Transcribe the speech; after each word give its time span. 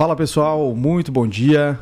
Fala 0.00 0.16
pessoal, 0.16 0.74
muito 0.74 1.12
bom 1.12 1.26
dia. 1.26 1.78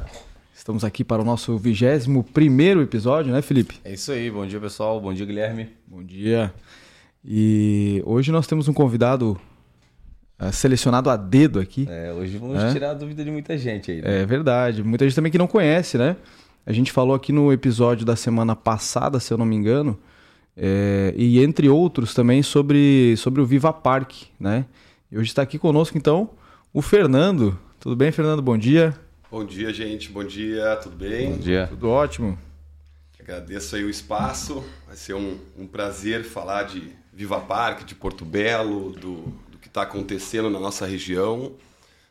Estamos 0.52 0.82
aqui 0.82 1.04
para 1.04 1.22
o 1.22 1.24
nosso 1.24 1.56
21 1.56 2.20
primeiro 2.20 2.82
episódio, 2.82 3.32
né, 3.32 3.40
Felipe? 3.40 3.76
É 3.84 3.92
isso 3.92 4.10
aí, 4.10 4.28
bom 4.28 4.44
dia 4.44 4.58
pessoal, 4.58 5.00
bom 5.00 5.14
dia 5.14 5.24
Guilherme. 5.24 5.68
Bom 5.86 6.02
dia. 6.02 6.52
E 7.24 8.02
hoje 8.04 8.32
nós 8.32 8.48
temos 8.48 8.66
um 8.66 8.72
convidado 8.72 9.40
uh, 10.36 10.52
selecionado 10.52 11.08
a 11.10 11.16
dedo 11.16 11.60
aqui. 11.60 11.86
É, 11.88 12.12
hoje 12.12 12.38
vamos 12.38 12.60
é? 12.60 12.72
tirar 12.72 12.90
a 12.90 12.94
dúvida 12.94 13.24
de 13.24 13.30
muita 13.30 13.56
gente 13.56 13.92
aí. 13.92 14.02
Né? 14.02 14.22
É 14.22 14.26
verdade, 14.26 14.82
muita 14.82 15.04
gente 15.04 15.14
também 15.14 15.30
que 15.30 15.38
não 15.38 15.46
conhece, 15.46 15.96
né? 15.96 16.16
A 16.66 16.72
gente 16.72 16.90
falou 16.90 17.14
aqui 17.14 17.30
no 17.30 17.52
episódio 17.52 18.04
da 18.04 18.16
semana 18.16 18.56
passada, 18.56 19.20
se 19.20 19.32
eu 19.32 19.38
não 19.38 19.46
me 19.46 19.54
engano, 19.54 19.96
é, 20.56 21.14
e 21.16 21.40
entre 21.40 21.68
outros 21.68 22.14
também 22.14 22.42
sobre, 22.42 23.14
sobre 23.16 23.40
o 23.40 23.46
Viva 23.46 23.72
Park, 23.72 24.22
né? 24.40 24.64
E 25.08 25.16
hoje 25.16 25.28
está 25.28 25.42
aqui 25.42 25.56
conosco 25.56 25.96
então 25.96 26.30
o 26.74 26.82
Fernando. 26.82 27.56
Tudo 27.80 27.94
bem, 27.94 28.10
Fernando? 28.10 28.42
Bom 28.42 28.58
dia. 28.58 28.92
Bom 29.30 29.44
dia, 29.44 29.72
gente. 29.72 30.10
Bom 30.10 30.24
dia, 30.24 30.74
tudo 30.82 30.96
bem? 30.96 31.30
Bom 31.30 31.38
dia. 31.38 31.68
Tudo 31.68 31.88
ótimo. 31.88 32.36
Agradeço 33.20 33.76
aí 33.76 33.84
o 33.84 33.88
espaço. 33.88 34.64
Vai 34.84 34.96
ser 34.96 35.14
um, 35.14 35.38
um 35.56 35.64
prazer 35.64 36.24
falar 36.24 36.64
de 36.64 36.90
Viva 37.12 37.38
Park, 37.38 37.84
de 37.84 37.94
Porto 37.94 38.24
Belo, 38.24 38.90
do, 38.94 39.32
do 39.48 39.58
que 39.58 39.68
está 39.68 39.82
acontecendo 39.82 40.50
na 40.50 40.58
nossa 40.58 40.86
região. 40.86 41.52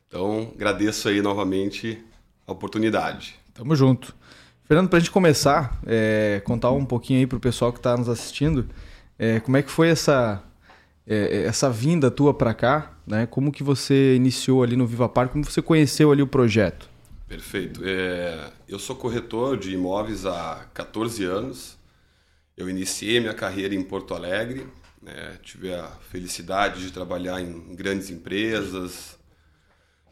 Então, 0.07 0.53
agradeço 0.55 1.09
aí 1.09 1.21
novamente 1.21 2.02
a 2.47 2.53
oportunidade. 2.53 3.35
Tamo 3.53 3.75
junto. 3.75 4.15
Fernando, 4.63 4.87
para 4.87 4.97
a 4.97 4.99
gente 5.02 5.11
começar, 5.11 5.77
é, 5.85 6.41
contar 6.45 6.71
um 6.71 6.85
pouquinho 6.85 7.19
aí 7.19 7.27
para 7.27 7.37
o 7.37 7.41
pessoal 7.41 7.73
que 7.73 7.79
está 7.79 7.97
nos 7.97 8.07
assistindo, 8.07 8.69
é, 9.19 9.41
como 9.41 9.57
é 9.57 9.61
que 9.61 9.69
foi 9.69 9.89
essa, 9.89 10.41
é, 11.05 11.43
essa 11.43 11.69
vinda 11.69 12.09
tua 12.09 12.33
para 12.33 12.53
cá, 12.53 12.96
né? 13.08 13.25
Como 13.25 13.52
que 13.52 13.63
você 13.63 14.16
iniciou 14.16 14.61
ali 14.61 14.75
no 14.75 14.86
Viva 14.86 15.08
Park, 15.08 15.31
como 15.31 15.44
você 15.44 15.61
conheceu 15.61 16.11
ali 16.11 16.22
o 16.22 16.27
projeto? 16.27 16.89
Perfeito. 17.27 17.81
É, 17.83 18.52
eu 18.67 18.77
sou 18.77 18.95
corretor 18.95 19.58
de 19.58 19.73
imóveis 19.73 20.25
há 20.25 20.67
14 20.73 21.23
anos. 21.23 21.77
Eu 22.55 22.69
iniciei 22.69 23.19
minha 23.19 23.33
carreira 23.33 23.73
em 23.73 23.83
Porto 23.83 24.14
Alegre, 24.14 24.67
né? 25.02 25.38
tive 25.44 25.73
a 25.73 25.88
felicidade 26.09 26.81
de 26.81 26.91
trabalhar 26.91 27.41
em 27.41 27.75
grandes 27.75 28.09
empresas, 28.09 29.17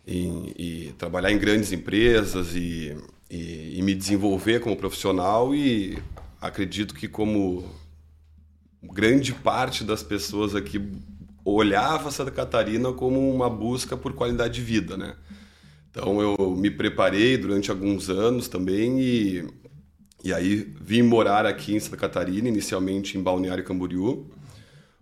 em, 0.06 0.54
e 0.58 0.94
trabalhar 0.98 1.32
em 1.32 1.38
grandes 1.38 1.72
empresas 1.72 2.56
e 2.56 2.96
e, 3.30 3.80
e 3.80 3.82
me 3.82 3.96
desenvolver 3.96 4.60
como 4.60 4.76
profissional 4.76 5.54
e 5.54 5.98
acredito 6.40 6.94
que 6.94 7.08
como 7.08 7.64
grande 8.84 9.34
parte 9.34 9.84
das 9.84 10.04
pessoas 10.04 10.56
aqui 10.56 10.80
olhava 11.46 12.10
Santa 12.10 12.32
Catarina 12.32 12.92
como 12.92 13.34
uma 13.34 13.50
busca 13.50 13.96
por 13.96 14.14
qualidade 14.14 14.56
de 14.56 14.62
vida, 14.62 14.98
né? 14.98 15.16
Então 15.92 16.20
eu 16.20 16.56
me 16.58 16.72
preparei 16.72 17.38
durante 17.38 17.70
alguns 17.70 18.10
anos 18.10 18.50
também 18.50 19.00
e, 19.00 19.48
e 20.24 20.34
aí 20.34 20.74
vim 20.82 21.04
morar 21.04 21.46
aqui 21.46 21.76
em 21.76 21.80
Santa 21.80 21.96
Catarina, 21.96 22.50
inicialmente 22.50 23.18
em 23.18 23.24
Balneário 23.24 23.64
Camboriú. 23.64 24.26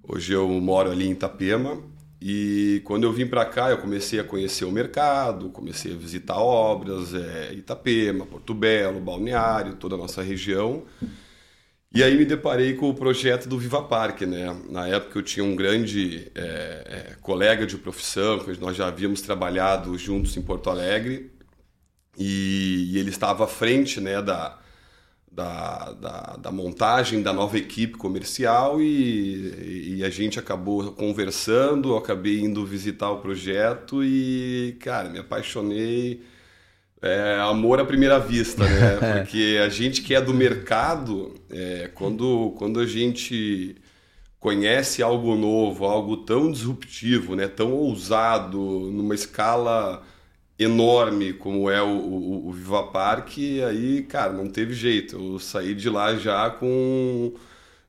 Hoje 0.08 0.34
eu 0.34 0.47
moro 0.50 0.91
ali 0.91 1.07
em 1.07 1.12
Itapema 1.12 1.81
e 2.22 2.81
quando 2.85 3.03
eu 3.03 3.12
vim 3.12 3.25
para 3.25 3.44
cá, 3.46 3.69
eu 3.69 3.78
comecei 3.79 4.19
a 4.19 4.23
conhecer 4.23 4.66
o 4.66 4.72
mercado, 4.72 5.50
comecei 5.50 5.94
a 5.94 5.97
visitar 5.97 6.38
obras, 6.38 7.13
é, 7.13 7.53
Itapema, 7.53 8.25
Porto 8.25 8.53
Belo, 8.53 9.00
Balneário, 9.00 9.75
toda 9.75 9.96
a 9.96 9.97
nossa 9.97 10.22
região. 10.22 10.84
E 11.93 12.01
aí 12.03 12.17
me 12.17 12.25
deparei 12.25 12.73
com 12.73 12.89
o 12.89 12.93
projeto 12.95 13.47
do 13.47 13.57
Viva 13.59 13.83
Parque, 13.83 14.25
né? 14.25 14.47
Na 14.69 14.87
época 14.87 15.19
eu 15.19 15.23
tinha 15.23 15.43
um 15.43 15.55
grande 15.55 16.31
é, 16.33 17.11
é, 17.11 17.15
colega 17.21 17.67
de 17.67 17.77
profissão, 17.77 18.43
nós 18.59 18.75
já 18.75 18.87
havíamos 18.87 19.21
trabalhado 19.21 19.95
juntos 19.97 20.35
em 20.35 20.41
Porto 20.41 20.71
Alegre, 20.71 21.31
e, 22.17 22.89
e 22.93 22.97
ele 22.97 23.09
estava 23.09 23.43
à 23.45 23.47
frente, 23.47 24.01
né, 24.01 24.21
da, 24.21 24.59
da, 25.31 25.91
da, 25.93 26.37
da, 26.37 26.51
montagem 26.51 27.21
da 27.21 27.33
nova 27.33 27.57
equipe 27.57 27.97
comercial 27.97 28.81
e, 28.81 29.97
e, 29.97 30.03
a 30.03 30.09
gente 30.09 30.39
acabou 30.39 30.91
conversando, 30.93 31.89
eu 31.89 31.97
acabei 31.97 32.39
indo 32.39 32.65
visitar 32.65 33.11
o 33.11 33.19
projeto 33.19 34.03
e, 34.03 34.77
cara, 34.79 35.09
me 35.09 35.19
apaixonei. 35.19 36.23
É, 37.03 37.38
amor 37.41 37.81
à 37.81 37.86
primeira 37.86 38.18
vista, 38.18 38.64
né? 38.64 38.97
Porque 39.19 39.59
a 39.62 39.68
gente 39.68 40.02
que 40.02 40.16
é 40.16 40.22
do 40.22 40.34
mercado, 40.34 41.36
é, 41.52 41.91
quando, 41.94 42.53
quando 42.58 42.80
a 42.80 42.86
gente 42.86 43.75
conhece 44.40 45.03
algo 45.03 45.36
novo, 45.36 45.84
algo 45.86 46.18
tão 46.18 46.50
disruptivo, 46.50 47.36
né? 47.36 47.47
tão 47.47 47.74
ousado, 47.74 48.58
numa 48.58 49.14
escala 49.14 50.02
enorme 50.58 51.34
como 51.34 51.69
é 51.69 51.81
o, 51.81 51.88
o, 51.88 52.47
o 52.47 52.52
Viva 52.52 52.84
Park, 52.84 53.38
aí, 53.68 54.03
cara, 54.03 54.31
não 54.31 54.47
teve 54.47 54.74
jeito. 54.74 55.16
Eu 55.16 55.40
saí 55.40 55.74
de 55.74 55.90
lá 55.90 56.16
já 56.16 56.50
com 56.50 57.34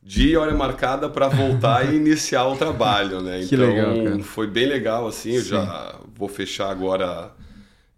dia 0.03 0.33
e 0.33 0.37
hora 0.37 0.53
marcada 0.55 1.09
para 1.09 1.29
voltar 1.29 1.93
e 1.93 1.97
iniciar 1.97 2.47
o 2.47 2.57
trabalho, 2.57 3.21
né? 3.21 3.45
Que 3.49 3.55
então, 3.55 3.69
legal, 3.69 4.19
foi 4.21 4.47
bem 4.47 4.67
legal, 4.67 5.07
assim. 5.07 5.31
Sim. 5.31 5.37
Eu 5.37 5.45
já 5.45 6.01
vou 6.17 6.29
fechar 6.29 6.71
agora 6.71 7.33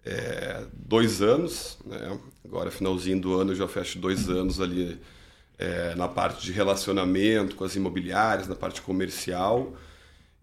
é, 0.06 0.62
dois 0.72 1.20
anos, 1.20 1.76
né? 1.84 2.18
Agora, 2.44 2.70
finalzinho 2.70 3.20
do 3.20 3.34
ano, 3.34 3.50
eu 3.50 3.56
já 3.56 3.66
fecho 3.66 3.98
dois 3.98 4.30
anos 4.30 4.60
ali 4.60 4.96
é, 5.58 5.94
na 5.96 6.06
parte 6.06 6.44
de 6.44 6.52
relacionamento 6.52 7.56
com 7.56 7.64
as 7.64 7.74
imobiliárias, 7.74 8.46
na 8.46 8.54
parte 8.54 8.80
comercial. 8.80 9.74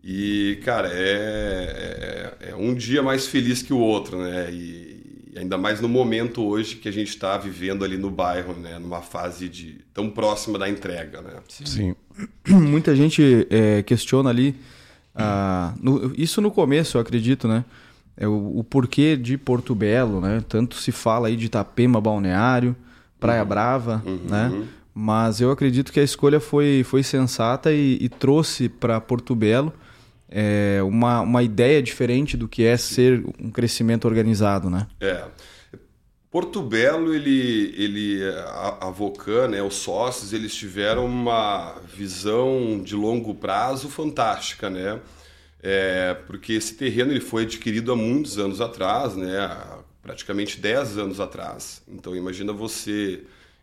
E, 0.03 0.59
cara, 0.66 0.90
é, 0.91 2.35
é, 2.41 2.50
é, 2.50 2.56
um 2.56 2.74
dia 2.74 3.01
mais 3.01 3.25
feliz 3.25 3.62
que 3.62 3.72
o 3.72 3.78
outro, 3.78 4.18
né? 4.18 4.51
E, 4.51 5.31
e 5.34 5.40
ainda 5.40 5.57
mais 5.57 5.80
no 5.80 5.88
momento 5.88 6.44
hoje 6.44 6.75
que 6.75 6.90
a 6.90 6.91
gente 6.91 7.09
está 7.09 7.38
vivendo 7.38 7.85
ali 7.85 7.97
no 7.97 8.12
bairro, 8.12 8.53
né? 8.53 8.78
Numa 8.78 9.01
fase 9.01 9.47
de 9.47 9.80
tão 9.94 10.09
próxima 10.09 10.59
da 10.59 10.68
entrega, 10.68 11.22
né? 11.22 11.35
Sim. 11.47 11.66
Sim. 11.66 11.95
Muita 12.45 12.94
gente 12.94 13.47
é, 13.50 13.81
questiona 13.81 14.30
ali, 14.30 14.56
ah, 15.16 15.74
no, 15.80 16.13
isso 16.18 16.41
no 16.41 16.51
começo, 16.51 16.97
eu 16.97 17.01
acredito, 17.01 17.47
né? 17.47 17.63
É 18.16 18.28
o, 18.28 18.59
o, 18.59 18.63
porquê 18.63 19.18
de 19.18 19.38
Porto 19.38 19.74
Belo, 19.74 20.22
né? 20.22 20.44
Tanto 20.47 20.75
se 20.75 20.91
fala 20.91 21.28
aí 21.28 21.35
de 21.35 21.47
Itapema, 21.47 22.00
Balneário, 22.00 22.75
Praia 23.19 23.41
uhum. 23.41 23.47
Brava, 23.47 24.03
uhum. 24.06 24.19
né? 24.29 24.68
Mas 24.94 25.41
eu 25.41 25.50
acredito 25.50 25.91
que 25.91 26.00
a 26.00 26.03
escolha 26.03 26.40
foi, 26.40 26.84
foi 26.85 27.01
sensata 27.01 27.72
e, 27.72 27.97
e 28.00 28.09
trouxe 28.09 28.69
para 28.69 29.01
Porto 29.01 29.35
Belo 29.35 29.74
é, 30.35 30.81
uma, 30.84 31.22
uma 31.22 31.44
ideia 31.44 31.81
diferente 31.81 32.35
do 32.35 32.47
que 32.47 32.63
é 32.63 32.75
ser 32.75 33.24
um 33.40 33.51
crescimento 33.51 34.06
organizado, 34.06 34.69
né? 34.69 34.88
É. 35.00 35.25
Porto 36.31 36.63
Belo, 36.63 37.13
ele, 37.13 37.75
ele 37.78 38.24
a, 38.47 38.88
a 38.88 38.90
Vocan, 38.90 39.50
né, 39.50 39.62
os 39.62 39.75
sócios, 39.75 40.34
eles 40.34 40.56
tiveram 40.56 41.06
uma 41.06 41.75
visão 41.95 42.81
de 42.84 42.95
longo 42.95 43.35
prazo 43.35 43.88
fantástica, 43.88 44.68
né? 44.68 45.00
É, 45.66 46.13
porque 46.28 46.51
esse 46.53 46.74
terreno 46.74 47.12
ele 47.13 47.22
foi 47.22 47.44
adquirido 47.44 47.94
há 47.94 47.96
muitos 47.96 48.38
anos 48.38 48.59
atrás, 48.59 49.16
né? 49.16 49.50
praticamente 50.03 50.59
10 50.59 50.97
anos 50.97 51.19
atrás. 51.22 51.81
Então 51.88 52.13
imagina 52.15 52.51
você 52.51 53.21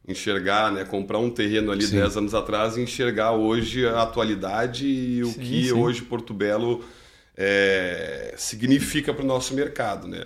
enxergar, 0.09 0.73
né, 0.73 0.85
comprar 0.85 1.19
um 1.19 1.31
terreno 1.31 1.71
ali 1.71 1.85
sim. 1.85 1.97
10 1.97 2.17
anos 2.17 2.35
atrás 2.35 2.77
e 2.77 2.81
enxergar 2.81 3.33
hoje 3.33 3.87
a 3.87 4.03
atualidade 4.03 4.87
e 4.87 5.23
o 5.23 5.27
sim, 5.27 5.41
que 5.41 5.65
sim. 5.67 5.73
hoje 5.73 6.01
Porto 6.01 6.33
Belo 6.33 6.83
é, 7.37 8.35
significa 8.39 9.13
para 9.13 9.23
o 9.23 9.27
nosso 9.27 9.55
mercado, 9.55 10.09
né? 10.09 10.25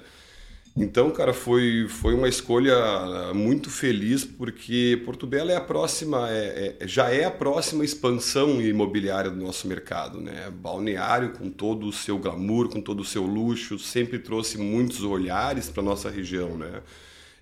Então, 0.76 1.09
cara, 1.12 1.32
foi, 1.32 1.87
foi 1.88 2.15
uma 2.15 2.29
escolha 2.29 3.32
muito 3.32 3.71
feliz 3.71 4.25
porque 4.25 5.00
Porto 5.05 5.25
Belo 5.25 5.53
é 5.53 5.56
a 5.56 5.61
próxima, 5.61 6.29
é, 6.29 6.76
é, 6.81 6.88
já 6.88 7.11
é 7.11 7.25
a 7.25 7.31
próxima 7.31 7.85
expansão 7.85 8.61
imobiliária 8.61 9.31
do 9.31 9.41
nosso 9.41 9.69
mercado, 9.69 10.21
né? 10.21 10.50
Balneário 10.50 11.31
com 11.31 11.49
todo 11.49 11.87
o 11.87 11.93
seu 11.93 12.19
glamour, 12.19 12.69
com 12.69 12.81
todo 12.81 13.00
o 13.00 13.05
seu 13.05 13.23
luxo, 13.23 13.79
sempre 13.79 14.19
trouxe 14.19 14.59
muitos 14.59 15.05
olhares 15.05 15.71
para 15.71 15.81
nossa 15.81 16.11
região, 16.11 16.56
né? 16.56 16.82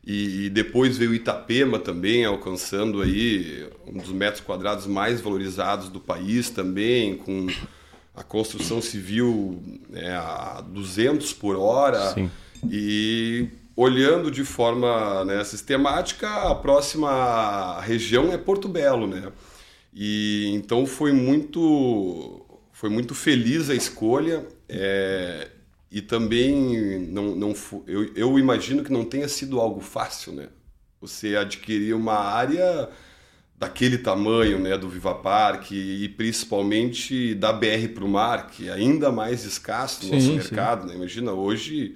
E, 0.05 0.47
e, 0.47 0.51
depois 0.51 0.99
veio 0.99 1.15
Itapema 1.15 1.79
também, 1.79 2.25
alcançando 2.25 3.01
aí 3.01 3.67
um 3.87 3.99
dos 3.99 4.11
metros 4.11 4.43
quadrados 4.43 4.85
mais 4.87 5.21
valorizados 5.21 5.89
do 5.89 6.01
país 6.01 6.51
também, 6.51 7.17
com 7.17 7.47
a 8.15 8.23
construção 8.25 8.83
civil 8.83 9.63
né, 9.89 10.17
a 10.17 10.61
200 10.61 11.33
por 11.33 11.57
hora. 11.57 12.13
Sim. 12.15 12.29
E 12.71 13.49
olhando 13.77 14.31
de 14.31 14.45
forma 14.45 15.25
né, 15.25 15.43
sistemática, 15.45 16.29
a 16.51 16.55
próxima 16.55 17.81
região 17.81 18.33
é 18.33 18.39
Porto 18.39 18.69
Belo, 18.69 19.07
né? 19.07 19.33
E 19.95 20.51
então 20.55 20.87
foi 20.87 21.13
muito 21.13 22.45
foi 22.73 22.89
muito 22.89 23.15
feliz 23.15 23.71
a 23.71 23.75
escolha. 23.75 24.47
É, 24.69 25.49
e 25.91 26.01
também 26.01 26.99
não, 27.09 27.37
não 27.37 27.55
eu, 27.87 28.11
eu 28.15 28.39
imagino 28.39 28.83
que 28.83 28.93
não 28.93 29.05
tenha 29.05 29.29
sido 29.29 29.61
algo 29.61 29.81
fácil, 29.81 30.33
né? 30.33 30.49
Você 31.01 31.37
adquirir 31.37 31.95
uma 31.95 32.15
área 32.15 32.89
daquele 33.59 33.99
tamanho, 33.99 34.59
né, 34.59 34.77
do 34.77 34.89
Viva 34.89 35.15
Park 35.15 35.71
e 35.71 36.09
principalmente 36.17 37.33
da 37.35 37.53
BR 37.53 37.89
para 37.95 38.05
o 38.05 38.09
mar, 38.09 38.49
que 38.49 38.69
é 38.69 38.73
ainda 38.73 39.13
mais 39.13 39.45
escasso 39.45 40.05
no 40.05 40.09
sim, 40.09 40.15
nosso 40.15 40.33
mercado, 40.33 40.87
né? 40.87 40.95
Imagina 40.97 41.33
hoje 41.33 41.95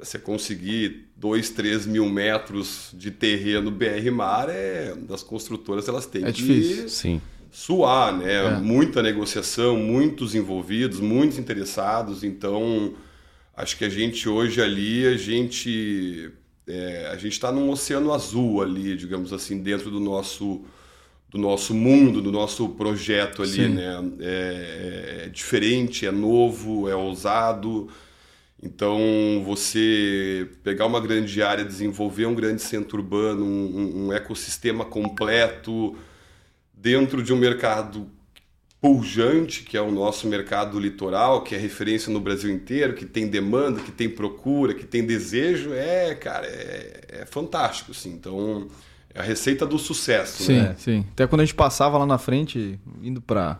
você 0.00 0.18
conseguir 0.18 1.10
2, 1.16 1.50
3 1.50 1.86
mil 1.86 2.08
metros 2.08 2.90
de 2.94 3.10
terreno 3.10 3.70
BR 3.70 4.10
Mar, 4.12 4.48
é, 4.48 4.94
das 4.96 5.22
construtoras 5.22 5.88
elas 5.88 6.06
têm 6.06 6.24
é 6.24 6.32
que 6.32 6.42
difícil. 6.42 6.88
Sim. 6.88 7.20
suar, 7.50 8.16
né? 8.16 8.46
É. 8.46 8.50
Muita 8.58 9.02
negociação, 9.02 9.76
muitos 9.76 10.34
envolvidos, 10.34 11.00
muitos 11.00 11.38
interessados. 11.38 12.24
Então, 12.24 12.94
acho 13.54 13.76
que 13.76 13.84
a 13.84 13.88
gente 13.88 14.28
hoje 14.28 14.60
ali, 14.62 15.06
a 15.06 15.16
gente 15.16 16.32
é, 16.66 17.08
a 17.12 17.16
gente 17.16 17.32
está 17.32 17.52
num 17.52 17.70
oceano 17.70 18.12
azul 18.12 18.62
ali, 18.62 18.96
digamos 18.96 19.32
assim, 19.32 19.62
dentro 19.62 19.90
do 19.90 20.00
nosso 20.00 20.64
do 21.28 21.38
nosso 21.38 21.72
mundo, 21.72 22.20
do 22.20 22.32
nosso 22.32 22.70
projeto 22.70 23.42
ali, 23.42 23.52
Sim. 23.52 23.68
né? 23.68 24.12
É, 24.20 25.24
é, 25.26 25.28
diferente, 25.28 26.04
é 26.04 26.10
novo, 26.10 26.88
é 26.88 26.94
ousado. 26.94 27.88
Então, 28.62 29.42
você 29.44 30.48
pegar 30.62 30.84
uma 30.86 31.00
grande 31.00 31.42
área, 31.42 31.64
desenvolver 31.64 32.26
um 32.26 32.34
grande 32.34 32.60
centro 32.60 32.98
urbano, 32.98 33.44
um, 33.44 34.06
um 34.06 34.12
ecossistema 34.12 34.84
completo 34.84 35.96
dentro 36.74 37.22
de 37.22 37.32
um 37.32 37.36
mercado 37.36 38.06
pujante, 38.80 39.62
que 39.62 39.76
é 39.76 39.80
o 39.80 39.90
nosso 39.90 40.26
mercado 40.26 40.78
litoral, 40.78 41.42
que 41.42 41.54
é 41.54 41.58
referência 41.58 42.12
no 42.12 42.20
Brasil 42.20 42.50
inteiro, 42.50 42.94
que 42.94 43.04
tem 43.04 43.28
demanda, 43.28 43.80
que 43.80 43.92
tem 43.92 44.08
procura, 44.08 44.74
que 44.74 44.86
tem 44.86 45.04
desejo, 45.04 45.72
é, 45.72 46.14
cara, 46.14 46.46
é, 46.46 47.00
é 47.08 47.26
fantástico, 47.26 47.92
assim. 47.92 48.10
Então, 48.12 48.68
é 49.14 49.20
a 49.20 49.22
receita 49.22 49.66
do 49.66 49.78
sucesso, 49.78 50.42
sim, 50.44 50.54
né? 50.54 50.74
Sim, 50.78 51.04
Até 51.12 51.26
quando 51.26 51.42
a 51.42 51.44
gente 51.44 51.54
passava 51.54 51.98
lá 51.98 52.06
na 52.06 52.16
frente, 52.16 52.78
indo 53.02 53.20
para 53.20 53.58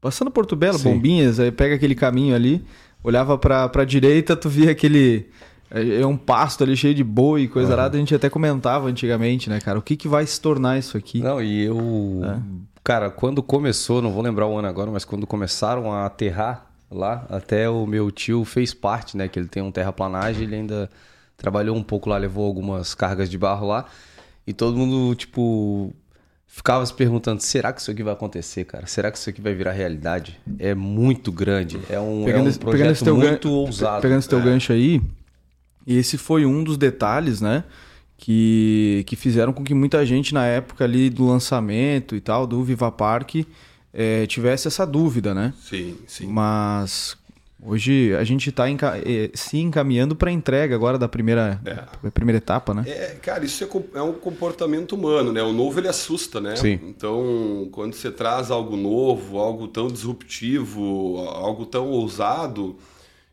passando 0.00 0.30
Porto 0.30 0.54
Belo, 0.54 0.78
sim. 0.78 0.84
Bombinhas, 0.84 1.40
aí 1.40 1.50
pega 1.50 1.74
aquele 1.74 1.94
caminho 1.94 2.34
ali, 2.34 2.64
olhava 3.06 3.38
para 3.38 3.70
a 3.72 3.84
direita, 3.84 4.36
tu 4.36 4.48
via 4.48 4.72
aquele 4.72 5.28
é, 5.70 6.00
é 6.00 6.06
um 6.06 6.16
pasto 6.16 6.64
ali 6.64 6.76
cheio 6.76 6.94
de 6.94 7.04
boi 7.04 7.42
e 7.42 7.48
coisa 7.48 7.74
uhum. 7.76 7.82
a 7.82 7.96
gente 7.96 8.14
até 8.14 8.28
comentava 8.28 8.88
antigamente, 8.88 9.48
né, 9.48 9.60
cara? 9.60 9.78
O 9.78 9.82
que, 9.82 9.96
que 9.96 10.08
vai 10.08 10.26
se 10.26 10.40
tornar 10.40 10.78
isso 10.78 10.96
aqui? 10.96 11.20
Não, 11.20 11.40
e 11.40 11.64
eu. 11.64 12.20
É. 12.24 12.40
Cara, 12.82 13.10
quando 13.10 13.42
começou, 13.42 14.02
não 14.02 14.12
vou 14.12 14.22
lembrar 14.22 14.46
o 14.46 14.56
ano 14.56 14.68
agora, 14.68 14.90
mas 14.90 15.04
quando 15.04 15.26
começaram 15.26 15.92
a 15.92 16.06
aterrar 16.06 16.66
lá, 16.90 17.26
até 17.28 17.68
o 17.68 17.84
meu 17.84 18.10
tio 18.10 18.44
fez 18.44 18.72
parte, 18.72 19.16
né? 19.16 19.26
Que 19.28 19.38
ele 19.38 19.48
tem 19.48 19.62
um 19.62 19.72
terraplanagem, 19.72 20.44
ele 20.44 20.56
ainda 20.56 20.90
trabalhou 21.36 21.76
um 21.76 21.82
pouco 21.82 22.08
lá, 22.08 22.16
levou 22.16 22.46
algumas 22.46 22.94
cargas 22.94 23.28
de 23.28 23.36
barro 23.36 23.66
lá. 23.66 23.86
E 24.46 24.52
todo 24.52 24.76
mundo, 24.76 25.14
tipo, 25.16 25.92
ficava 26.56 26.84
se 26.86 26.94
perguntando: 26.94 27.42
será 27.42 27.72
que 27.72 27.80
isso 27.80 27.90
aqui 27.90 28.02
vai 28.02 28.14
acontecer, 28.14 28.64
cara? 28.64 28.86
Será 28.86 29.10
que 29.10 29.18
isso 29.18 29.28
aqui 29.28 29.42
vai 29.42 29.54
virar 29.54 29.72
realidade? 29.72 30.40
É 30.58 30.74
muito 30.74 31.30
grande. 31.30 31.78
É 31.90 32.00
um, 32.00 32.24
pegando, 32.24 32.48
é 32.48 32.52
um 32.52 32.54
projeto 32.54 33.14
muito 33.14 33.50
ousado. 33.50 34.00
Pegando 34.00 34.20
esse 34.20 34.28
teu 34.28 34.40
é. 34.40 34.42
gancho 34.42 34.72
aí, 34.72 35.02
e 35.86 35.96
esse 35.98 36.16
foi 36.16 36.46
um 36.46 36.64
dos 36.64 36.78
detalhes, 36.78 37.42
né? 37.42 37.62
Que, 38.16 39.04
que 39.06 39.14
fizeram 39.14 39.52
com 39.52 39.62
que 39.62 39.74
muita 39.74 40.04
gente 40.06 40.32
na 40.32 40.46
época 40.46 40.84
ali 40.84 41.10
do 41.10 41.26
lançamento 41.26 42.16
e 42.16 42.20
tal, 42.20 42.46
do 42.46 42.64
Viva 42.64 42.90
Park, 42.90 43.34
é, 43.92 44.26
tivesse 44.26 44.66
essa 44.66 44.86
dúvida, 44.86 45.34
né? 45.34 45.52
Sim, 45.60 45.98
sim. 46.06 46.26
Mas 46.26 47.18
Hoje 47.62 48.14
a 48.14 48.22
gente 48.22 48.50
está 48.50 48.68
eh, 48.68 49.30
se 49.32 49.58
encaminhando 49.58 50.14
para 50.14 50.28
a 50.28 50.32
entrega 50.32 50.74
agora 50.74 50.98
da 50.98 51.08
primeira, 51.08 51.58
é. 51.64 52.10
primeira 52.10 52.36
etapa, 52.36 52.74
né? 52.74 52.84
É, 52.86 53.16
cara, 53.22 53.44
isso 53.46 53.64
é, 53.64 53.98
é, 53.98 54.02
um 54.02 54.12
comportamento 54.12 54.92
humano, 54.92 55.32
né? 55.32 55.42
O 55.42 55.54
novo 55.54 55.80
ele 55.80 55.88
assusta, 55.88 56.38
né? 56.38 56.54
Sim. 56.54 56.78
Então, 56.82 57.68
quando 57.72 57.94
você 57.94 58.10
traz 58.10 58.50
algo 58.50 58.76
novo, 58.76 59.38
algo 59.38 59.68
tão 59.68 59.88
disruptivo, 59.88 61.16
algo 61.28 61.64
tão 61.64 61.88
ousado, 61.88 62.76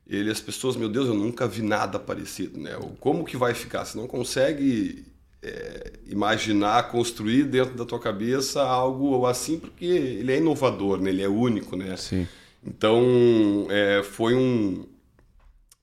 ele, 0.08 0.32
as 0.32 0.40
pessoas, 0.40 0.78
meu 0.78 0.88
Deus, 0.88 1.08
eu 1.08 1.16
nunca 1.16 1.46
vi 1.46 1.62
nada 1.62 2.00
parecido, 2.00 2.58
né? 2.58 2.72
Como 3.02 3.26
que 3.26 3.36
vai 3.36 3.54
ficar? 3.54 3.84
Você 3.84 3.98
não 3.98 4.08
consegue 4.08 5.06
é, 5.42 5.92
imaginar, 6.08 6.90
construir 6.90 7.44
dentro 7.44 7.76
da 7.76 7.84
tua 7.84 8.00
cabeça 8.00 8.64
algo 8.64 9.26
assim, 9.26 9.60
porque 9.60 9.86
ele 9.86 10.32
é 10.32 10.38
inovador, 10.38 11.02
né? 11.02 11.10
Ele 11.10 11.22
é 11.22 11.28
único, 11.28 11.76
né? 11.76 11.98
Sim. 11.98 12.26
Então, 12.66 13.68
é, 13.70 14.02
foi 14.04 14.36
um 14.36 14.86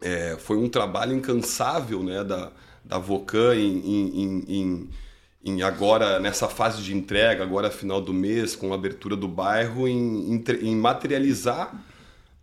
é, 0.00 0.36
foi 0.38 0.56
um 0.56 0.68
trabalho 0.68 1.14
incansável, 1.14 2.02
né? 2.02 2.24
Da, 2.24 2.52
da 2.84 2.98
Vocan 2.98 3.54
em, 3.54 3.78
em, 3.78 4.44
em, 4.48 4.90
em, 5.44 5.62
agora 5.62 6.18
nessa 6.18 6.48
fase 6.48 6.82
de 6.82 6.96
entrega, 6.96 7.42
agora 7.42 7.70
final 7.70 8.00
do 8.00 8.12
mês, 8.12 8.56
com 8.56 8.72
a 8.72 8.74
abertura 8.74 9.14
do 9.14 9.28
bairro, 9.28 9.86
em, 9.86 10.42
em 10.62 10.76
materializar 10.76 11.84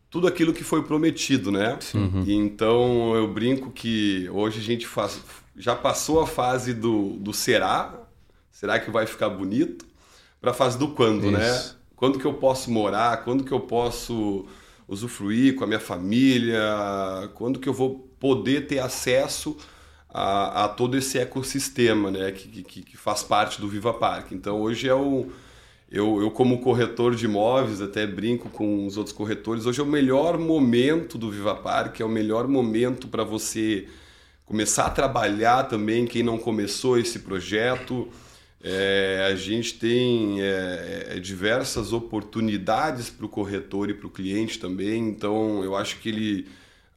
tudo 0.10 0.28
aquilo 0.28 0.54
que 0.54 0.64
foi 0.64 0.84
prometido, 0.84 1.52
né? 1.52 1.78
Uhum. 1.94 2.24
Então 2.28 3.16
eu 3.16 3.28
brinco 3.28 3.72
que 3.72 4.30
hoje 4.30 4.60
a 4.60 4.64
gente 4.64 4.88
faz, 4.88 5.20
já 5.56 5.76
passou 5.76 6.22
a 6.22 6.28
fase 6.28 6.74
do, 6.74 7.14
do 7.18 7.34
será, 7.34 7.94
será 8.52 8.80
que 8.80 8.90
vai 8.90 9.06
ficar 9.06 9.30
bonito, 9.30 9.86
para 10.40 10.52
a 10.52 10.54
fase 10.54 10.78
do 10.78 10.90
quando, 10.90 11.30
né? 11.32 11.50
Isso. 11.50 11.74
né? 11.74 11.77
Quando 11.98 12.18
que 12.18 12.26
eu 12.26 12.36
posso 12.36 12.72
morar, 12.72 13.26
quando 13.26 13.44
que 13.44 13.52
eu 13.52 13.60
posso 13.60 14.46
usufruir 14.88 15.56
com 15.56 15.66
a 15.66 15.68
minha 15.68 15.80
família, 15.80 16.62
quando 17.34 17.60
que 17.60 17.68
eu 17.68 17.74
vou 17.74 18.08
poder 18.20 18.68
ter 18.68 18.80
acesso 18.80 19.58
a, 20.10 20.66
a 20.66 20.70
todo 20.70 20.96
esse 20.96 21.18
ecossistema, 21.18 22.10
né? 22.10 22.32
Que, 22.32 22.64
que, 22.64 22.82
que 22.84 22.96
faz 22.96 23.24
parte 23.24 23.60
do 23.60 23.68
Viva 23.68 23.94
Parque. 23.94 24.34
Então 24.34 24.62
hoje 24.62 24.88
é 24.88 24.96
o 24.96 25.28
eu, 25.90 26.22
eu, 26.22 26.32
como 26.32 26.60
corretor 26.60 27.16
de 27.16 27.26
imóveis, 27.26 27.82
até 27.82 28.06
brinco 28.06 28.50
com 28.50 28.86
os 28.86 28.98
outros 28.98 29.16
corretores, 29.16 29.66
hoje 29.66 29.80
é 29.80 29.84
o 29.84 29.88
melhor 29.88 30.38
momento 30.38 31.18
do 31.18 31.32
Viva 31.32 31.56
Parque, 31.56 32.02
é 32.02 32.06
o 32.06 32.10
melhor 32.10 32.46
momento 32.48 33.08
para 33.08 33.24
você 33.24 33.88
começar 34.46 34.88
a 34.88 34.90
trabalhar 34.90 35.64
também, 35.64 36.06
quem 36.06 36.24
não 36.24 36.38
começou 36.38 36.98
esse 37.00 37.20
projeto. 37.20 38.08
É, 38.64 39.30
a 39.32 39.36
gente 39.36 39.76
tem 39.76 40.42
é, 40.42 41.10
é 41.12 41.20
diversas 41.20 41.94
oportunidades 41.94 43.10
para 43.10 43.26
o 43.26 43.30
corretor 43.30 43.90
e 43.90 43.94
para 43.94 44.08
o 44.08 44.10
cliente 44.10 44.58
também, 44.58 45.10
então 45.10 45.64
eu 45.64 45.76
acho 45.76 46.00
que 46.00 46.10
ele, 46.10 46.48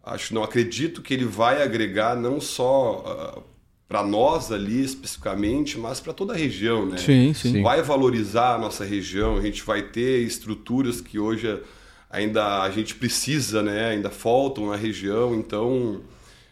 acho 0.03 0.35
não 0.35 0.43
acredito 0.43 1.03
que 1.03 1.13
ele 1.13 1.27
vai 1.27 1.63
agregar 1.63 2.17
não 2.17 2.41
só 2.41 3.37
uh, 3.37 3.51
para 3.87 4.03
nós 4.03 4.51
ali 4.51 4.83
especificamente, 4.83 5.77
mas 5.77 6.01
para 6.01 6.15
toda 6.15 6.33
a 6.33 6.37
região, 6.37 6.87
né? 6.87 6.97
Sim, 6.97 7.35
sim. 7.35 7.61
Vai 7.61 7.83
valorizar 7.83 8.55
a 8.55 8.59
nossa 8.59 8.85
região, 8.85 9.37
a 9.37 9.43
gente 9.43 9.63
vai 9.63 9.83
ter 9.83 10.21
estruturas 10.23 11.01
que 11.01 11.19
hoje 11.19 11.61
ainda 12.09 12.63
a 12.63 12.71
gente 12.71 12.95
precisa, 12.95 13.63
né? 13.63 13.91
Ainda 13.91 14.09
faltam 14.09 14.71
na 14.71 14.77
região, 14.77 15.35
então 15.35 16.01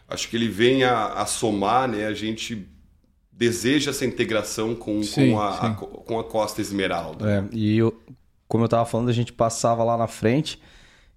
acho 0.07 0.29
que 0.29 0.37
ele 0.37 0.49
vem 0.49 0.85
a, 0.85 1.15
a 1.15 1.27
somar, 1.27 1.89
né? 1.89 2.07
A 2.07 2.13
gente 2.13 2.67
deseja 3.39 3.93
essa 3.93 4.05
integração 4.05 4.75
com, 4.75 5.01
sim, 5.01 5.31
com, 5.31 5.41
a, 5.41 5.67
a, 5.69 5.75
com 5.75 6.19
a 6.19 6.25
Costa 6.25 6.61
Esmeralda. 6.61 7.31
É, 7.31 7.45
e 7.53 7.79
eu, 7.79 7.97
como 8.49 8.65
eu 8.65 8.67
estava 8.67 8.85
falando, 8.85 9.11
a 9.11 9.13
gente 9.13 9.33
passava 9.33 9.85
lá 9.85 9.97
na 9.97 10.09
frente 10.09 10.61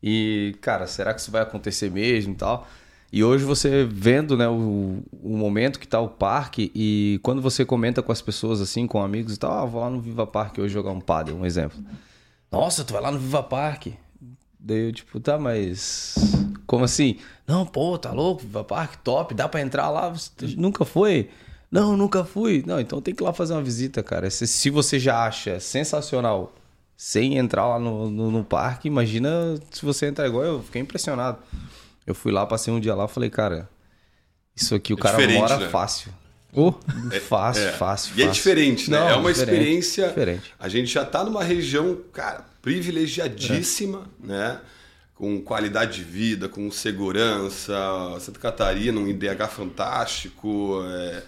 e, 0.03 0.55
cara, 0.61 0.85
será 0.85 1.15
que 1.15 1.19
isso 1.19 1.31
vai 1.31 1.41
acontecer 1.41 1.89
mesmo 1.89 2.33
e 2.33 2.35
tal? 2.35 2.67
E 3.11 3.23
hoje 3.23 3.43
você 3.43 3.83
vendo 3.83 4.37
né, 4.37 4.47
o, 4.47 5.03
o 5.11 5.35
momento 5.35 5.79
que 5.79 5.85
está 5.85 5.99
o 5.99 6.07
parque 6.07 6.71
e 6.75 7.19
quando 7.23 7.41
você 7.41 7.65
comenta 7.65 8.03
com 8.03 8.11
as 8.11 8.21
pessoas 8.21 8.61
assim, 8.61 8.85
com 8.85 9.01
amigos 9.01 9.33
e 9.33 9.39
tal, 9.39 9.51
ah, 9.51 9.65
vou 9.65 9.81
lá 9.81 9.89
no 9.89 9.99
Viva 9.99 10.27
Parque 10.27 10.61
hoje 10.61 10.71
jogar 10.71 10.91
um 10.91 11.01
paddle, 11.01 11.35
um 11.35 11.45
exemplo. 11.45 11.79
Nossa, 12.51 12.83
tu 12.83 12.93
vai 12.93 13.01
lá 13.01 13.11
no 13.11 13.17
Viva 13.17 13.41
Parque? 13.41 13.95
Daí 14.59 14.89
eu 14.89 14.93
tipo, 14.93 15.19
tá, 15.19 15.39
mas 15.39 16.15
como 16.67 16.85
assim? 16.85 17.17
Não, 17.47 17.65
pô, 17.65 17.97
tá 17.97 18.11
louco, 18.11 18.43
Viva 18.43 18.63
Parque, 18.63 18.99
top, 18.99 19.33
dá 19.33 19.49
para 19.49 19.61
entrar 19.61 19.89
lá, 19.89 20.09
você 20.09 20.31
nunca 20.55 20.85
foi? 20.85 21.27
Não, 21.71 21.95
nunca 21.95 22.25
fui. 22.25 22.63
Não, 22.67 22.79
então 22.79 23.01
tem 23.01 23.15
que 23.15 23.23
ir 23.23 23.25
lá 23.25 23.31
fazer 23.31 23.53
uma 23.53 23.63
visita, 23.63 24.03
cara. 24.03 24.29
Se, 24.29 24.45
se 24.45 24.69
você 24.69 24.99
já 24.99 25.23
acha 25.25 25.59
sensacional 25.59 26.53
sem 26.97 27.37
entrar 27.37 27.67
lá 27.67 27.79
no, 27.79 28.09
no, 28.11 28.29
no 28.29 28.43
parque, 28.43 28.87
imagina 28.87 29.57
se 29.71 29.85
você 29.85 30.07
entrar 30.07 30.27
igual 30.27 30.43
eu, 30.43 30.61
fiquei 30.61 30.81
impressionado. 30.81 31.39
Eu 32.05 32.13
fui 32.13 32.31
lá, 32.31 32.45
passei 32.45 32.73
um 32.73 32.79
dia 32.79 32.93
lá 32.93 33.07
falei, 33.07 33.29
cara, 33.29 33.69
isso 34.55 34.75
aqui 34.75 34.93
o 34.93 34.99
é 34.99 35.01
cara 35.01 35.27
mora 35.29 35.57
né? 35.57 35.69
fácil. 35.69 36.11
Oh, 36.53 36.73
é, 37.11 37.19
fácil, 37.19 37.63
é. 37.63 37.71
fácil, 37.71 38.13
E 38.17 38.23
é 38.23 38.27
diferente, 38.27 38.91
né? 38.91 38.99
Não, 38.99 39.07
é 39.07 39.15
uma 39.15 39.31
diferente, 39.31 39.55
experiência. 39.55 40.07
Diferente. 40.09 40.53
A 40.59 40.67
gente 40.67 40.91
já 40.91 41.03
está 41.03 41.23
numa 41.23 41.43
região, 41.43 41.97
cara, 42.11 42.45
privilegiadíssima, 42.61 44.09
é. 44.21 44.27
né? 44.27 44.61
Com 45.15 45.41
qualidade 45.41 45.97
de 45.97 46.03
vida, 46.03 46.49
com 46.49 46.69
segurança. 46.69 47.73
Santa 48.19 48.39
Catarina, 48.39 48.99
um 48.99 49.07
IDH 49.07 49.47
fantástico. 49.49 50.83
É... 50.83 51.23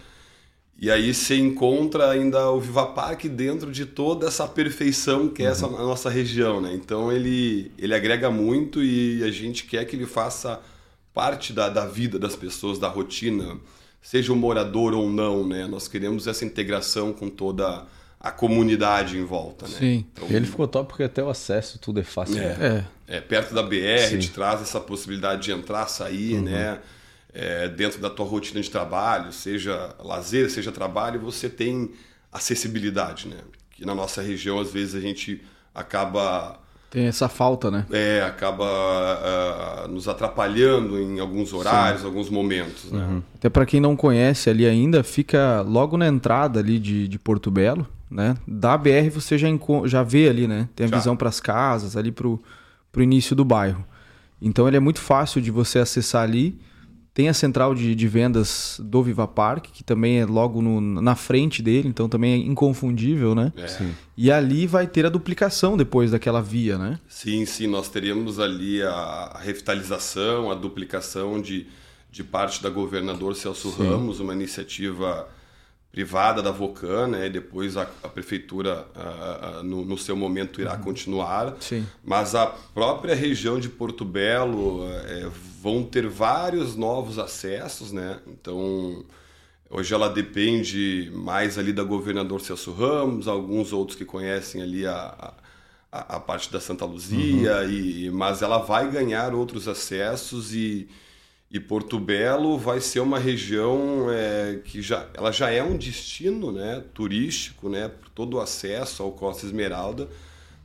E 0.79 0.91
aí 0.91 1.13
você 1.13 1.37
encontra 1.37 2.09
ainda 2.09 2.49
o 2.51 2.59
Viva 2.59 2.85
Parque 2.87 3.29
dentro 3.29 3.71
de 3.71 3.85
toda 3.85 4.27
essa 4.27 4.47
perfeição 4.47 5.29
que 5.29 5.43
é 5.43 5.45
essa 5.45 5.67
uhum. 5.67 5.77
a 5.77 5.81
nossa 5.83 6.09
região, 6.09 6.59
né? 6.59 6.73
Então 6.73 7.11
ele, 7.11 7.71
ele 7.77 7.93
agrega 7.93 8.29
muito 8.29 8.83
e 8.83 9.23
a 9.23 9.31
gente 9.31 9.65
quer 9.65 9.85
que 9.85 9.95
ele 9.95 10.05
faça 10.05 10.59
parte 11.13 11.53
da, 11.53 11.69
da 11.69 11.85
vida 11.85 12.17
das 12.17 12.35
pessoas, 12.35 12.79
da 12.79 12.87
rotina, 12.87 13.57
seja 14.01 14.33
um 14.33 14.35
morador 14.35 14.93
ou 14.93 15.09
não, 15.09 15.47
né? 15.47 15.67
Nós 15.67 15.87
queremos 15.87 16.27
essa 16.27 16.43
integração 16.43 17.13
com 17.13 17.29
toda 17.29 17.85
a 18.19 18.31
comunidade 18.31 19.17
em 19.17 19.23
volta, 19.23 19.67
né? 19.67 19.77
Sim. 19.77 20.05
Então, 20.11 20.27
ele 20.29 20.45
ficou 20.45 20.67
top 20.67 20.89
porque 20.89 21.03
até 21.03 21.21
o 21.23 21.29
acesso 21.29 21.77
tudo 21.77 21.99
é 21.99 22.03
fácil. 22.03 22.37
É, 22.37 22.57
né? 22.57 22.87
é. 23.07 23.17
é 23.17 23.21
perto 23.21 23.53
da 23.53 23.61
BR, 23.61 24.09
Sim. 24.09 24.19
te 24.19 24.31
traz 24.31 24.61
essa 24.61 24.79
possibilidade 24.79 25.43
de 25.43 25.51
entrar, 25.51 25.87
sair, 25.87 26.35
uhum. 26.35 26.43
né? 26.43 26.79
É, 27.33 27.67
dentro 27.67 27.99
da 27.99 28.09
tua 28.09 28.25
rotina 28.25 28.61
de 28.61 28.69
trabalho, 28.69 29.31
seja 29.31 29.95
lazer, 29.99 30.49
seja 30.49 30.71
trabalho, 30.71 31.19
você 31.19 31.49
tem 31.49 31.91
acessibilidade, 32.31 33.27
né? 33.27 33.37
Que 33.71 33.85
na 33.85 33.95
nossa 33.95 34.21
região 34.21 34.59
às 34.59 34.71
vezes 34.71 34.95
a 34.95 34.99
gente 34.99 35.41
acaba 35.73 36.59
tem 36.93 37.07
essa 37.07 37.27
falta, 37.27 37.71
né? 37.71 37.87
É, 37.91 38.21
acaba 38.21 38.63
uh, 38.63 39.87
nos 39.87 40.07
atrapalhando 40.07 40.99
em 40.99 41.19
alguns 41.19 41.51
horários, 41.51 42.01
Sim. 42.01 42.05
alguns 42.05 42.29
momentos. 42.29 42.91
Né? 42.91 43.03
Uhum. 43.03 43.23
Até 43.33 43.49
para 43.49 43.65
quem 43.65 43.81
não 43.81 43.95
conhece 43.95 44.47
ali 44.47 44.63
ainda, 44.63 45.03
fica 45.03 45.61
logo 45.61 45.97
na 45.97 46.07
entrada 46.07 46.59
ali 46.59 46.77
de, 46.77 47.07
de 47.07 47.17
Porto 47.17 47.49
Belo, 47.49 47.87
né? 48.11 48.37
Da 48.47 48.77
BR 48.77 49.09
você 49.11 49.39
já, 49.39 49.47
já 49.85 50.03
vê 50.03 50.29
ali, 50.29 50.47
né? 50.47 50.69
Tem 50.75 50.85
a 50.85 50.89
já. 50.89 50.97
visão 50.97 51.17
para 51.17 51.29
as 51.29 51.39
casas, 51.39 51.97
ali 51.97 52.11
para 52.11 52.27
o 52.27 52.39
início 52.97 53.35
do 53.35 53.43
bairro. 53.43 53.83
Então 54.39 54.67
ele 54.67 54.77
é 54.77 54.79
muito 54.79 54.99
fácil 54.99 55.41
de 55.41 55.49
você 55.49 55.79
acessar 55.79 56.21
ali 56.21 56.59
tem 57.13 57.29
a 57.29 57.33
central 57.33 57.75
de, 57.75 57.93
de 57.93 58.07
vendas 58.07 58.79
do 58.83 59.03
Viva 59.03 59.27
Park, 59.27 59.67
que 59.71 59.83
também 59.83 60.19
é 60.19 60.25
logo 60.25 60.61
no, 60.61 60.81
na 60.81 61.15
frente 61.15 61.61
dele, 61.61 61.87
então 61.87 62.09
também 62.09 62.33
é 62.33 62.37
inconfundível, 62.37 63.35
né? 63.35 63.53
É. 63.55 63.89
E 64.17 64.31
ali 64.31 64.65
vai 64.65 64.87
ter 64.87 65.05
a 65.05 65.09
duplicação 65.09 65.77
depois 65.77 66.11
daquela 66.11 66.41
via, 66.41 66.77
né? 66.77 66.99
Sim, 67.07 67.45
sim, 67.45 67.67
nós 67.67 67.87
teríamos 67.87 68.39
ali 68.39 68.81
a, 68.81 68.89
a 68.89 69.39
revitalização, 69.39 70.51
a 70.51 70.55
duplicação 70.55 71.39
de, 71.39 71.67
de 72.11 72.23
parte 72.23 72.63
da 72.63 72.69
governador 72.69 73.35
Celso 73.35 73.71
sim. 73.71 73.87
Ramos, 73.87 74.19
uma 74.19 74.33
iniciativa 74.33 75.27
privada 75.93 76.41
da 76.41 76.49
Vocan, 76.49 77.07
né? 77.07 77.29
depois 77.29 77.77
a, 77.77 77.83
a 78.01 78.09
prefeitura, 78.09 78.87
a, 78.95 79.59
a, 79.59 79.63
no, 79.63 79.85
no, 79.85 79.95
seu 79.95 80.15
momento, 80.15 80.59
irá 80.59 80.73
uhum. 80.73 80.81
continuar. 80.81 81.55
Sim. 81.59 81.85
Mas 82.03 82.33
a 82.33 82.47
própria 82.47 83.13
região 83.13 83.59
de 83.59 83.69
Porto 83.69 84.03
Belo 84.03 84.87
é, 84.89 85.29
vão 85.61 85.83
ter 85.83 86.07
vários 86.07 86.75
novos 86.75 87.19
acessos, 87.19 87.91
né? 87.91 88.19
Então, 88.25 89.05
hoje 89.69 89.93
ela 89.93 90.09
depende 90.09 91.11
mais 91.13 91.59
ali 91.59 91.71
da 91.71 91.83
governador 91.83 92.41
Celso 92.41 92.73
Ramos, 92.73 93.27
alguns 93.27 93.71
outros 93.71 93.95
que 93.95 94.03
conhecem 94.03 94.63
ali 94.63 94.87
a, 94.87 95.31
a, 95.91 96.19
parte 96.19 96.51
da 96.51 96.59
Santa 96.59 96.85
Luzia, 96.85 97.57
uhum. 97.57 97.69
e, 97.69 98.09
mas 98.09 98.41
ela 98.41 98.57
vai 98.57 98.89
ganhar 98.89 99.35
outros 99.35 99.67
acessos 99.67 100.55
e 100.55 100.89
e 101.53 101.59
Porto 101.59 101.99
Belo 101.99 102.57
vai 102.57 102.81
ser 102.81 102.99
uma 102.99 103.19
região 103.19 104.07
é, 104.09 104.59
que 104.65 104.81
já, 104.81 105.07
ela 105.13 105.31
já 105.31 105.51
é 105.51 105.61
um 105.61 105.77
destino 105.77 106.51
né, 106.51 106.83
turístico, 106.95 107.69
né, 107.69 107.89
por 107.89 108.09
todo 108.09 108.37
o 108.37 108.41
acesso 108.41 109.03
ao 109.03 109.11
Costa 109.11 109.45
Esmeralda, 109.45 110.09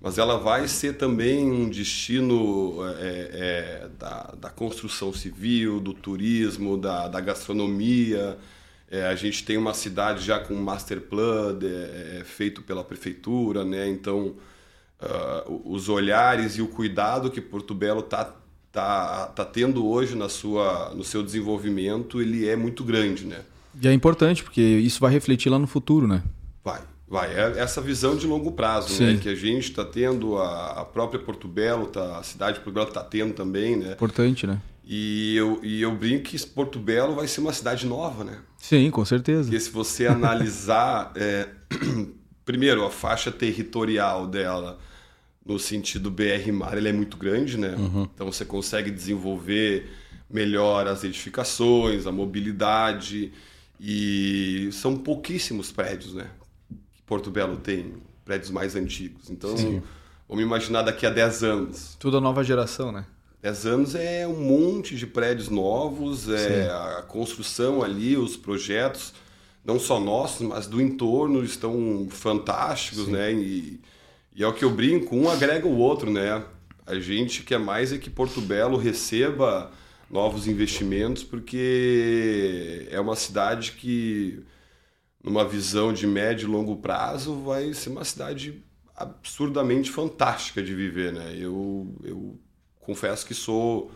mas 0.01 0.17
ela 0.17 0.39
vai 0.39 0.67
ser 0.67 0.95
também 0.95 1.45
um 1.45 1.69
destino 1.69 2.79
é, 3.01 3.03
é, 3.03 3.89
da, 3.99 4.35
da, 4.41 4.49
construção 4.49 5.13
civil, 5.13 5.79
do 5.79 5.93
turismo, 5.93 6.79
da, 6.79 7.07
da 7.07 7.21
gastronomia. 7.21 8.39
É, 8.91 9.09
a 9.09 9.15
gente 9.15 9.45
tem 9.45 9.59
uma 9.59 9.75
cidade 9.75 10.25
já 10.25 10.39
com 10.39 10.55
master 10.55 11.03
plan 11.03 11.59
é, 11.61 12.21
é, 12.21 12.25
feito 12.25 12.63
pela 12.63 12.83
prefeitura, 12.83 13.63
né? 13.63 13.87
então 13.89 14.37
uh, 15.03 15.63
os 15.67 15.91
olhares 15.91 16.57
e 16.57 16.63
o 16.63 16.69
cuidado 16.69 17.31
que 17.31 17.43
Porto 17.43 17.75
Belo 17.75 18.01
está 18.01 18.38
tá, 18.73 19.27
tá 19.27 19.45
tendo 19.45 19.87
hoje 19.87 20.15
na 20.15 20.29
sua, 20.29 20.93
no 20.95 21.05
seu 21.05 21.23
desenvolvimento, 21.23 22.21
ele 22.21 22.49
é 22.49 22.57
muito 22.57 22.85
grande, 22.85 23.25
né? 23.25 23.41
E 23.81 23.87
é 23.87 23.93
importante, 23.93 24.43
porque 24.43 24.61
isso 24.61 25.01
vai 25.01 25.13
refletir 25.13 25.51
lá 25.51 25.59
no 25.59 25.67
futuro, 25.67 26.07
né? 26.07 26.23
Vai, 26.65 26.81
vai. 27.09 27.33
É 27.33 27.59
essa 27.59 27.81
visão 27.81 28.17
de 28.17 28.27
longo 28.27 28.53
prazo, 28.53 28.89
né? 28.91 28.95
Sim. 28.95 29.15
né? 29.15 29.21
Que 29.23 29.29
a 29.29 29.35
gente 29.35 29.71
está 29.71 29.85
tendo, 29.85 30.37
a, 30.39 30.81
a, 30.81 30.85
própria 30.85 31.21
Porto 31.21 31.47
Belo, 31.47 31.87
tá, 31.87 32.19
a 32.19 32.23
cidade 32.23 32.59
de 32.59 32.65
Porto 32.65 32.75
Belo 32.75 32.89
está 32.89 33.03
tendo 33.03 33.35
também, 33.35 33.77
né? 33.77 33.93
Importante, 33.93 34.47
né? 34.47 34.61
E 34.85 35.37
eu, 35.37 35.61
e 35.63 35.83
eu 35.83 35.95
brinco 35.95 36.25
que 36.25 36.47
Porto 36.47 36.79
Belo 36.79 37.15
vai 37.15 37.29
ser 37.29 37.41
uma 37.41 37.53
cidade 37.53 37.87
nova, 37.87 38.25
né? 38.25 38.39
Sim, 38.57 38.91
com 38.91 39.05
certeza. 39.05 39.43
Porque 39.43 39.61
se 39.61 39.71
você 39.71 40.07
analisar, 40.07 41.13
é, 41.15 41.47
primeiro, 42.45 42.85
a 42.85 42.91
faixa 42.91 43.31
territorial 43.31 44.27
dela, 44.27 44.79
no 45.49 45.59
sentido 45.59 46.11
BR-Mar, 46.11 46.77
ele 46.77 46.91
é 46.91 46.93
muito 46.93 47.17
grande, 47.17 47.57
né? 47.57 47.75
Uhum. 47.75 48.07
Então 48.15 48.31
você 48.31 48.45
consegue 48.45 48.91
desenvolver 48.91 49.91
melhor 50.31 50.87
as 50.87 51.05
edificações, 51.05 52.07
a 52.07 52.13
mobilidade 52.13 53.33
e 53.81 54.69
são 54.73 54.95
pouquíssimos 54.95 55.73
prédios, 55.73 56.13
né? 56.13 56.27
Que 56.95 57.03
Porto 57.07 57.31
Belo 57.31 57.57
tem 57.57 57.95
prédios 58.27 58.51
mais 58.51 58.77
antigos. 58.77 59.31
Então, 59.31 59.57
Sim. 59.57 59.83
vamos 60.29 60.45
imaginar 60.45 60.83
daqui 60.83 61.07
a 61.07 61.11
10 61.11 61.43
anos. 61.43 61.97
Tudo 61.99 62.19
a 62.19 62.21
nova 62.21 62.45
geração, 62.45 62.93
né? 62.93 63.07
10 63.41 63.67
anos 63.67 63.95
é 63.95 64.27
um 64.29 64.39
monte 64.39 64.97
de 64.97 65.07
prédios 65.07 65.49
novos, 65.49 66.29
é 66.29 66.65
Sim. 66.65 66.71
a 66.71 67.03
construção 67.09 67.83
ali, 67.83 68.19
os 68.19 68.37
projetos, 68.37 69.15
não 69.65 69.79
só 69.79 69.99
nossos, 69.99 70.47
mas 70.47 70.67
do 70.67 70.79
entorno 70.79 71.43
estão 71.43 72.07
fantásticos, 72.11 73.07
Sim. 73.07 73.13
né? 73.13 73.33
E, 73.33 73.81
e 74.39 74.45
é 74.45 74.47
o 74.47 74.53
que 74.53 74.65
eu 74.65 74.71
brinco, 74.71 75.17
um 75.17 75.29
agrega 75.29 75.67
o 75.67 75.77
outro, 75.77 76.13
né? 76.13 76.45
A 76.87 76.95
gente 77.01 77.43
quer 77.43 77.59
mais 77.59 77.93
é 77.93 77.99
que 77.99 78.09
Porto 78.09 78.41
Belo 78.41 78.77
receba 78.79 79.73
novos 80.09 80.47
investimentos, 80.47 81.25
porque 81.25 82.87
é 82.89 83.01
uma 83.01 83.17
cidade 83.17 83.73
que, 83.73 84.41
numa 85.21 85.45
visão 85.45 85.93
de 85.93 86.07
médio 86.07 86.49
e 86.49 86.53
longo 86.53 86.77
prazo, 86.77 87.35
vai 87.43 87.75
ser 87.75 87.91
uma 87.91 88.05
cidade 88.05 88.63
absurdamente 88.95 89.91
fantástica 89.91 90.63
de 90.63 90.73
viver, 90.73 91.13
né? 91.13 91.35
Eu, 91.37 91.93
eu 92.05 92.39
confesso 92.79 93.27
que 93.27 93.35
sou, 93.35 93.91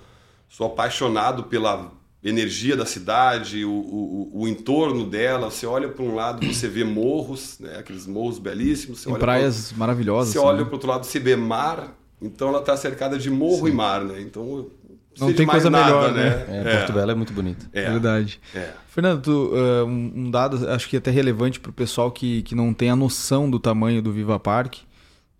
sou 0.49 0.67
apaixonado 0.67 1.45
pela 1.45 1.93
energia 2.25 2.77
da 2.77 2.87
cidade, 2.87 3.65
o, 3.65 3.71
o, 3.71 4.43
o 4.43 4.49
entorno 4.49 5.05
dela. 5.05 5.51
Você 5.51 5.67
olha 5.67 5.89
para 5.89 6.05
um 6.05 6.15
lado, 6.15 6.47
você 6.47 6.69
vê 6.69 6.85
morros, 6.85 7.59
né? 7.59 7.79
aqueles 7.79 8.07
morros 8.07 8.39
belíssimos. 8.39 9.03
Tem 9.03 9.15
praias 9.15 9.69
pra... 9.69 9.79
maravilhosas. 9.79 10.33
Você 10.33 10.39
olha 10.39 10.59
né? 10.59 10.65
para 10.65 10.71
o 10.71 10.75
outro 10.75 10.89
lado, 10.89 11.05
você 11.05 11.19
vê 11.19 11.35
mar. 11.35 11.99
Então 12.21 12.49
ela 12.49 12.61
está 12.61 12.77
cercada 12.77 13.19
de 13.19 13.29
morro 13.29 13.67
Sim. 13.67 13.73
e 13.73 13.75
mar, 13.75 14.05
né? 14.05 14.21
Então 14.21 14.71
não 15.19 15.33
tem 15.33 15.47
coisa 15.47 15.69
nada, 15.69 15.87
melhor, 15.87 16.13
né? 16.13 16.47
né? 16.47 16.61
É, 16.61 16.77
Porto 16.79 16.93
Belo 16.93 17.11
é 17.11 17.15
muito 17.15 17.33
bonito. 17.33 17.69
É. 17.73 17.91
Verdade. 17.91 18.41
É. 18.55 18.71
Fernando, 18.89 19.23
tu, 19.23 19.53
uh, 19.53 19.85
um 19.85 20.31
dado 20.31 20.69
acho 20.71 20.89
que 20.89 20.97
é 20.97 20.99
até 20.99 21.11
relevante 21.11 21.59
para 21.59 21.71
o 21.71 21.73
pessoal 21.73 22.11
que, 22.11 22.43
que 22.43 22.55
não 22.55 22.73
tem 22.73 22.91
a 22.91 22.97
noção 22.97 23.51
do 23.51 23.59
tamanho 23.59 24.01
do 24.01 24.13
Viva 24.13 24.39
Park. 24.39 24.77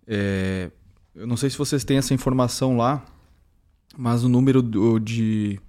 É, 0.05 0.69
eu 1.15 1.25
não 1.25 1.37
sei 1.37 1.49
se 1.49 1.57
vocês 1.57 1.83
têm 1.83 1.97
essa 1.97 2.13
informação 2.13 2.75
lá, 2.75 3.03
mas 3.97 4.23
o 4.23 4.29
número 4.29 4.61
de 4.99 5.59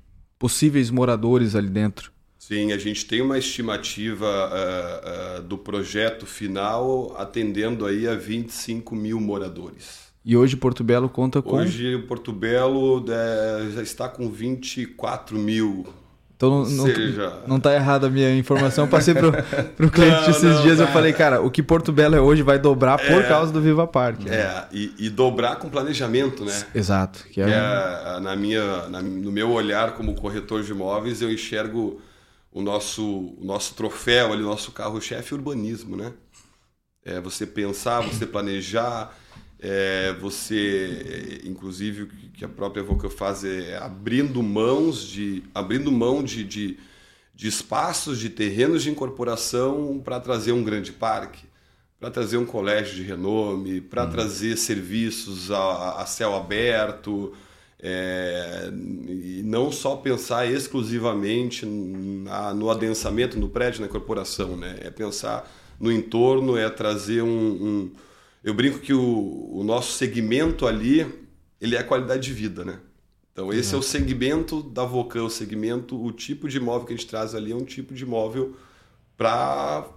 possíveis 0.44 0.90
moradores 0.90 1.54
ali 1.54 1.70
dentro? 1.70 2.12
Sim, 2.38 2.72
a 2.72 2.76
gente 2.76 3.06
tem 3.06 3.22
uma 3.22 3.38
estimativa 3.38 4.26
uh, 4.26 5.38
uh, 5.38 5.42
do 5.42 5.56
projeto 5.56 6.26
final 6.26 7.16
atendendo 7.16 7.86
aí 7.86 8.06
a 8.06 8.14
25 8.14 8.94
mil 8.94 9.18
moradores. 9.18 10.12
E 10.22 10.36
hoje 10.36 10.54
Porto 10.54 10.84
Belo 10.84 11.08
conta 11.08 11.40
com? 11.40 11.56
Hoje 11.56 11.96
Porto 12.06 12.30
Belo 12.30 13.02
é, 13.08 13.70
já 13.70 13.82
está 13.82 14.06
com 14.06 14.28
24 14.28 15.38
mil 15.38 15.86
então 16.46 16.76
não, 16.76 16.86
Seja... 16.86 17.32
não 17.46 17.60
tá 17.60 17.74
errada 17.74 18.06
a 18.06 18.10
minha 18.10 18.34
informação. 18.36 18.86
Passei 18.88 19.14
pro, 19.14 19.32
pro 19.76 19.90
cliente 19.90 20.22
não, 20.22 20.30
esses 20.30 20.42
não, 20.42 20.62
dias 20.62 20.80
eu 20.80 20.86
falei, 20.88 21.12
cara, 21.12 21.40
o 21.40 21.50
que 21.50 21.62
Porto 21.62 21.92
Belo 21.92 22.14
é 22.14 22.20
hoje 22.20 22.42
vai 22.42 22.58
dobrar 22.58 22.98
por 22.98 23.22
é, 23.22 23.28
causa 23.28 23.52
do 23.52 23.60
Viva 23.60 23.86
Park. 23.86 24.26
É, 24.26 24.66
e, 24.72 24.92
e, 24.98 25.10
dobrar 25.10 25.56
com 25.56 25.68
planejamento, 25.68 26.44
né? 26.44 26.64
Exato. 26.74 27.24
Que 27.30 27.40
é, 27.40 27.44
que 27.44 27.52
é 27.52 28.20
na 28.20 28.36
minha, 28.36 28.88
na, 28.88 29.02
no 29.02 29.32
meu 29.32 29.50
olhar 29.50 29.92
como 29.92 30.14
corretor 30.14 30.62
de 30.62 30.70
imóveis, 30.70 31.22
eu 31.22 31.30
enxergo 31.30 32.00
o 32.52 32.62
nosso, 32.62 33.02
o 33.02 33.44
nosso 33.44 33.74
troféu 33.74 34.32
ali, 34.32 34.42
o 34.42 34.46
nosso 34.46 34.72
carro-chefe 34.72 35.34
urbanismo, 35.34 35.96
né? 35.96 36.12
É 37.04 37.20
você 37.20 37.46
pensar, 37.46 38.00
você 38.00 38.24
planejar, 38.24 39.14
é, 39.66 40.12
você, 40.21 41.40
inclusive, 41.47 42.02
o 42.02 42.06
que 42.06 42.44
a 42.44 42.49
própria 42.49 42.83
Evoca 42.83 43.09
faz 43.09 43.44
é 43.44 43.78
abrindo 43.78 44.42
mãos 44.42 45.02
de, 45.02 45.42
abrindo 45.54 45.90
mão 45.90 46.23
de, 46.23 46.44
de, 46.44 46.76
de 47.35 47.49
espaços, 47.49 48.18
de 48.18 48.28
terrenos 48.28 48.83
de 48.83 48.90
incorporação 48.90 50.02
para 50.04 50.21
trazer 50.21 50.52
um 50.52 50.62
grande 50.62 50.92
parque, 50.92 51.47
para 51.99 52.11
trazer 52.11 52.37
um 52.37 52.44
colégio 52.44 52.94
de 52.94 53.04
renome, 53.04 53.80
para 53.80 54.04
uhum. 54.04 54.11
trazer 54.11 54.59
serviços 54.59 55.50
a, 55.50 56.02
a 56.02 56.04
céu 56.04 56.35
aberto, 56.35 57.33
é, 57.80 58.71
e 58.71 59.40
não 59.47 59.73
só 59.73 59.97
pensar 59.97 60.47
exclusivamente 60.47 61.64
na, 61.64 62.52
no 62.52 62.71
adensamento 62.71 63.38
no 63.38 63.49
prédio, 63.49 63.80
na 63.80 63.87
incorporação, 63.87 64.59
né? 64.59 64.76
é 64.83 64.90
pensar 64.90 65.50
no 65.80 65.90
entorno, 65.90 66.54
é 66.54 66.68
trazer 66.68 67.23
um, 67.23 67.28
um 67.28 67.90
eu 68.44 68.52
brinco 68.52 68.78
que 68.78 68.92
o, 68.92 69.48
o 69.52 69.64
nosso 69.64 69.92
segmento 69.92 70.66
ali, 70.66 71.06
ele 71.58 71.74
é 71.74 71.78
a 71.78 71.84
qualidade 71.84 72.22
de 72.22 72.32
vida, 72.32 72.64
né? 72.64 72.78
Então 73.32 73.52
esse 73.52 73.74
uhum. 73.74 73.78
é 73.78 73.80
o 73.80 73.82
segmento 73.82 74.62
da 74.62 74.84
Vocan, 74.84 75.24
o 75.24 75.30
segmento, 75.30 76.00
o 76.00 76.12
tipo 76.12 76.48
de 76.48 76.58
imóvel 76.58 76.86
que 76.86 76.92
a 76.92 76.96
gente 76.96 77.08
traz 77.08 77.34
ali 77.34 77.50
é 77.50 77.56
um 77.56 77.64
tipo 77.64 77.94
de 77.94 78.04
imóvel 78.04 78.54
para 79.16 79.88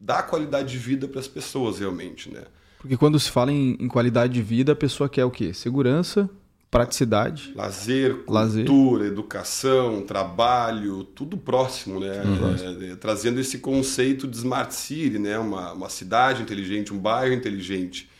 dar 0.00 0.24
qualidade 0.24 0.72
de 0.72 0.78
vida 0.78 1.06
para 1.06 1.20
as 1.20 1.28
pessoas 1.28 1.78
realmente, 1.78 2.30
né? 2.30 2.44
Porque 2.78 2.96
quando 2.96 3.20
se 3.20 3.30
fala 3.30 3.52
em, 3.52 3.76
em, 3.78 3.88
qualidade 3.88 4.32
de 4.32 4.42
vida, 4.42 4.72
a 4.72 4.76
pessoa 4.76 5.08
quer 5.08 5.24
o 5.24 5.30
quê? 5.30 5.54
Segurança, 5.54 6.28
praticidade. 6.74 7.52
Lazer, 7.54 8.16
cultura, 8.16 9.04
Lazer. 9.04 9.06
educação, 9.06 10.02
trabalho, 10.02 11.04
tudo 11.04 11.36
próximo, 11.36 12.00
né? 12.00 12.20
Uhum. 12.24 12.88
É, 12.88 12.92
é, 12.92 12.96
trazendo 12.96 13.38
esse 13.38 13.58
conceito 13.58 14.26
de 14.26 14.36
Smart 14.36 14.74
City, 14.74 15.20
né? 15.20 15.38
Uma, 15.38 15.72
uma 15.72 15.88
cidade 15.88 16.42
inteligente, 16.42 16.92
um 16.92 16.98
bairro 16.98 17.32
inteligente. 17.32 18.10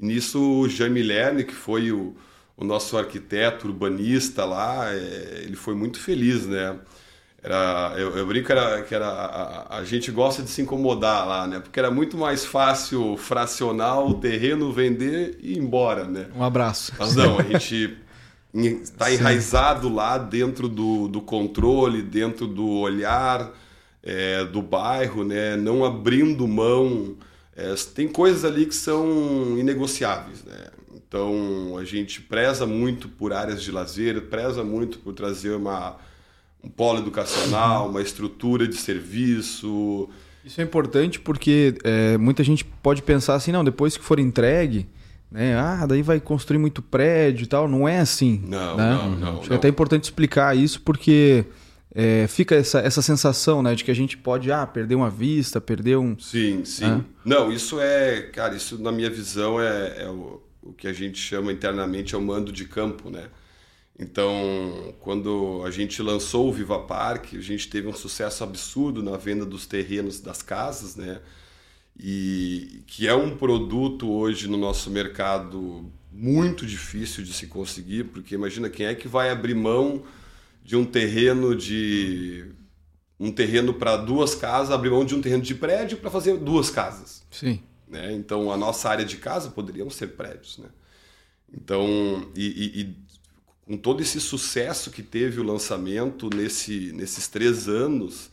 E 0.00 0.06
nisso 0.06 0.40
o 0.40 0.66
Jean 0.66 0.88
Milerne, 0.88 1.44
que 1.44 1.52
foi 1.52 1.92
o, 1.92 2.16
o 2.56 2.64
nosso 2.64 2.96
arquiteto 2.96 3.66
urbanista 3.68 4.42
lá, 4.46 4.90
é, 4.90 5.42
ele 5.44 5.56
foi 5.56 5.74
muito 5.74 6.00
feliz, 6.00 6.46
né? 6.46 6.78
Era, 7.42 7.94
eu, 7.96 8.16
eu 8.16 8.26
brinco 8.26 8.46
que 8.46 8.52
era, 8.52 8.82
que 8.82 8.94
era 8.94 9.06
a, 9.06 9.78
a, 9.78 9.84
gente 9.84 10.10
gosta 10.10 10.42
de 10.42 10.50
se 10.50 10.60
incomodar 10.60 11.26
lá, 11.26 11.46
né? 11.46 11.60
Porque 11.60 11.78
era 11.78 11.90
muito 11.90 12.16
mais 12.16 12.44
fácil 12.44 13.16
fracionar 13.16 14.00
o 14.04 14.14
terreno, 14.14 14.72
vender 14.72 15.38
e 15.40 15.52
ir 15.52 15.58
embora, 15.58 16.04
né? 16.04 16.26
Um 16.34 16.42
abraço. 16.42 16.92
Mas 16.98 17.14
não, 17.14 17.38
a 17.38 17.42
gente 17.44 17.96
está 18.52 19.12
enraizado 19.12 19.88
lá 19.88 20.18
dentro 20.18 20.68
do, 20.68 21.06
do 21.06 21.20
controle, 21.20 22.02
dentro 22.02 22.46
do 22.46 22.68
olhar 22.68 23.52
é, 24.02 24.44
do 24.44 24.60
bairro, 24.60 25.22
né? 25.22 25.56
Não 25.56 25.84
abrindo 25.84 26.46
mão. 26.48 27.16
É, 27.54 27.72
tem 27.94 28.08
coisas 28.08 28.44
ali 28.44 28.66
que 28.66 28.74
são 28.74 29.56
inegociáveis, 29.56 30.42
né? 30.44 30.66
Então 30.92 31.78
a 31.78 31.84
gente 31.84 32.20
preza 32.20 32.66
muito 32.66 33.08
por 33.08 33.32
áreas 33.32 33.62
de 33.62 33.70
lazer, 33.70 34.22
preza 34.22 34.64
muito 34.64 34.98
por 34.98 35.14
trazer 35.14 35.52
uma 35.52 35.96
um 36.62 36.68
polo 36.68 36.98
educacional, 36.98 37.88
uma 37.88 38.02
estrutura 38.02 38.66
de 38.66 38.76
serviço. 38.76 40.08
Isso 40.44 40.60
é 40.60 40.64
importante 40.64 41.20
porque 41.20 41.74
é, 41.84 42.16
muita 42.16 42.42
gente 42.42 42.64
pode 42.64 43.02
pensar 43.02 43.34
assim, 43.34 43.52
não, 43.52 43.64
depois 43.64 43.96
que 43.96 44.04
for 44.04 44.18
entregue, 44.18 44.88
né, 45.30 45.56
ah, 45.56 45.84
daí 45.86 46.02
vai 46.02 46.20
construir 46.20 46.58
muito 46.58 46.80
prédio 46.80 47.44
e 47.44 47.46
tal. 47.46 47.68
Não 47.68 47.86
é 47.86 47.98
assim. 47.98 48.42
Não, 48.46 48.76
né? 48.76 48.94
não, 48.94 49.10
não. 49.10 49.40
Acho 49.40 49.48
não. 49.48 49.56
é 49.56 49.58
até 49.58 49.68
importante 49.68 50.04
explicar 50.04 50.56
isso 50.56 50.80
porque 50.80 51.44
é, 51.94 52.26
fica 52.28 52.54
essa, 52.54 52.80
essa 52.80 53.02
sensação, 53.02 53.62
né, 53.62 53.74
de 53.74 53.84
que 53.84 53.90
a 53.90 53.94
gente 53.94 54.16
pode 54.16 54.50
ah, 54.50 54.66
perder 54.66 54.94
uma 54.94 55.10
vista, 55.10 55.60
perder 55.60 55.98
um. 55.98 56.18
Sim, 56.18 56.64
sim. 56.64 56.86
Né? 56.86 57.04
Não, 57.24 57.52
isso 57.52 57.80
é, 57.80 58.22
cara, 58.22 58.54
isso 58.56 58.80
na 58.80 58.92
minha 58.92 59.10
visão 59.10 59.60
é, 59.60 60.02
é 60.02 60.08
o, 60.08 60.40
o 60.62 60.72
que 60.72 60.86
a 60.86 60.92
gente 60.92 61.18
chama 61.18 61.52
internamente 61.52 62.14
é 62.14 62.18
o 62.18 62.22
mando 62.22 62.52
de 62.52 62.64
campo, 62.64 63.10
né? 63.10 63.24
Então, 63.98 64.94
quando 65.00 65.62
a 65.66 65.70
gente 65.70 66.00
lançou 66.00 66.48
o 66.48 66.52
Viva 66.52 66.78
Parque, 66.78 67.36
a 67.36 67.40
gente 67.40 67.68
teve 67.68 67.88
um 67.88 67.92
sucesso 67.92 68.44
absurdo 68.44 69.02
na 69.02 69.16
venda 69.16 69.44
dos 69.44 69.66
terrenos 69.66 70.20
das 70.20 70.40
casas, 70.40 70.94
né? 70.94 71.20
E 71.98 72.84
que 72.86 73.08
é 73.08 73.14
um 73.14 73.36
produto 73.36 74.08
hoje 74.08 74.46
no 74.46 74.56
nosso 74.56 74.88
mercado 74.88 75.90
muito 76.12 76.64
difícil 76.64 77.24
de 77.24 77.32
se 77.32 77.48
conseguir, 77.48 78.04
porque 78.04 78.36
imagina 78.36 78.70
quem 78.70 78.86
é 78.86 78.94
que 78.94 79.08
vai 79.08 79.30
abrir 79.30 79.54
mão 79.54 80.04
de 80.62 80.76
um 80.76 80.84
terreno 80.84 81.56
de 81.56 82.46
um 83.18 83.32
terreno 83.32 83.74
para 83.74 83.96
duas 83.96 84.32
casas, 84.34 84.70
abrir 84.70 84.90
mão 84.90 85.04
de 85.04 85.14
um 85.14 85.20
terreno 85.20 85.42
de 85.42 85.56
prédio 85.56 85.98
para 85.98 86.10
fazer 86.10 86.36
duas 86.36 86.70
casas. 86.70 87.26
Sim. 87.32 87.60
Né? 87.88 88.12
Então 88.12 88.52
a 88.52 88.56
nossa 88.56 88.88
área 88.88 89.04
de 89.04 89.16
casa 89.16 89.50
poderiam 89.50 89.90
ser 89.90 90.08
prédios, 90.08 90.58
né? 90.58 90.68
Então 91.52 92.30
e, 92.36 92.46
e, 92.80 92.96
com 93.68 93.76
todo 93.76 94.00
esse 94.00 94.18
sucesso 94.18 94.90
que 94.90 95.02
teve 95.02 95.38
o 95.38 95.42
lançamento 95.42 96.30
nesse, 96.34 96.90
nesses 96.92 97.28
três 97.28 97.68
anos, 97.68 98.30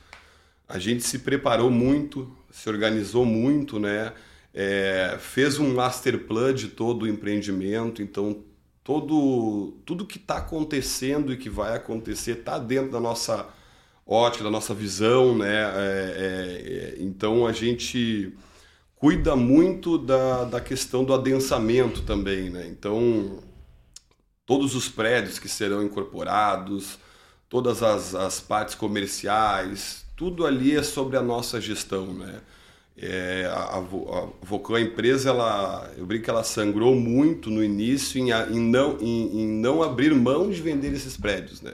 a 0.65 0.79
gente 0.79 1.03
se 1.03 1.19
preparou 1.19 1.69
muito, 1.69 2.33
se 2.49 2.69
organizou 2.69 3.25
muito, 3.25 3.77
né? 3.77 4.13
É, 4.53 5.17
fez 5.19 5.59
um 5.59 5.73
master 5.75 6.19
plan 6.25 6.53
de 6.53 6.69
todo 6.69 7.03
o 7.03 7.07
empreendimento, 7.07 8.01
então 8.01 8.43
todo 8.81 9.73
tudo 9.85 10.05
que 10.05 10.17
está 10.17 10.37
acontecendo 10.37 11.33
e 11.33 11.37
que 11.37 11.49
vai 11.49 11.75
acontecer 11.75 12.37
está 12.39 12.57
dentro 12.57 12.93
da 12.93 13.01
nossa 13.01 13.45
ótica, 14.07 14.45
da 14.45 14.49
nossa 14.49 14.73
visão, 14.73 15.37
né? 15.37 15.53
É, 15.53 16.15
é, 16.17 16.95
é, 16.97 17.03
então 17.03 17.45
a 17.45 17.51
gente 17.51 18.33
cuida 18.95 19.35
muito 19.35 19.97
da, 19.97 20.45
da 20.45 20.61
questão 20.61 21.03
do 21.03 21.13
adensamento 21.13 22.03
também, 22.03 22.49
né? 22.49 22.67
Então 22.69 23.43
todos 24.45 24.75
os 24.75 24.87
prédios 24.87 25.39
que 25.39 25.49
serão 25.49 25.83
incorporados, 25.83 26.99
todas 27.49 27.81
as, 27.81 28.13
as 28.13 28.39
partes 28.39 28.75
comerciais, 28.75 30.05
tudo 30.15 30.45
ali 30.45 30.75
é 30.75 30.83
sobre 30.83 31.17
a 31.17 31.21
nossa 31.21 31.59
gestão, 31.59 32.13
né? 32.13 32.41
É, 32.97 33.45
a, 33.51 33.77
a, 33.77 34.75
a 34.75 34.81
empresa, 34.81 35.29
ela, 35.29 35.91
eu 35.97 36.05
brinco 36.05 36.23
que 36.23 36.29
ela 36.29 36.45
sangrou 36.45 36.95
muito 36.95 37.49
no 37.49 37.61
início 37.61 38.17
em, 38.21 38.31
em 38.31 38.59
não, 38.59 38.97
em, 39.01 39.41
em, 39.41 39.47
não 39.47 39.83
abrir 39.83 40.15
mão 40.15 40.49
de 40.49 40.61
vender 40.61 40.93
esses 40.93 41.17
prédios, 41.17 41.61
né? 41.61 41.73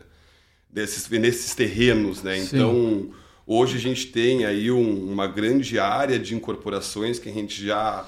Desses, 0.67 1.07
nesses 1.09 1.53
terrenos, 1.53 2.23
né? 2.23 2.39
Sim. 2.39 2.55
Então, 2.55 3.09
hoje 3.45 3.77
a 3.77 3.79
gente 3.79 4.07
tem 4.07 4.45
aí 4.45 4.71
um, 4.71 5.11
uma 5.11 5.27
grande 5.27 5.77
área 5.77 6.17
de 6.17 6.33
incorporações 6.33 7.19
que 7.19 7.29
a 7.29 7.33
gente 7.33 7.63
já 7.63 8.07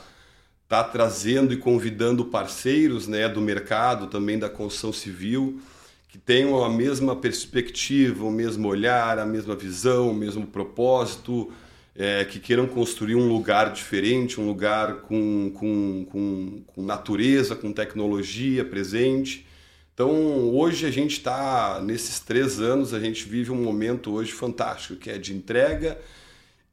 está 0.73 0.83
trazendo 0.83 1.53
e 1.53 1.57
convidando 1.57 2.25
parceiros 2.25 3.07
né, 3.07 3.29
do 3.29 3.39
mercado, 3.39 4.07
também 4.07 4.39
da 4.39 4.49
construção 4.49 4.91
civil, 4.91 5.61
que 6.09 6.17
tenham 6.17 6.63
a 6.63 6.69
mesma 6.69 7.15
perspectiva, 7.15 8.25
o 8.25 8.31
mesmo 8.31 8.67
olhar, 8.67 9.19
a 9.19 9.25
mesma 9.25 9.55
visão, 9.55 10.09
o 10.09 10.15
mesmo 10.15 10.47
propósito, 10.47 11.51
é, 11.95 12.25
que 12.25 12.39
queiram 12.39 12.65
construir 12.65 13.13
um 13.13 13.27
lugar 13.27 13.71
diferente, 13.71 14.41
um 14.41 14.47
lugar 14.47 15.01
com, 15.01 15.51
com, 15.53 16.07
com, 16.11 16.63
com 16.65 16.81
natureza, 16.81 17.55
com 17.55 17.71
tecnologia 17.71 18.65
presente. 18.65 19.45
Então, 19.93 20.49
hoje 20.55 20.87
a 20.87 20.91
gente 20.91 21.17
está, 21.17 21.79
nesses 21.83 22.19
três 22.19 22.59
anos, 22.59 22.95
a 22.95 22.99
gente 22.99 23.29
vive 23.29 23.51
um 23.51 23.63
momento 23.63 24.11
hoje 24.11 24.31
fantástico, 24.31 24.95
que 24.95 25.11
é 25.11 25.19
de 25.19 25.35
entrega 25.35 25.99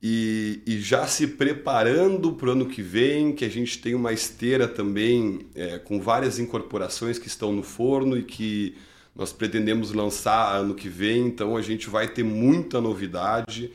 e, 0.02 0.62
e, 0.66 0.80
já 0.80 1.06
se 1.06 1.26
preparando 1.26 2.32
para 2.32 2.48
o 2.48 2.52
ano 2.52 2.66
que 2.66 2.80
vem, 2.80 3.34
que 3.34 3.44
a 3.44 3.50
gente 3.50 3.78
tem 3.78 3.94
uma 3.94 4.12
esteira 4.12 4.66
também 4.66 5.46
é, 5.54 5.78
com 5.78 6.00
várias 6.00 6.38
incorporações 6.38 7.18
que 7.18 7.28
estão 7.28 7.52
no 7.52 7.62
forno 7.62 8.16
e 8.16 8.22
que 8.22 8.74
nós 9.14 9.32
pretendemos 9.32 9.92
lançar 9.92 10.56
ano 10.56 10.74
que 10.74 10.88
vem, 10.88 11.26
então 11.26 11.56
a 11.56 11.60
gente 11.60 11.90
vai 11.90 12.08
ter 12.08 12.22
muita 12.22 12.80
novidade 12.80 13.70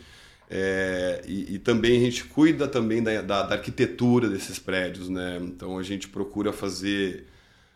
é, 0.50 1.24
e, 1.28 1.56
e, 1.56 1.60
também 1.60 1.98
a 1.98 2.00
gente 2.00 2.24
cuida 2.26 2.68
também 2.68 3.02
da, 3.02 3.22
da, 3.22 3.44
da, 3.44 3.56
arquitetura 3.56 4.30
desses 4.30 4.60
prédios, 4.60 5.10
né? 5.10 5.40
Então 5.42 5.78
a 5.78 5.84
gente 5.84 6.08
procura 6.08 6.54
fazer 6.54 7.26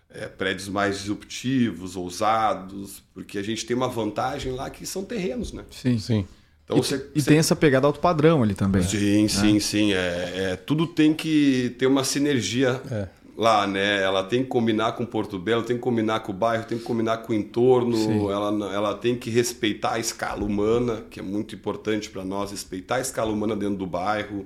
é, 0.09 0.27
prédios 0.27 0.69
mais 0.69 0.99
disruptivos, 0.99 1.95
ousados, 1.95 3.03
porque 3.13 3.39
a 3.39 3.43
gente 3.43 3.65
tem 3.65 3.75
uma 3.75 3.87
vantagem 3.87 4.51
lá 4.51 4.69
que 4.69 4.85
são 4.85 5.03
terrenos, 5.03 5.51
né? 5.51 5.65
Sim, 5.71 5.97
sim. 5.97 6.27
Então, 6.69 6.77
e, 6.77 6.83
você, 6.83 7.09
e 7.15 7.21
você... 7.21 7.29
tem 7.31 7.39
essa 7.39 7.55
pegada 7.55 7.87
alto 7.87 7.99
padrão 7.99 8.43
ali 8.43 8.53
também. 8.53 8.83
Sim, 8.83 9.23
né? 9.23 9.27
sim, 9.27 9.59
sim. 9.59 9.93
É, 9.93 10.51
é, 10.51 10.55
tudo 10.55 10.85
tem 10.85 11.15
que 11.15 11.75
ter 11.79 11.87
uma 11.87 12.03
sinergia 12.03 12.79
é. 12.91 13.07
lá, 13.35 13.65
né? 13.65 14.03
Ela 14.03 14.23
tem 14.23 14.43
que 14.43 14.49
combinar 14.49 14.91
com 14.91 15.03
Porto 15.03 15.39
Belo, 15.39 15.63
tem 15.63 15.77
que 15.77 15.81
combinar 15.81 16.19
com 16.19 16.31
o 16.31 16.35
bairro, 16.35 16.65
tem 16.65 16.77
que 16.77 16.83
combinar 16.83 17.17
com 17.17 17.33
o 17.33 17.35
entorno. 17.35 18.29
Ela, 18.29 18.71
ela 18.71 18.93
tem 18.93 19.15
que 19.15 19.31
respeitar 19.31 19.93
a 19.93 19.99
escala 19.99 20.43
humana, 20.43 21.03
que 21.09 21.19
é 21.19 21.23
muito 21.23 21.55
importante 21.55 22.07
para 22.07 22.23
nós, 22.23 22.51
respeitar 22.51 22.97
a 22.97 23.01
escala 23.01 23.31
humana 23.31 23.55
dentro 23.55 23.77
do 23.77 23.87
bairro. 23.87 24.45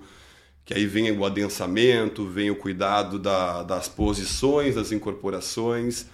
Que 0.64 0.74
aí 0.74 0.86
vem 0.86 1.12
o 1.12 1.26
adensamento, 1.26 2.26
vem 2.26 2.50
o 2.50 2.56
cuidado 2.56 3.20
da, 3.20 3.64
das 3.64 3.90
posições 3.90 4.76
das 4.76 4.94
incorporações. 4.94 6.06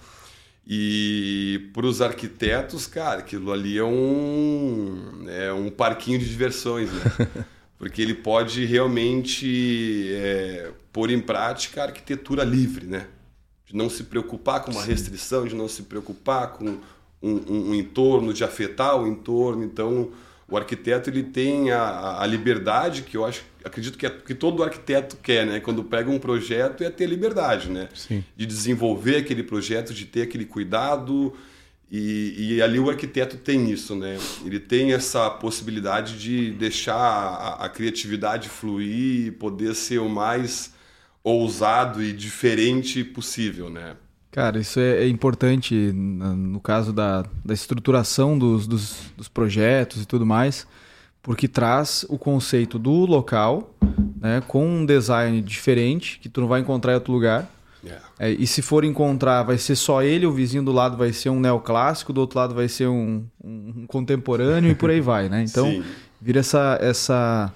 E 0.72 1.68
para 1.72 1.84
os 1.84 2.00
arquitetos, 2.00 2.86
cara, 2.86 3.18
aquilo 3.18 3.50
ali 3.50 3.76
é 3.76 3.82
um, 3.82 5.24
é 5.26 5.52
um 5.52 5.68
parquinho 5.68 6.16
de 6.16 6.28
diversões, 6.28 6.88
né? 6.92 7.02
Porque 7.76 8.00
ele 8.00 8.14
pode 8.14 8.64
realmente 8.66 10.12
é, 10.12 10.70
pôr 10.92 11.10
em 11.10 11.18
prática 11.18 11.80
a 11.80 11.86
arquitetura 11.86 12.44
livre, 12.44 12.86
né? 12.86 13.08
De 13.66 13.74
não 13.74 13.90
se 13.90 14.04
preocupar 14.04 14.62
com 14.62 14.70
uma 14.70 14.84
restrição, 14.84 15.44
de 15.44 15.56
não 15.56 15.66
se 15.66 15.82
preocupar 15.82 16.52
com 16.52 16.64
um, 16.68 16.78
um, 17.20 17.70
um 17.70 17.74
entorno, 17.74 18.32
de 18.32 18.44
afetar 18.44 18.96
o 18.96 19.08
entorno. 19.08 19.64
Então, 19.64 20.12
o 20.50 20.56
arquiteto 20.56 21.08
ele 21.08 21.22
tem 21.22 21.70
a, 21.70 22.20
a 22.20 22.26
liberdade 22.26 23.02
que 23.02 23.16
eu 23.16 23.24
acho, 23.24 23.42
acredito 23.64 23.96
que, 23.96 24.06
é, 24.06 24.10
que 24.10 24.34
todo 24.34 24.62
arquiteto 24.62 25.16
quer, 25.16 25.46
né? 25.46 25.60
Quando 25.60 25.84
pega 25.84 26.10
um 26.10 26.18
projeto 26.18 26.82
é 26.82 26.90
ter 26.90 27.06
liberdade, 27.06 27.70
né? 27.70 27.88
Sim. 27.94 28.24
De 28.36 28.44
desenvolver 28.44 29.16
aquele 29.16 29.42
projeto, 29.42 29.94
de 29.94 30.04
ter 30.04 30.22
aquele 30.22 30.44
cuidado 30.44 31.34
e, 31.90 32.54
e, 32.54 32.62
ali 32.62 32.78
o 32.78 32.88
arquiteto 32.88 33.36
tem 33.36 33.68
isso, 33.68 33.96
né? 33.96 34.16
Ele 34.44 34.60
tem 34.60 34.92
essa 34.92 35.28
possibilidade 35.28 36.16
de 36.18 36.52
deixar 36.52 36.94
a, 36.94 37.64
a 37.64 37.68
criatividade 37.68 38.48
fluir 38.48 39.26
e 39.26 39.30
poder 39.32 39.74
ser 39.74 39.98
o 39.98 40.08
mais 40.08 40.72
ousado 41.24 42.00
e 42.00 42.12
diferente 42.12 43.02
possível, 43.02 43.68
né? 43.68 43.96
Cara, 44.30 44.58
isso 44.58 44.78
é, 44.78 45.04
é 45.04 45.08
importante 45.08 45.74
no 45.74 46.60
caso 46.60 46.92
da, 46.92 47.24
da 47.44 47.52
estruturação 47.52 48.38
dos, 48.38 48.66
dos, 48.66 48.96
dos, 49.16 49.28
projetos 49.28 50.02
e 50.02 50.06
tudo 50.06 50.24
mais, 50.24 50.66
porque 51.20 51.48
traz 51.48 52.06
o 52.08 52.16
conceito 52.16 52.78
do 52.78 53.06
local, 53.06 53.74
né, 54.20 54.40
com 54.46 54.64
um 54.64 54.86
design 54.86 55.40
diferente, 55.42 56.18
que 56.20 56.28
tu 56.28 56.40
não 56.40 56.48
vai 56.48 56.60
encontrar 56.60 56.92
em 56.92 56.94
outro 56.94 57.12
lugar, 57.12 57.50
É, 58.18 58.30
e 58.30 58.46
se 58.46 58.60
for 58.60 58.84
encontrar, 58.84 59.42
vai 59.42 59.56
ser 59.56 59.74
só 59.74 60.02
ele, 60.02 60.26
o 60.26 60.32
vizinho 60.32 60.62
do 60.62 60.72
lado 60.72 60.96
vai 60.96 61.12
ser 61.12 61.30
um 61.30 61.40
neoclássico, 61.40 62.12
do 62.12 62.20
outro 62.20 62.38
lado 62.38 62.54
vai 62.54 62.68
ser 62.68 62.86
um, 62.86 63.24
um 63.42 63.86
contemporâneo 63.86 64.70
e 64.70 64.74
por 64.74 64.90
aí 64.90 65.00
vai, 65.00 65.28
né? 65.28 65.42
Então 65.42 65.66
Sim. 65.66 65.82
vira 66.20 66.40
essa, 66.40 66.78
essa. 66.80 67.52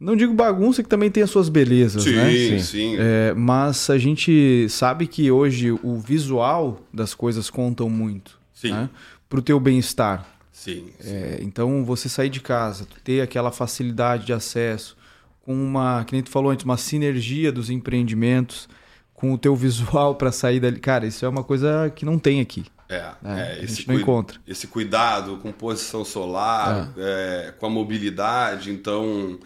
Não 0.00 0.14
digo 0.14 0.32
bagunça, 0.32 0.82
que 0.82 0.88
também 0.88 1.10
tem 1.10 1.22
as 1.24 1.30
suas 1.30 1.48
belezas, 1.48 2.04
Sim, 2.04 2.12
né? 2.14 2.58
sim. 2.60 2.96
É, 2.98 3.34
mas 3.34 3.90
a 3.90 3.98
gente 3.98 4.66
sabe 4.68 5.06
que 5.08 5.30
hoje 5.30 5.72
o 5.72 5.98
visual 5.98 6.80
das 6.94 7.14
coisas 7.14 7.50
contam 7.50 7.90
muito. 7.90 8.38
Sim. 8.54 8.70
Né? 8.72 8.88
Pro 9.28 9.42
teu 9.42 9.58
bem-estar. 9.58 10.24
Sim, 10.52 10.86
sim. 11.00 11.10
É, 11.10 11.38
então, 11.42 11.84
você 11.84 12.08
sair 12.08 12.28
de 12.30 12.40
casa, 12.40 12.86
ter 13.02 13.20
aquela 13.20 13.50
facilidade 13.50 14.24
de 14.26 14.32
acesso, 14.32 14.96
com 15.42 15.52
uma, 15.52 16.04
que 16.04 16.12
nem 16.12 16.22
tu 16.22 16.30
falou 16.30 16.50
antes, 16.52 16.64
uma 16.64 16.76
sinergia 16.76 17.50
dos 17.50 17.68
empreendimentos, 17.70 18.68
com 19.14 19.32
o 19.32 19.38
teu 19.38 19.54
visual 19.56 20.14
para 20.14 20.30
sair 20.30 20.60
dali. 20.60 20.78
Cara, 20.78 21.06
isso 21.06 21.24
é 21.24 21.28
uma 21.28 21.42
coisa 21.42 21.90
que 21.94 22.04
não 22.04 22.18
tem 22.20 22.40
aqui. 22.40 22.64
É, 22.88 22.94
É, 22.96 23.12
é, 23.24 23.30
a 23.60 23.64
esse, 23.64 23.74
gente 23.76 23.88
não 23.88 23.94
cui- 23.96 24.02
encontra. 24.02 24.38
esse 24.46 24.66
cuidado 24.68 25.36
com 25.42 25.50
posição 25.52 26.04
solar, 26.04 26.92
é, 26.96 27.52
com 27.58 27.66
a 27.66 27.70
mobilidade. 27.70 28.70
Então, 28.70 29.38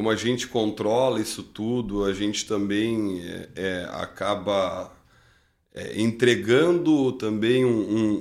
como 0.00 0.08
a 0.08 0.16
gente 0.16 0.48
controla 0.48 1.20
isso 1.20 1.42
tudo, 1.42 2.04
a 2.06 2.14
gente 2.14 2.46
também 2.46 3.20
é, 3.22 3.48
é, 3.54 3.88
acaba 3.92 4.90
é, 5.74 6.00
entregando 6.00 7.12
também 7.12 7.64
um- 7.66 7.70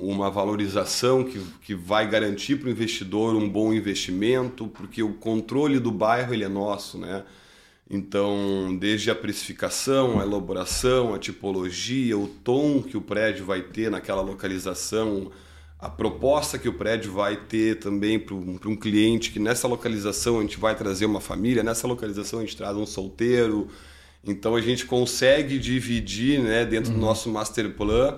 um- 0.03 0.09
uma 0.09 0.29
valorização 0.29 1.23
que, 1.23 1.39
que 1.61 1.73
vai 1.75 2.09
garantir 2.09 2.57
para 2.57 2.67
o 2.67 2.71
investidor 2.71 3.33
um 3.35 3.49
bom 3.49 3.73
investimento, 3.73 4.67
porque 4.67 5.01
o 5.01 5.13
controle 5.15 5.79
do 5.79 5.91
bairro 5.91 6.33
ele 6.33 6.43
é 6.43 6.49
nosso, 6.49 6.97
né? 6.97 7.23
Então, 7.89 8.77
desde 8.79 9.11
a 9.11 9.15
precificação, 9.15 10.19
a 10.19 10.23
elaboração, 10.23 11.13
a 11.13 11.19
tipologia, 11.19 12.17
o 12.17 12.27
tom 12.27 12.81
que 12.83 12.97
o 12.97 13.01
prédio 13.01 13.45
vai 13.45 13.61
ter 13.63 13.89
naquela 13.89 14.21
localização, 14.21 15.31
a 15.79 15.87
proposta 15.87 16.59
que 16.59 16.67
o 16.67 16.73
prédio 16.73 17.13
vai 17.13 17.37
ter 17.37 17.79
também 17.79 18.19
para 18.19 18.35
um, 18.35 18.75
cliente, 18.75 19.31
que 19.31 19.39
nessa 19.39 19.65
localização 19.65 20.39
a 20.39 20.41
gente 20.41 20.59
vai 20.59 20.75
trazer 20.75 21.05
uma 21.05 21.21
família, 21.21 21.63
nessa 21.63 21.87
localização 21.87 22.39
a 22.39 22.41
gente 22.41 22.57
traz 22.57 22.75
um 22.75 22.85
solteiro. 22.85 23.69
Então, 24.21 24.55
a 24.55 24.61
gente 24.61 24.85
consegue 24.85 25.57
dividir 25.57 26.41
né, 26.41 26.65
dentro 26.65 26.91
do 26.91 26.97
nosso 26.97 27.29
master 27.29 27.73
plan 27.75 28.17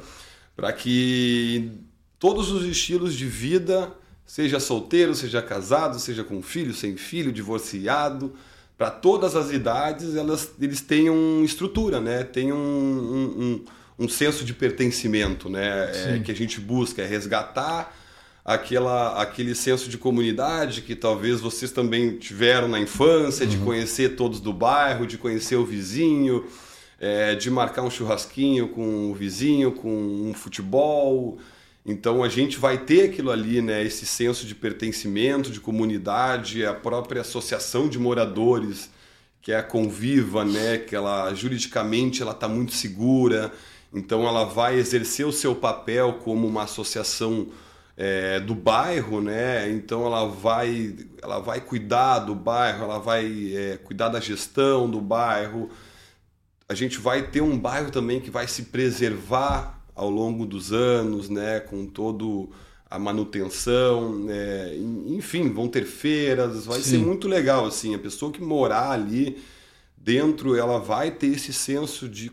para 0.55 0.73
que 0.73 1.71
todos 2.17 2.51
os 2.51 2.65
estilos 2.65 3.13
de 3.13 3.27
vida, 3.27 3.93
seja 4.25 4.59
solteiro, 4.59 5.13
seja 5.13 5.39
casado, 5.39 5.99
seja 5.99 6.23
com 6.23 6.41
filho, 6.41 6.73
sem 6.73 6.97
filho, 6.97 7.31
divorciado, 7.31 8.33
para 8.75 8.89
todas 8.89 9.35
as 9.35 9.51
idades, 9.51 10.15
elas, 10.15 10.49
eles 10.59 10.81
tenham 10.81 11.43
estrutura, 11.43 12.01
né? 12.01 12.23
Tenham 12.23 12.57
um, 12.57 12.59
um, 12.59 13.43
um, 13.43 13.65
um 14.01 14.09
senso 14.09 14.43
de 14.43 14.51
pertencimento, 14.51 15.47
né? 15.47 15.91
É, 16.15 16.19
que 16.19 16.31
a 16.31 16.35
gente 16.35 16.59
busca, 16.59 17.03
é 17.03 17.05
resgatar 17.05 17.95
aquela, 18.43 19.21
aquele 19.21 19.53
senso 19.53 19.87
de 19.87 19.97
comunidade 19.97 20.81
que 20.81 20.95
talvez 20.95 21.39
vocês 21.39 21.71
também 21.71 22.17
tiveram 22.17 22.67
na 22.67 22.79
infância, 22.79 23.45
de 23.45 23.57
conhecer 23.57 24.15
todos 24.15 24.39
do 24.39 24.51
bairro, 24.51 25.05
de 25.05 25.19
conhecer 25.19 25.55
o 25.55 25.63
vizinho, 25.63 26.47
é, 26.99 27.35
de 27.35 27.51
marcar 27.51 27.83
um 27.83 27.91
churrasquinho 27.91 28.69
com 28.69 29.11
o 29.11 29.13
vizinho, 29.13 29.71
com 29.71 29.93
um 29.93 30.33
futebol. 30.33 31.37
Então 31.85 32.23
a 32.23 32.29
gente 32.29 32.57
vai 32.57 32.79
ter 32.79 33.03
aquilo 33.03 33.29
ali, 33.29 33.61
né? 33.61 33.83
Esse 33.83 34.07
senso 34.07 34.47
de 34.47 34.55
pertencimento, 34.55 35.51
de 35.51 35.59
comunidade, 35.59 36.65
a 36.65 36.73
própria 36.73 37.21
associação 37.21 37.87
de 37.87 37.99
moradores, 37.99 38.89
que 39.43 39.51
é 39.51 39.57
a 39.57 39.63
Conviva, 39.63 40.43
né? 40.43 40.79
Que 40.79 40.95
ela 40.95 41.31
juridicamente 41.35 42.23
ela 42.23 42.31
está 42.31 42.47
muito 42.47 42.73
segura. 42.73 43.51
Então 43.93 44.27
ela 44.27 44.45
vai 44.45 44.77
exercer 44.77 45.25
o 45.25 45.31
seu 45.31 45.53
papel 45.55 46.19
como 46.23 46.47
uma 46.47 46.63
associação 46.63 47.47
é, 47.97 48.39
do 48.39 48.55
bairro, 48.55 49.21
né? 49.21 49.69
Então 49.69 50.05
ela 50.05 50.25
vai, 50.25 50.95
ela 51.21 51.39
vai 51.39 51.59
cuidar 51.59 52.19
do 52.19 52.33
bairro, 52.33 52.85
ela 52.85 52.99
vai 52.99 53.53
é, 53.53 53.77
cuidar 53.77 54.09
da 54.09 54.19
gestão 54.19 54.89
do 54.89 55.01
bairro. 55.01 55.69
A 56.69 56.73
gente 56.73 56.99
vai 56.99 57.27
ter 57.27 57.41
um 57.41 57.59
bairro 57.59 57.91
também 57.91 58.21
que 58.21 58.31
vai 58.31 58.47
se 58.47 58.63
preservar 58.63 59.81
ao 59.93 60.09
longo 60.09 60.45
dos 60.45 60.71
anos, 60.71 61.29
né? 61.29 61.59
Com 61.59 61.85
todo 61.85 62.49
a 62.89 62.99
manutenção, 62.99 64.19
né? 64.19 64.75
enfim, 65.07 65.49
vão 65.49 65.69
ter 65.69 65.85
feiras, 65.85 66.65
vai 66.65 66.81
Sim. 66.81 66.89
ser 66.89 66.97
muito 66.97 67.25
legal 67.25 67.65
assim. 67.65 67.95
A 67.95 67.99
pessoa 67.99 68.33
que 68.33 68.41
morar 68.41 68.91
ali 68.91 69.41
dentro, 69.95 70.57
ela 70.57 70.77
vai 70.77 71.09
ter 71.09 71.27
esse 71.27 71.53
senso 71.53 72.09
de 72.09 72.29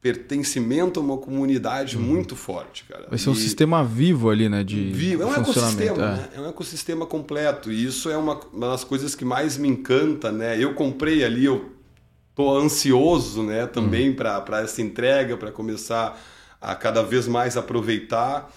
pertencimento 0.00 0.98
a 0.98 1.02
uma 1.02 1.18
comunidade 1.18 1.98
muito 1.98 2.34
forte, 2.34 2.84
cara. 2.84 3.06
Vai 3.08 3.18
ser 3.18 3.28
um 3.28 3.34
E- 3.34 3.36
sistema 3.36 3.84
vivo 3.84 4.30
ali, 4.30 4.48
né? 4.48 4.64
De 4.64 4.90
Vivo. 4.92 5.22
É 5.22 5.26
um 5.26 5.34
ecossistema, 5.34 5.96
é. 5.96 5.98
né? 6.16 6.28
É 6.36 6.40
um 6.40 6.48
ecossistema 6.48 7.06
completo. 7.06 7.70
E 7.70 7.84
isso 7.84 8.08
é 8.08 8.16
uma, 8.16 8.40
uma 8.52 8.68
das 8.68 8.82
coisas 8.82 9.14
que 9.14 9.24
mais 9.24 9.58
me 9.58 9.68
encanta, 9.68 10.32
né? 10.32 10.58
Eu 10.62 10.74
comprei 10.74 11.22
ali, 11.22 11.44
eu 11.44 11.70
tô 12.34 12.56
ansioso, 12.56 13.42
né? 13.42 13.66
Também 13.66 14.12
para 14.12 14.40
para 14.40 14.62
essa 14.62 14.80
entrega, 14.80 15.36
para 15.36 15.52
começar 15.52 16.18
a 16.60 16.74
cada 16.74 17.02
vez 17.02 17.28
mais 17.28 17.56
aproveitar. 17.56 18.50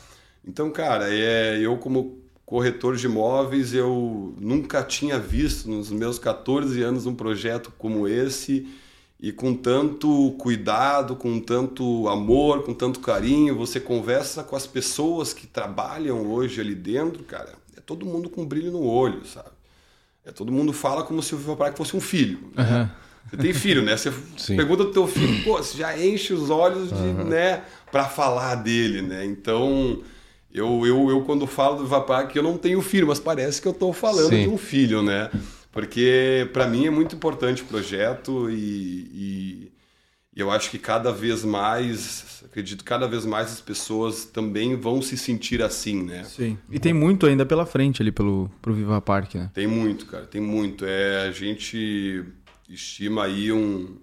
Então, 0.46 0.72
cara, 0.72 1.14
é, 1.14 1.58
eu 1.60 1.78
como 1.78 2.20
corretor 2.46 2.96
de 2.96 3.06
imóveis, 3.06 3.74
eu 3.74 4.34
nunca 4.40 4.84
tinha 4.84 5.18
visto 5.20 5.70
nos 5.70 5.90
meus 5.92 6.20
14 6.20 6.82
anos 6.82 7.06
um 7.06 7.16
projeto 7.16 7.72
como 7.78 8.08
esse 8.08 8.68
e 9.24 9.32
com 9.32 9.56
tanto 9.56 10.36
cuidado, 10.38 11.16
com 11.16 11.40
tanto 11.40 12.10
amor, 12.10 12.64
com 12.64 12.74
tanto 12.74 13.00
carinho, 13.00 13.56
você 13.56 13.80
conversa 13.80 14.44
com 14.44 14.54
as 14.54 14.68
pessoas 14.68 15.32
que 15.32 15.48
trabalham 15.48 16.30
hoje 16.30 16.60
ali 16.60 16.76
dentro, 16.76 17.24
cara, 17.24 17.54
é 17.78 17.80
todo 17.80 18.06
mundo 18.06 18.30
com 18.30 18.46
brilho 18.46 18.70
no 18.70 18.84
olho, 18.84 19.26
sabe? 19.26 19.48
É 20.26 20.32
todo 20.34 20.52
mundo 20.52 20.74
fala 20.74 21.04
como 21.04 21.24
se 21.24 21.34
o 21.34 21.38
Viva 21.38 21.56
Parque 21.56 21.78
fosse 21.78 21.96
um 21.96 22.02
filho. 22.02 22.38
né? 22.54 22.64
Aham. 22.64 22.92
Você 23.30 23.38
tem 23.38 23.54
filho, 23.54 23.82
né? 23.82 23.96
Você 23.96 24.12
Sim. 24.36 24.58
pergunta 24.58 24.84
do 24.84 24.92
teu 24.92 25.08
filho, 25.08 25.42
pô, 25.42 25.58
você 25.58 25.78
já 25.78 25.98
enche 25.98 26.34
os 26.34 26.50
olhos 26.50 26.90
de, 26.90 27.14
né, 27.24 27.64
para 27.94 28.04
falar 28.04 28.56
dele, 28.56 29.02
né? 29.02 29.24
Então, 29.24 30.04
eu, 30.54 30.86
eu, 30.86 31.10
eu 31.10 31.22
quando 31.22 31.48
falo 31.48 31.78
do 31.78 31.84
Viva 31.86 32.02
Parque, 32.02 32.38
eu 32.38 32.44
não 32.44 32.58
tenho 32.58 32.82
filho, 32.82 33.08
mas 33.08 33.22
parece 33.22 33.62
que 33.62 33.70
eu 33.70 33.72
estou 33.72 33.94
falando 33.94 34.32
Sim. 34.32 34.42
de 34.42 34.50
um 34.50 34.58
filho, 34.58 35.02
né? 35.02 35.32
Porque 35.74 36.48
para 36.54 36.68
mim 36.68 36.86
é 36.86 36.92
muito 36.92 37.16
importante 37.16 37.64
o 37.64 37.66
projeto 37.66 38.48
e, 38.50 39.10
e 39.12 39.72
eu 40.36 40.52
acho 40.52 40.70
que 40.70 40.78
cada 40.78 41.12
vez 41.12 41.44
mais, 41.44 42.44
acredito, 42.46 42.84
cada 42.84 43.08
vez 43.08 43.26
mais 43.26 43.52
as 43.52 43.60
pessoas 43.60 44.24
também 44.24 44.76
vão 44.76 45.02
se 45.02 45.18
sentir 45.18 45.64
assim, 45.64 46.04
né? 46.04 46.24
Sim. 46.26 46.60
E 46.70 46.80
tem 46.80 46.94
muito 46.94 47.26
ainda 47.26 47.44
pela 47.44 47.66
frente 47.66 48.04
ali 48.04 48.12
pelo, 48.12 48.52
pro 48.62 48.74
Viva 48.74 49.02
Park, 49.02 49.34
né? 49.34 49.50
Tem 49.52 49.66
muito, 49.66 50.06
cara, 50.06 50.28
tem 50.28 50.40
muito. 50.40 50.86
É, 50.86 51.28
a 51.28 51.32
gente 51.32 52.24
estima 52.70 53.26
aí 53.26 53.52
um, 53.52 53.98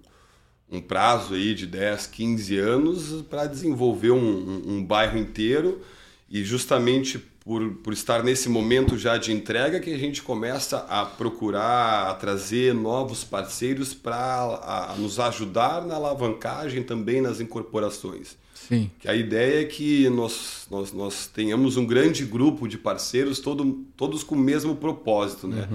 um 0.69 0.81
prazo 0.81 1.35
aí 1.35 1.55
de 1.55 1.65
10, 1.65 2.07
15 2.07 2.57
anos 2.57 3.21
para 3.29 3.45
desenvolver 3.45 4.11
um, 4.11 4.17
um, 4.17 4.75
um 4.75 4.85
bairro 4.85 5.17
inteiro 5.17 5.81
e 6.29 6.43
justamente 6.43 7.30
por, 7.43 7.71
por 7.75 7.91
estar 7.91 8.23
nesse 8.23 8.47
momento 8.47 8.97
já 8.97 9.17
de 9.17 9.31
entrega 9.31 9.79
que 9.79 9.91
a 9.91 9.97
gente 9.97 10.21
começa 10.21 10.85
a 10.87 11.05
procurar, 11.05 12.09
a 12.09 12.13
trazer 12.13 12.73
novos 12.73 13.23
parceiros 13.23 13.93
para 13.93 14.95
nos 14.97 15.19
ajudar 15.19 15.85
na 15.85 15.95
alavancagem 15.95 16.83
também 16.83 17.19
nas 17.19 17.39
incorporações. 17.41 18.37
Sim. 18.53 18.91
Que 18.99 19.09
a 19.09 19.15
ideia 19.15 19.61
é 19.61 19.65
que 19.65 20.07
nós, 20.09 20.67
nós, 20.69 20.93
nós 20.93 21.27
tenhamos 21.27 21.77
um 21.77 21.85
grande 21.85 22.23
grupo 22.23 22.67
de 22.67 22.77
parceiros, 22.77 23.39
todo, 23.39 23.85
todos 23.97 24.23
com 24.23 24.35
o 24.35 24.39
mesmo 24.39 24.75
propósito, 24.75 25.47
né? 25.47 25.67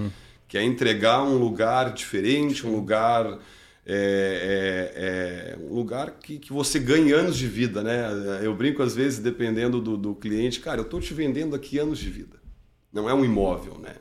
Que 0.47 0.57
é 0.57 0.63
entregar 0.63 1.21
um 1.21 1.37
lugar 1.37 1.93
diferente, 1.93 2.65
um 2.65 2.73
lugar. 2.73 3.37
É, 3.89 5.53
é, 5.55 5.55
é, 5.55 5.63
um 5.63 5.73
lugar 5.73 6.11
que, 6.19 6.37
que 6.37 6.51
você 6.51 6.77
ganhe 6.77 7.13
anos 7.13 7.37
de 7.37 7.47
vida, 7.47 7.81
né? 7.81 8.05
Eu 8.43 8.53
brinco 8.53 8.83
às 8.83 8.93
vezes, 8.93 9.19
dependendo 9.19 9.79
do, 9.81 9.95
do 9.95 10.13
cliente, 10.13 10.59
cara, 10.59 10.79
eu 10.81 10.83
estou 10.83 10.99
te 10.99 11.13
vendendo 11.13 11.55
aqui 11.55 11.79
anos 11.79 11.97
de 11.97 12.09
vida. 12.09 12.37
Não 12.91 13.09
é 13.09 13.13
um 13.13 13.23
imóvel, 13.23 13.77
né? 13.79 13.95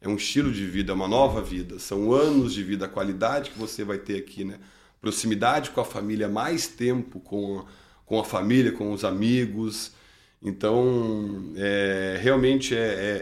É 0.00 0.08
um 0.08 0.14
estilo 0.16 0.52
de 0.52 0.64
vida, 0.66 0.92
é 0.92 0.94
uma 0.94 1.08
nova 1.08 1.42
vida. 1.42 1.78
São 1.80 2.12
anos 2.12 2.54
de 2.54 2.62
vida, 2.62 2.86
a 2.86 2.88
qualidade 2.88 3.50
que 3.50 3.58
você 3.58 3.82
vai 3.84 3.98
ter 3.98 4.16
aqui, 4.16 4.44
né? 4.44 4.58
Proximidade 5.00 5.70
com 5.70 5.80
a 5.80 5.84
família, 5.84 6.28
mais 6.28 6.68
tempo 6.68 7.18
com, 7.20 7.64
com 8.06 8.20
a 8.20 8.24
família, 8.24 8.70
com 8.72 8.92
os 8.92 9.04
amigos. 9.04 9.92
Então, 10.40 11.52
é, 11.56 12.18
realmente 12.22 12.74
é, 12.76 12.78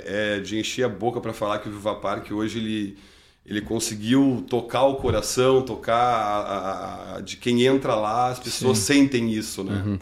é- 0.07 0.37
é 0.37 0.41
de 0.41 0.59
encher 0.59 0.85
a 0.85 0.89
boca 0.89 1.21
para 1.21 1.33
falar 1.33 1.59
que 1.61 1.69
o 1.69 1.73
Viva 1.73 1.95
Parque 1.97 2.33
hoje 2.33 2.59
ele, 2.59 2.99
ele 3.45 3.61
conseguiu 3.61 4.45
tocar 4.49 4.85
o 4.85 4.97
coração, 4.97 5.63
tocar 5.63 5.95
a- 5.97 6.39
a- 6.41 7.17
a- 7.17 7.21
de 7.21 7.37
quem 7.37 7.63
entra 7.67 7.95
lá, 7.95 8.29
as 8.29 8.39
pessoas 8.39 8.79
sentem 8.79 9.33
isso, 9.33 9.65
né? 9.65 9.99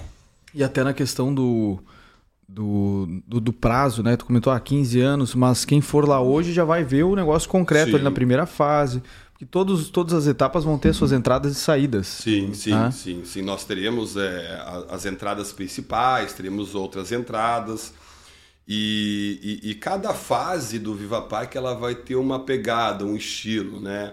E 0.55 0.63
até 0.65 0.83
na 0.85 0.93
questão 0.93 1.33
do, 1.35 1.79
do, 2.49 3.21
do, 3.27 3.41
do 3.41 3.53
prazo, 3.53 4.03
né? 4.03 4.17
Tu 4.17 4.25
comentou 4.25 4.53
há 4.53 4.59
15 4.61 5.01
anos, 5.01 5.35
mas 5.35 5.65
quem 5.65 5.81
for 5.81 6.07
lá 6.09 6.21
hoje 6.21 6.53
já 6.53 6.65
vai 6.65 6.83
ver 6.85 7.05
o 7.05 7.15
negócio 7.15 7.49
concreto 7.49 7.91
Sim. 7.91 7.95
ali 7.97 8.05
na 8.05 8.11
primeira 8.11 8.47
fase. 8.47 9.03
que 9.39 9.47
todos, 9.47 9.89
todas 9.89 10.15
as 10.15 10.27
etapas 10.27 10.65
vão 10.65 10.77
ter 10.77 10.93
suas 10.93 11.13
entradas 11.13 11.53
e 11.53 11.55
saídas. 11.55 12.09
Sim, 12.09 12.53
sim, 12.55 12.73
Ah. 12.73 12.91
sim, 12.91 13.23
sim. 13.25 13.41
Nós 13.41 13.65
teremos 13.65 14.17
é, 14.17 14.61
as 14.91 15.07
entradas 15.07 15.53
principais, 15.53 16.33
teremos 16.33 16.75
outras 16.75 17.13
entradas. 17.13 17.93
E, 18.71 19.61
e- 19.65 19.71
e 19.71 19.75
cada 19.75 20.13
fase 20.13 20.79
do 20.79 20.95
Viva 20.95 21.23
Park 21.23 21.57
ela 21.57 21.75
vai 21.75 21.95
ter 21.95 22.17
uma 22.17 22.39
pegada, 22.41 23.05
um 23.05 23.17
estilo, 23.17 23.81
né? 23.81 24.13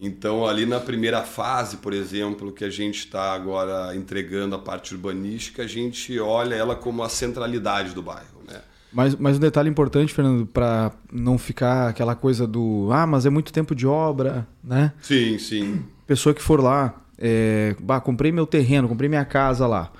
Então, 0.00 0.46
ali 0.46 0.64
na 0.66 0.80
primeira 0.80 1.22
fase, 1.22 1.76
por 1.76 1.92
exemplo, 1.92 2.50
que 2.52 2.64
a 2.64 2.70
gente 2.70 3.00
está 3.00 3.32
agora 3.34 3.94
entregando 3.94 4.54
a 4.56 4.58
parte 4.58 4.94
urbanística, 4.94 5.62
a 5.62 5.66
gente 5.66 6.18
olha 6.18 6.54
ela 6.54 6.74
como 6.74 7.02
a 7.02 7.08
centralidade 7.08 7.94
do 7.94 8.02
bairro, 8.02 8.42
né? 8.48 8.62
Mas, 8.92 9.14
mas 9.14 9.36
um 9.36 9.40
detalhe 9.40 9.68
importante, 9.70 10.12
Fernando, 10.12 10.44
para 10.46 10.90
não 11.12 11.38
ficar 11.38 11.88
aquela 11.90 12.14
coisa 12.16 12.46
do 12.46 12.88
ah, 12.90 13.06
mas 13.06 13.26
é 13.26 13.30
muito 13.30 13.52
tempo 13.52 13.74
de 13.74 13.86
obra, 13.86 14.46
né? 14.64 14.92
Sim, 15.02 15.38
sim. 15.38 15.84
Pessoa 16.06 16.34
que 16.34 16.42
for 16.42 16.60
lá, 16.60 17.00
é, 17.16 17.76
bah, 17.78 18.00
comprei 18.00 18.32
meu 18.32 18.46
terreno, 18.46 18.88
comprei 18.88 19.08
minha 19.08 19.24
casa 19.24 19.66
lá, 19.66 19.92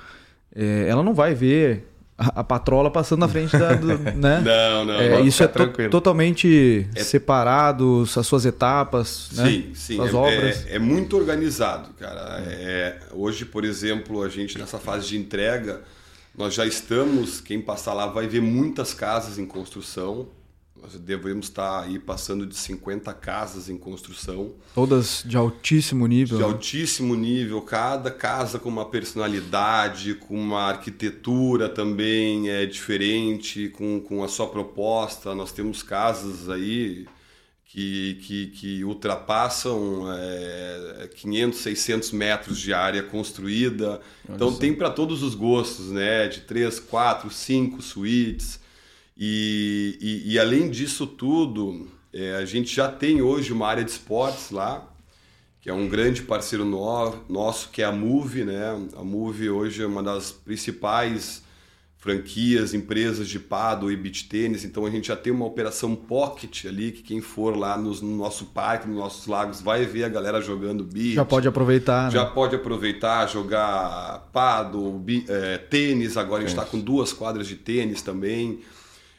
é, 0.55 0.87
ela 0.89 1.03
não 1.03 1.15
vai 1.15 1.33
ver 1.35 1.92
a, 2.17 2.41
a 2.41 2.45
patrola 2.45 2.91
passando 2.91 3.21
na 3.21 3.29
frente 3.29 3.57
da, 3.57 3.75
do, 3.75 3.99
né? 4.17 4.41
Não, 4.41 4.85
não. 4.85 4.95
É, 5.01 5.21
isso 5.23 5.43
é 5.43 5.49
to- 5.49 5.89
totalmente 5.91 6.87
separado, 6.97 8.05
as 8.17 8.27
suas 8.27 8.45
etapas, 8.45 9.31
né? 9.33 9.49
Sim, 9.49 9.71
sim. 9.75 9.97
Suas 9.97 10.13
é, 10.13 10.17
obras. 10.17 10.67
É, 10.67 10.77
é 10.77 10.79
muito 10.79 11.17
organizado, 11.17 11.91
cara. 11.95 12.43
É, 12.47 12.99
hoje, 13.13 13.45
por 13.45 13.65
exemplo, 13.65 14.23
a 14.23 14.29
gente 14.29 14.59
nessa 14.59 14.79
fase 14.79 15.09
de 15.09 15.17
entrega, 15.17 15.81
nós 16.37 16.55
já 16.55 16.65
estamos, 16.67 17.41
quem 17.41 17.61
passar 17.61 17.93
lá 17.95 18.07
vai 18.07 18.27
ver 18.27 18.41
muitas 18.41 18.95
casas 18.95 19.39
em 19.39 19.47
construção. 19.47 20.29
Nós 20.83 20.99
devemos 20.99 21.47
estar 21.47 21.85
aí 21.85 21.97
passando 21.97 22.45
de 22.45 22.57
50 22.57 23.15
casas 23.15 23.69
em 23.69 23.77
construção, 23.77 24.53
Todas 24.75 25.23
de 25.25 25.37
altíssimo 25.37 26.09
nível. 26.09 26.39
de 26.39 26.43
né? 26.43 26.49
altíssimo 26.51 27.15
nível, 27.15 27.61
cada 27.63 28.11
casa 28.11 28.59
com 28.59 28.69
uma 28.69 28.87
personalidade, 28.87 30.15
com 30.15 30.35
uma 30.35 30.63
arquitetura 30.63 31.69
também 31.69 32.51
é 32.51 32.67
diferente, 32.67 33.69
com, 33.69 34.01
com 34.01 34.25
a 34.25 34.29
sua 34.29 34.49
proposta. 34.49 35.35
Nós 35.37 35.53
temos 35.53 35.85
casas 35.85 36.49
aí 36.49 37.07
que, 37.73 38.19
que, 38.23 38.47
que 38.49 38.85
ultrapassam 38.85 40.05
é, 40.13 41.09
500, 41.15 41.59
600 41.61 42.13
metros 42.13 42.59
de 42.59 42.75
área 42.75 43.03
construída. 43.03 44.01
então 44.29 44.55
tem 44.55 44.75
para 44.75 44.91
todos 44.91 45.23
os 45.23 45.35
gostos, 45.35 45.91
né? 45.91 46.29
De 46.29 46.41
3, 46.41 46.81
4, 46.81 47.31
5 47.31 47.81
suítes. 47.81 48.62
E, 49.25 49.99
e, 50.27 50.33
e 50.33 50.39
além 50.41 50.69
disso 50.69 51.07
tudo, 51.07 51.87
é, 52.13 52.35
a 52.35 52.45
gente 52.45 52.75
já 52.75 52.91
tem 52.91 53.23
hoje 53.23 53.53
uma 53.53 53.69
área 53.69 53.85
de 53.85 53.91
esportes 53.93 54.51
lá, 54.51 54.85
que 55.61 55.71
é 55.71 55.73
um 55.73 55.87
grande 55.89 56.23
parceiro 56.23 56.65
no, 56.65 57.15
nosso, 57.29 57.69
que 57.71 57.81
é 57.83 57.85
a 57.85 57.93
Move, 57.93 58.43
né? 58.45 58.85
A 58.97 59.05
Move 59.05 59.49
hoje 59.49 59.81
é 59.81 59.87
uma 59.87 60.03
das 60.03 60.33
principais 60.33 61.41
franquias, 61.99 62.75
empresas 62.75 63.29
de 63.29 63.39
paddle 63.39 63.93
e 63.93 63.97
beach 63.97 64.29
tênis, 64.29 64.65
então 64.65 64.85
a 64.85 64.91
gente 64.91 65.07
já 65.07 65.15
tem 65.15 65.33
uma 65.33 65.45
operação 65.47 65.95
pocket 65.95 66.65
ali, 66.65 66.91
que 66.91 67.01
quem 67.01 67.21
for 67.21 67.57
lá 67.57 67.79
nos- 67.79 68.01
no 68.01 68.17
nosso 68.17 68.47
parque, 68.47 68.89
nos 68.89 68.97
nossos 68.97 69.29
lagos, 69.29 69.61
vai 69.61 69.87
ver 69.87 70.03
a 70.03 70.09
galera 70.09 70.41
jogando 70.41 70.83
beach. 70.83 71.15
Já 71.15 71.25
pode 71.25 71.47
aproveitar, 71.47 72.11
Já 72.11 72.25
né? 72.25 72.31
pode 72.35 72.57
aproveitar, 72.57 73.29
jogar 73.29 74.29
bi- 74.99 75.25
é, 75.29 75.59
tênis, 75.59 76.17
agora 76.17 76.43
a 76.43 76.47
gente 76.49 76.59
está 76.59 76.69
com 76.69 76.81
duas 76.81 77.13
quadras 77.13 77.47
de 77.47 77.55
tênis 77.55 78.03
também. 78.03 78.59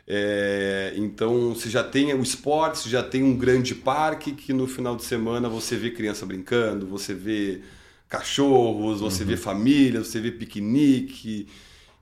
É, 0.06 0.94
então 0.98 1.54
você 1.54 1.70
já 1.70 1.84
tem 1.84 2.14
o 2.14 2.22
esporte, 2.22 2.80
você 2.80 2.90
já 2.90 3.02
tem 3.02 3.24
um 3.24 3.38
grande 3.38 3.74
parque 3.74 4.34
que 4.34 4.52
no 4.52 4.68
final 4.68 4.96
de 4.96 5.04
semana 5.04 5.48
você 5.48 5.78
vê 5.78 5.92
criança 5.92 6.26
brincando, 6.26 6.86
você 6.86 7.14
vê 7.14 7.62
cachorros, 8.10 9.00
você 9.00 9.24
vê 9.24 9.38
família, 9.38 10.04
você 10.04 10.20
vê 10.20 10.32
piquenique. 10.32 11.48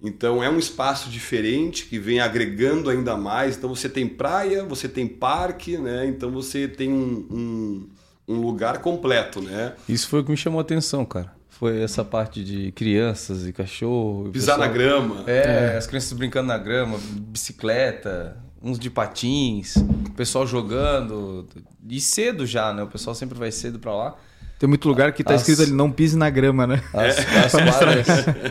Então 0.03 0.43
é 0.43 0.49
um 0.49 0.57
espaço 0.57 1.09
diferente 1.09 1.85
que 1.85 1.99
vem 1.99 2.19
agregando 2.19 2.89
ainda 2.89 3.15
mais. 3.15 3.55
Então 3.55 3.73
você 3.73 3.87
tem 3.87 4.07
praia, 4.07 4.63
você 4.65 4.89
tem 4.89 5.07
parque, 5.07 5.77
né? 5.77 6.05
Então 6.07 6.31
você 6.31 6.67
tem 6.67 6.91
um, 6.91 7.27
um, 7.29 7.89
um 8.27 8.41
lugar 8.41 8.79
completo, 8.79 9.41
né? 9.41 9.75
Isso 9.87 10.09
foi 10.09 10.21
o 10.21 10.23
que 10.23 10.31
me 10.31 10.37
chamou 10.37 10.57
a 10.57 10.63
atenção, 10.63 11.05
cara. 11.05 11.31
Foi 11.62 11.80
essa 11.84 12.04
parte 12.04 12.43
de 12.43 12.71
crianças 12.71 13.45
e 13.45 13.54
cachorro. 13.54 14.32
Pisar 14.32 14.58
na 14.58 14.67
pessoal- 14.67 14.74
grama. 14.74 15.24
É, 15.30 15.78
as 15.78 15.86
crianças 15.86 16.12
brincando 16.13 16.47
na 16.47 16.58
grama, 16.58 16.97
bicicleta, 17.45 18.36
uns 18.63 18.80
de 18.80 18.89
patins, 18.89 19.76
o 19.76 20.12
pessoal 20.15 20.47
jogando. 20.47 21.47
E 21.88 22.02
cedo 22.02 22.47
já, 22.47 22.74
né? 22.74 22.82
O 22.82 22.88
pessoal 22.88 23.13
sempre 23.13 23.38
vai 23.38 23.52
cedo 23.52 23.78
pra 23.78 23.93
lá. 23.95 24.15
Tem 24.58 24.67
muito 24.67 24.88
lugar 24.88 25.12
que 25.13 25.24
tá 25.24 25.36
As- 25.36 25.41
escrito 25.41 25.62
ali, 25.62 25.71
não 25.71 25.91
pise 25.91 26.17
na 26.17 26.32
grama, 26.32 26.65
né? 26.65 26.82
As, 26.91 27.17
as 27.19 27.52
quadras, 27.62 28.08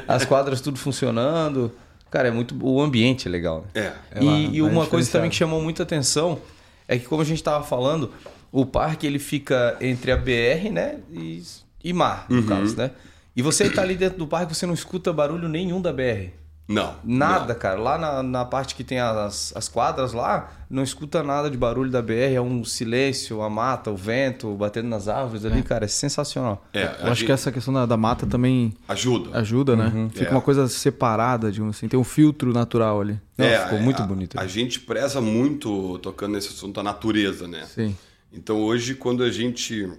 as 0.06 0.24
quadras 0.24 0.60
tudo 0.60 0.78
funcionando. 0.78 1.72
Cara, 2.12 2.28
é 2.28 2.30
muito. 2.30 2.56
O 2.64 2.80
ambiente 2.80 3.26
é 3.26 3.30
legal, 3.30 3.66
né? 3.74 3.92
É. 4.14 4.20
e 4.20 4.24
lá, 4.24 4.38
e 4.38 4.58
é 4.60 4.62
uma 4.62 4.86
coisa 4.86 5.10
também 5.10 5.30
que 5.30 5.34
chamou 5.36 5.60
muita 5.60 5.82
atenção 5.82 6.38
é 6.86 6.96
que, 6.96 7.06
como 7.06 7.22
a 7.22 7.24
gente 7.24 7.38
estava 7.38 7.64
falando, 7.64 8.12
o 8.52 8.64
parque 8.64 9.04
ele 9.04 9.18
fica 9.18 9.76
entre 9.80 10.12
a 10.12 10.16
BR, 10.16 10.70
né? 10.72 10.98
E, 11.10 11.42
e 11.82 11.92
mar, 11.92 12.26
Uhum. 12.30 12.36
no 12.40 12.42
caso, 12.46 12.76
né? 12.76 12.90
E 13.36 13.42
você 13.42 13.70
tá 13.70 13.82
ali 13.82 13.94
dentro 13.94 14.18
do 14.18 14.26
parque, 14.26 14.54
você 14.54 14.66
não 14.66 14.74
escuta 14.74 15.12
barulho 15.12 15.48
nenhum 15.48 15.80
da 15.80 15.92
BR. 15.92 16.30
Não. 16.68 16.94
Nada, 17.02 17.52
cara. 17.52 17.80
Lá 17.80 17.98
na, 17.98 18.22
na 18.22 18.44
parte 18.44 18.76
que 18.76 18.84
tem 18.84 19.00
as, 19.00 19.52
as 19.56 19.68
quadras 19.68 20.12
lá, 20.12 20.52
não 20.70 20.84
escuta 20.84 21.20
nada 21.20 21.50
de 21.50 21.56
barulho 21.56 21.90
da 21.90 22.00
BR. 22.00 22.32
É 22.34 22.40
um 22.40 22.62
silêncio, 22.64 23.42
a 23.42 23.50
mata, 23.50 23.90
o 23.90 23.96
vento 23.96 24.54
batendo 24.54 24.88
nas 24.88 25.08
árvores 25.08 25.44
ali, 25.44 25.64
cara. 25.64 25.84
É 25.84 25.88
sensacional. 25.88 26.64
É, 26.72 26.82
Eu 26.82 26.88
a 26.88 26.90
acho 26.92 27.06
gente- 27.16 27.26
que 27.26 27.32
essa 27.32 27.50
questão 27.50 27.74
da, 27.74 27.86
da 27.86 27.96
mata 27.96 28.24
também 28.24 28.72
ajuda. 28.86 29.36
ajuda, 29.36 29.74
né? 29.74 30.10
Fica 30.12 30.30
É. 30.30 30.32
uma 30.32 30.40
coisa 30.40 30.68
separada, 30.68 31.50
digamos 31.50 31.76
assim. 31.76 31.88
Tem 31.88 31.98
um 31.98 32.04
filtro 32.04 32.52
natural 32.52 33.00
ali. 33.00 33.18
Não, 33.36 33.46
É, 33.46 33.58
ficou 33.64 33.78
a- 33.78 33.82
muito 33.82 34.02
bonito. 34.04 34.38
A 34.38 34.46
gente 34.46 34.78
preza 34.78 35.20
muito, 35.20 35.98
tocando 35.98 36.34
nesse 36.34 36.48
assunto, 36.50 36.78
a 36.78 36.82
natureza, 36.84 37.48
né? 37.48 37.64
Sim. 37.66 37.96
Então 38.32 38.58
hoje, 38.60 38.94
quando 38.94 39.24
a 39.24 39.30
gente 39.30 39.90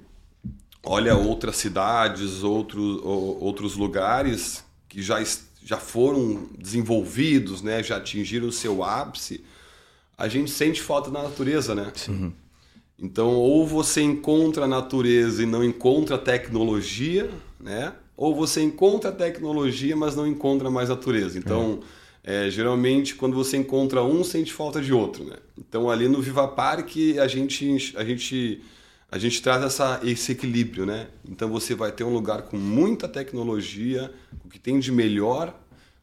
olha 0.83 1.15
outras 1.15 1.57
cidades, 1.57 2.43
outros, 2.43 2.99
ou- 3.03 3.41
outros 3.43 3.75
lugares 3.75 4.63
que 4.89 5.01
já, 5.01 5.23
já 5.63 5.77
foram 5.77 6.47
desenvolvidos, 6.57 7.61
né? 7.61 7.81
já 7.83 7.97
atingiram 7.97 8.47
o 8.47 8.51
seu 8.51 8.83
ápice, 8.83 9.43
a 10.17 10.27
gente 10.27 10.51
sente 10.51 10.81
falta 10.81 11.09
da 11.09 11.23
natureza, 11.23 11.73
né? 11.73 11.91
Então, 12.99 13.29
ou 13.33 13.65
você 13.65 14.01
encontra 14.03 14.65
a 14.65 14.67
natureza 14.67 15.41
e 15.41 15.45
não 15.47 15.63
encontra 15.63 16.15
a 16.15 16.19
tecnologia, 16.19 17.29
né? 17.59 17.93
Ou 18.15 18.35
você 18.35 18.61
encontra 18.61 19.09
a 19.09 19.13
tecnologia, 19.13 19.95
mas 19.95 20.15
não 20.15 20.27
encontra 20.27 20.69
mais 20.69 20.91
a 20.91 20.95
natureza. 20.95 21.39
Então, 21.39 21.79
é, 22.23 22.47
geralmente, 22.51 23.15
quando 23.15 23.35
você 23.35 23.57
encontra 23.57 24.03
um, 24.03 24.23
sente 24.23 24.53
falta 24.53 24.79
de 24.79 24.93
outro, 24.93 25.23
né? 25.23 25.37
Então, 25.57 25.89
ali 25.89 26.07
no 26.07 26.21
Viva 26.21 26.47
Park, 26.47 26.91
a 27.19 27.27
gente, 27.27 27.93
a 27.97 28.03
gente, 28.03 28.61
a 29.11 29.17
gente 29.17 29.41
traz 29.41 29.61
essa, 29.61 29.99
esse 30.03 30.31
equilíbrio, 30.31 30.85
né? 30.85 31.09
Então, 31.27 31.49
você 31.49 31.75
vai 31.75 31.91
ter 31.91 32.05
um 32.05 32.13
lugar 32.13 32.43
com 32.43 32.57
muita 32.57 33.09
tecnologia, 33.09 34.11
o 34.45 34.47
que 34.47 34.57
tem 34.57 34.79
de 34.79 34.89
melhor, 34.89 35.53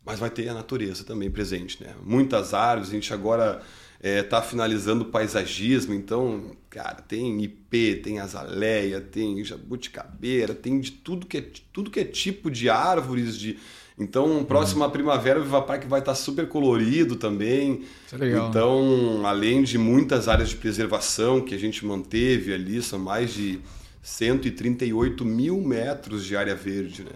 mas 0.05 0.18
vai 0.18 0.29
ter 0.29 0.49
a 0.49 0.55
natureza 0.55 1.05
também 1.05 1.31
presente, 1.31 1.83
né? 1.83 1.94
Muitas 2.05 2.53
árvores, 2.53 2.90
a 2.90 2.92
gente 2.92 3.12
agora 3.12 3.62
está 4.01 4.40
finalizando 4.40 5.05
o 5.05 5.09
paisagismo, 5.09 5.92
então, 5.92 6.57
cara, 6.71 6.97
tem 6.97 7.42
ipê, 7.42 7.97
tem 7.97 8.21
azaleia, 8.21 9.01
tem 9.01 9.42
jabuticabeira, 9.42 10.55
tem 10.55 10.79
de 10.79 10.92
tudo 10.92 11.27
que 11.27 11.38
é, 11.38 11.51
tudo 11.73 11.90
que 11.90 12.01
é 12.01 12.05
tipo 12.05 12.51
de 12.51 12.68
árvores, 12.71 13.37
de... 13.37 13.59
Então, 13.98 14.44
próxima 14.44 14.88
primavera 14.88 15.40
o 15.40 15.42
Viva 15.42 15.61
Park 15.61 15.84
vai 15.87 15.98
estar 15.98 16.14
super 16.14 16.46
colorido 16.46 17.16
também. 17.16 17.82
Isso 18.06 18.14
é 18.14 18.18
legal? 18.18 18.48
Então, 18.48 19.26
além 19.26 19.64
de 19.64 19.76
muitas 19.76 20.28
áreas 20.28 20.50
de 20.50 20.56
preservação 20.56 21.40
que 21.40 21.54
a 21.54 21.58
gente 21.58 21.84
manteve 21.84 22.54
ali, 22.54 22.80
são 22.80 22.98
mais 22.98 23.34
de 23.34 23.58
138 24.00 25.24
mil 25.24 25.61
metros 25.61 26.24
de 26.24 26.37
área 26.37 26.54
verde, 26.54 27.02
né? 27.02 27.11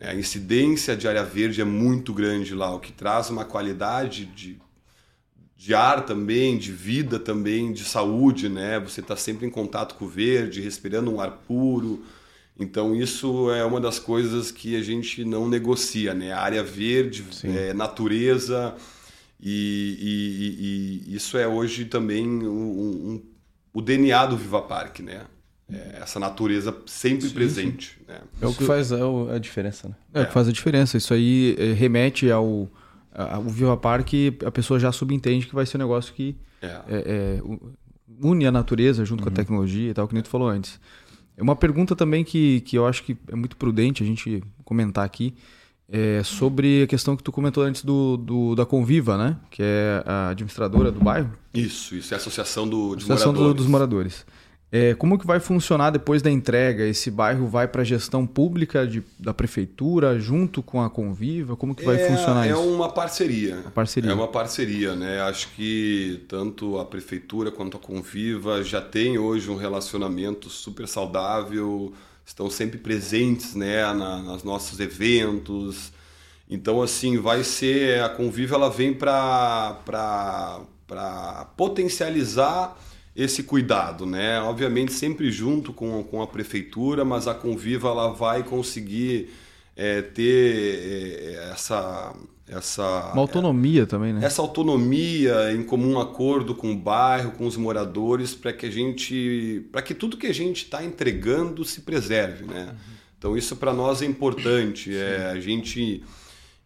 A 0.00 0.14
incidência 0.14 0.96
de 0.96 1.08
área 1.08 1.24
verde 1.24 1.60
é 1.60 1.64
muito 1.64 2.14
grande 2.14 2.54
lá, 2.54 2.72
o 2.72 2.78
que 2.78 2.92
traz 2.92 3.30
uma 3.30 3.44
qualidade 3.44 4.26
de, 4.26 4.56
de 5.56 5.74
ar 5.74 6.06
também, 6.06 6.56
de 6.56 6.70
vida 6.70 7.18
também, 7.18 7.72
de 7.72 7.84
saúde, 7.84 8.48
né? 8.48 8.78
Você 8.78 9.00
está 9.00 9.16
sempre 9.16 9.44
em 9.44 9.50
contato 9.50 9.96
com 9.96 10.04
o 10.04 10.08
verde, 10.08 10.60
respirando 10.60 11.12
um 11.12 11.20
ar 11.20 11.32
puro. 11.48 12.04
Então 12.58 12.94
isso 12.94 13.50
é 13.52 13.64
uma 13.64 13.80
das 13.80 13.98
coisas 14.00 14.50
que 14.50 14.74
a 14.76 14.82
gente 14.82 15.24
não 15.24 15.48
negocia, 15.48 16.12
né? 16.12 16.32
A 16.32 16.40
área 16.40 16.62
verde, 16.62 17.24
é, 17.44 17.72
natureza 17.72 18.74
e, 19.40 19.96
e- 21.06 21.10
e- 21.12 21.16
isso 21.16 21.38
é 21.38 21.46
hoje 21.46 21.84
também 21.84 22.26
um- 22.26 22.48
um- 23.12 23.22
o 23.72 23.80
DNA 23.80 24.26
do 24.26 24.36
Viva 24.36 24.60
Park, 24.62 25.00
né? 25.00 25.22
É, 25.70 25.98
essa 26.02 26.18
natureza 26.18 26.74
sempre 26.86 27.28
presente, 27.28 27.98
né? 28.08 28.20
É 28.40 28.46
o 28.46 28.54
que 28.54 28.64
faz 28.64 28.90
a, 28.90 28.98
a 29.34 29.38
diferença, 29.38 29.88
né? 29.88 29.94
É, 30.14 30.24
que 30.24 30.32
faz 30.32 30.48
a 30.48 30.52
diferença. 30.52 30.96
Isso 30.96 31.12
aí 31.12 31.54
eh, 31.58 31.72
remete 31.74 32.30
ao, 32.30 32.68
ao 33.14 33.42
Viva 33.44 33.76
Park 33.76 34.08
a 34.46 34.50
pessoa 34.50 34.80
já 34.80 34.90
subentende 34.90 35.46
que 35.46 35.54
vai 35.54 35.66
ser 35.66 35.76
um 35.76 35.80
negócio 35.80 36.14
que 36.14 36.34
É. 36.62 36.66
é, 36.66 36.80
é, 36.88 37.42
o- 37.42 37.70
une 38.20 38.46
a 38.46 38.50
natureza 38.50 39.04
junto 39.04 39.22
com 39.22 39.28
a 39.28 39.32
tecnologia 39.32 39.90
e 39.90 39.94
tal, 39.94 40.08
que 40.08 40.14
nem 40.14 40.22
tu 40.22 40.28
falou 40.30 40.48
antes. 40.48 40.80
É 41.38 41.42
uma 41.42 41.54
pergunta 41.54 41.94
também 41.94 42.24
que, 42.24 42.60
que 42.62 42.76
eu 42.76 42.84
acho 42.86 43.02
que 43.04 43.16
é 43.30 43.36
muito 43.36 43.56
prudente 43.56 44.02
a 44.02 44.06
gente 44.06 44.42
comentar 44.64 45.04
aqui, 45.04 45.32
é 45.90 46.20
sobre 46.24 46.82
a 46.82 46.86
questão 46.86 47.16
que 47.16 47.22
tu 47.22 47.30
comentou 47.32 47.62
antes 47.62 47.82
do, 47.84 48.16
do 48.18 48.54
da 48.54 48.66
Conviva, 48.66 49.16
né? 49.16 49.36
Que 49.50 49.62
é 49.62 50.02
a 50.04 50.28
administradora 50.30 50.90
do 50.92 51.00
bairro. 51.00 51.30
Isso, 51.54 51.94
isso 51.94 52.12
é 52.12 52.16
a 52.16 52.18
associação 52.18 52.68
do, 52.68 52.96
de 52.96 53.04
Associação 53.04 53.32
do- 53.32 53.38
moradores. 53.38 53.56
dos 53.62 53.66
moradores. 53.70 54.26
É, 54.70 54.94
como 54.94 55.18
que 55.18 55.26
vai 55.26 55.40
funcionar 55.40 55.90
depois 55.90 56.20
da 56.20 56.30
entrega? 56.30 56.84
Esse 56.84 57.10
bairro 57.10 57.46
vai 57.46 57.66
para 57.66 57.80
a 57.80 57.84
gestão 57.84 58.26
pública 58.26 58.86
de, 58.86 59.02
da 59.18 59.32
prefeitura 59.32 60.18
junto 60.20 60.62
com 60.62 60.82
a 60.82 60.90
Conviva? 60.90 61.56
Como 61.56 61.74
que 61.74 61.82
vai 61.84 61.96
é, 61.96 62.06
funcionar 62.06 62.46
é 62.46 62.50
isso? 62.50 62.60
uma 62.60 62.90
parceria. 62.90 63.64
parceria. 63.74 64.10
É 64.10 64.14
uma 64.14 64.28
parceria, 64.28 64.94
né? 64.94 65.22
Acho 65.22 65.48
que 65.54 66.22
tanto 66.28 66.78
a 66.78 66.84
prefeitura 66.84 67.50
quanto 67.50 67.78
a 67.78 67.80
Conviva 67.80 68.62
já 68.62 68.82
tem 68.82 69.16
hoje 69.16 69.50
um 69.50 69.56
relacionamento 69.56 70.50
super 70.50 70.86
saudável, 70.86 71.94
estão 72.26 72.50
sempre 72.50 72.76
presentes, 72.76 73.54
né, 73.54 73.82
na, 73.94 74.18
nos 74.18 74.44
nossos 74.44 74.78
eventos. 74.80 75.92
Então, 76.50 76.82
assim, 76.82 77.16
vai 77.16 77.42
ser 77.42 78.02
a 78.02 78.08
Conviva 78.10 78.54
ela 78.54 78.68
vem 78.68 78.92
para 78.92 79.80
para 80.86 81.44
potencializar 81.56 82.78
esse 83.18 83.42
cuidado, 83.42 84.06
né? 84.06 84.40
Obviamente 84.42 84.92
sempre 84.92 85.28
junto 85.32 85.72
com, 85.72 86.04
com 86.04 86.22
a 86.22 86.26
prefeitura, 86.26 87.04
mas 87.04 87.26
a 87.26 87.34
Conviva 87.34 87.88
ela 87.88 88.12
vai 88.12 88.44
conseguir 88.44 89.30
é, 89.76 90.00
ter 90.00 91.34
é, 91.34 91.50
essa 91.52 92.14
essa 92.48 93.10
Uma 93.12 93.20
autonomia 93.20 93.86
também, 93.86 94.14
né? 94.14 94.24
essa 94.24 94.40
autonomia 94.40 95.52
em 95.52 95.62
comum 95.62 95.98
acordo 96.00 96.54
com 96.54 96.72
o 96.72 96.76
bairro, 96.76 97.32
com 97.32 97.44
os 97.44 97.58
moradores, 97.58 98.34
para 98.34 98.54
que 98.54 98.64
a 98.64 98.70
gente, 98.70 99.68
para 99.70 99.82
que 99.82 99.92
tudo 99.92 100.16
que 100.16 100.26
a 100.26 100.32
gente 100.32 100.64
está 100.64 100.82
entregando 100.82 101.62
se 101.62 101.82
preserve, 101.82 102.46
né? 102.46 102.74
Então 103.18 103.36
isso 103.36 103.56
para 103.56 103.74
nós 103.74 104.00
é 104.00 104.06
importante. 104.06 104.96
É, 104.96 105.26
a 105.26 105.40
gente 105.40 106.02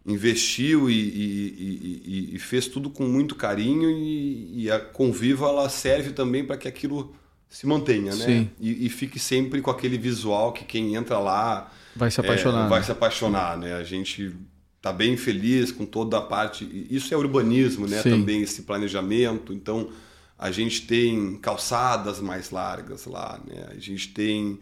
investiu 0.05 0.89
e, 0.89 0.93
e- 0.93 2.01
e- 2.05 2.35
e- 2.35 2.39
fez 2.39 2.67
tudo 2.67 2.89
com 2.89 3.05
muito 3.05 3.35
carinho 3.35 3.89
e, 3.89 4.63
a 4.71 4.79
Conviva 4.79 5.47
ela 5.47 5.69
serve 5.69 6.11
também 6.11 6.43
para 6.43 6.57
que 6.57 6.67
aquilo 6.67 7.15
se 7.49 7.65
mantenha, 7.65 8.13
né? 8.15 8.25
Sim. 8.25 8.49
E, 8.59 8.89
fique 8.89 9.17
sempre 9.19 9.61
com 9.61 9.71
aquele 9.71 9.97
visual 9.97 10.51
que 10.51 10.65
quem 10.65 10.95
entra 10.95 11.19
lá 11.19 11.71
Vai 11.95 12.09
se 12.11 12.19
é, 12.19 12.23
apaixonar. 12.23 12.67
vai 12.67 12.79
né? 12.79 12.85
se 12.85 12.91
apaixonar, 12.91 13.57
né? 13.57 13.73
A 13.75 13.83
gente 13.83 14.33
tá 14.81 14.91
bem 14.91 15.15
feliz 15.15 15.71
com 15.71 15.85
toda 15.85 16.17
a 16.17 16.21
parte. 16.21 16.67
Isso 16.89 17.13
é 17.13 17.17
urbanismo, 17.17 17.87
né? 17.87 18.01
Sim. 18.01 18.09
Também 18.09 18.41
esse 18.41 18.63
planejamento. 18.63 19.53
Então 19.53 19.89
a 20.37 20.51
gente 20.51 20.81
tem 20.81 21.37
calçadas 21.37 22.19
mais 22.19 22.49
largas 22.49 23.05
lá, 23.05 23.39
né? 23.47 23.67
A 23.69 23.79
gente 23.79 24.09
tem 24.09 24.59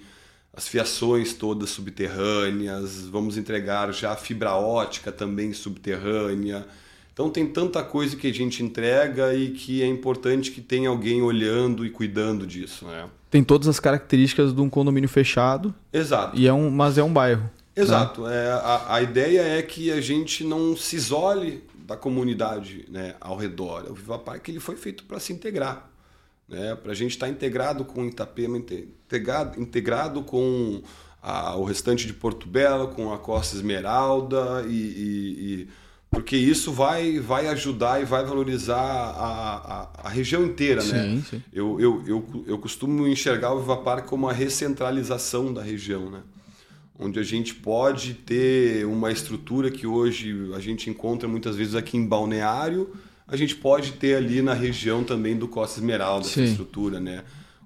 as 0.54 0.68
fiações 0.68 1.34
todas 1.34 1.70
subterrâneas. 1.70 3.08
Vamos 3.08 3.38
entregar 3.38 3.92
já 3.94 4.16
fibra 4.16 4.56
ótica 4.56 5.12
também 5.12 5.54
subterrânea. 5.54 6.66
Então 7.14 7.30
tem 7.30 7.46
tanta 7.46 7.84
coisa 7.84 8.16
que 8.16 8.28
a 8.28 8.34
gente 8.34 8.64
entrega 8.64 9.34
e 9.34 9.52
que 9.52 9.82
é 9.82 9.88
importante 9.88 10.52
que 10.52 10.62
tenha 10.62 10.90
alguém 10.90 11.22
olhando 11.22 11.86
e 11.86 11.90
cuidando 11.90 12.48
disso, 12.48 12.86
né? 12.86 13.08
Tem 13.30 13.44
todas 13.44 13.68
as 13.68 13.80
características 13.80 14.54
de 14.54 14.62
um 14.62 14.70
condomínio 14.70 15.08
fechado, 15.08 15.74
Exato. 15.92 16.38
e 16.38 16.48
é 16.48 16.54
um, 16.54 16.70
mas 16.70 16.98
é 16.98 17.04
um 17.04 17.12
bairro. 17.12 17.50
Exato. 17.76 18.28
É, 18.28 18.52
a, 18.52 18.96
a 18.96 19.02
ideia 19.02 19.42
é 19.42 19.62
que 19.62 19.92
a 19.92 20.02
gente 20.02 20.44
não 20.44 20.76
se 20.76 20.98
isole 20.98 21.64
da 21.86 21.96
comunidade 21.96 22.86
né, 22.90 23.16
ao 23.20 23.38
redor. 23.38 23.86
O 23.90 23.94
Viva 23.94 24.20
Parque 24.20 24.52
ele 24.52 24.60
foi 24.60 24.76
feito 24.76 25.04
para 25.04 25.20
se 25.20 25.32
integrar. 25.32 25.91
Né? 26.52 26.76
Para 26.76 26.92
a 26.92 26.96
gente 26.96 27.12
estar 27.12 27.30
integrado 27.30 27.86
com 27.86 28.06
Itapema, 28.06 28.58
inte- 28.58 28.90
integrado, 29.06 29.60
integrado 29.60 30.22
com 30.22 30.82
a- 31.24 31.56
o 31.56 31.64
restante 31.64 32.06
de 32.06 32.14
Porto 32.14 32.46
Belo, 32.48 32.90
com 32.90 33.14
a 33.14 33.18
Costa 33.18 33.56
Esmeralda, 33.56 34.66
e, 34.68 34.74
e- 34.74 35.54
e- 35.62 35.68
porque 36.10 36.36
isso 36.36 36.74
vai, 36.74 37.20
vai 37.20 37.48
ajudar 37.48 38.02
e 38.02 38.06
vai 38.06 38.26
valorizar 38.26 38.76
a, 38.82 39.88
a, 40.04 40.08
a 40.08 40.10
região 40.10 40.44
inteira. 40.44 40.84
né? 40.84 41.04
Sim, 41.04 41.24
sim. 41.30 41.44
Eu, 41.54 41.80
eu, 41.80 42.04
eu, 42.06 42.44
eu 42.46 42.58
costumo 42.58 43.08
enxergar 43.08 43.54
o 43.54 43.62
Viva 43.62 43.78
Parque 43.78 44.10
como 44.10 44.26
uma 44.28 44.34
recentralização 44.34 45.54
da 45.54 45.62
região, 45.64 46.10
né? 46.10 46.20
Onde 47.00 47.18
a 47.18 47.24
gente 47.24 47.56
pode 47.56 48.14
ter 48.14 48.86
uma 48.86 49.10
estrutura 49.10 49.72
que 49.72 49.88
hoje 49.88 50.52
a 50.54 50.60
gente 50.60 50.90
encontra 50.90 51.28
muitas 51.30 51.56
vezes 51.56 51.76
aqui 51.76 51.96
em 51.98 52.06
Balneário, 52.06 52.90
a 53.32 53.38
gente 53.38 53.56
pode 53.56 53.94
ter 53.94 54.16
ali 54.16 54.42
na 54.42 54.54
região 54.54 55.06
também 55.06 55.38
do 55.38 55.48
Costa 55.48 55.80
Esmeralda, 55.80 56.28
essa 56.28 56.36
Sim. 56.36 56.44
estrutura, 56.44 57.00
né? 57.00 57.24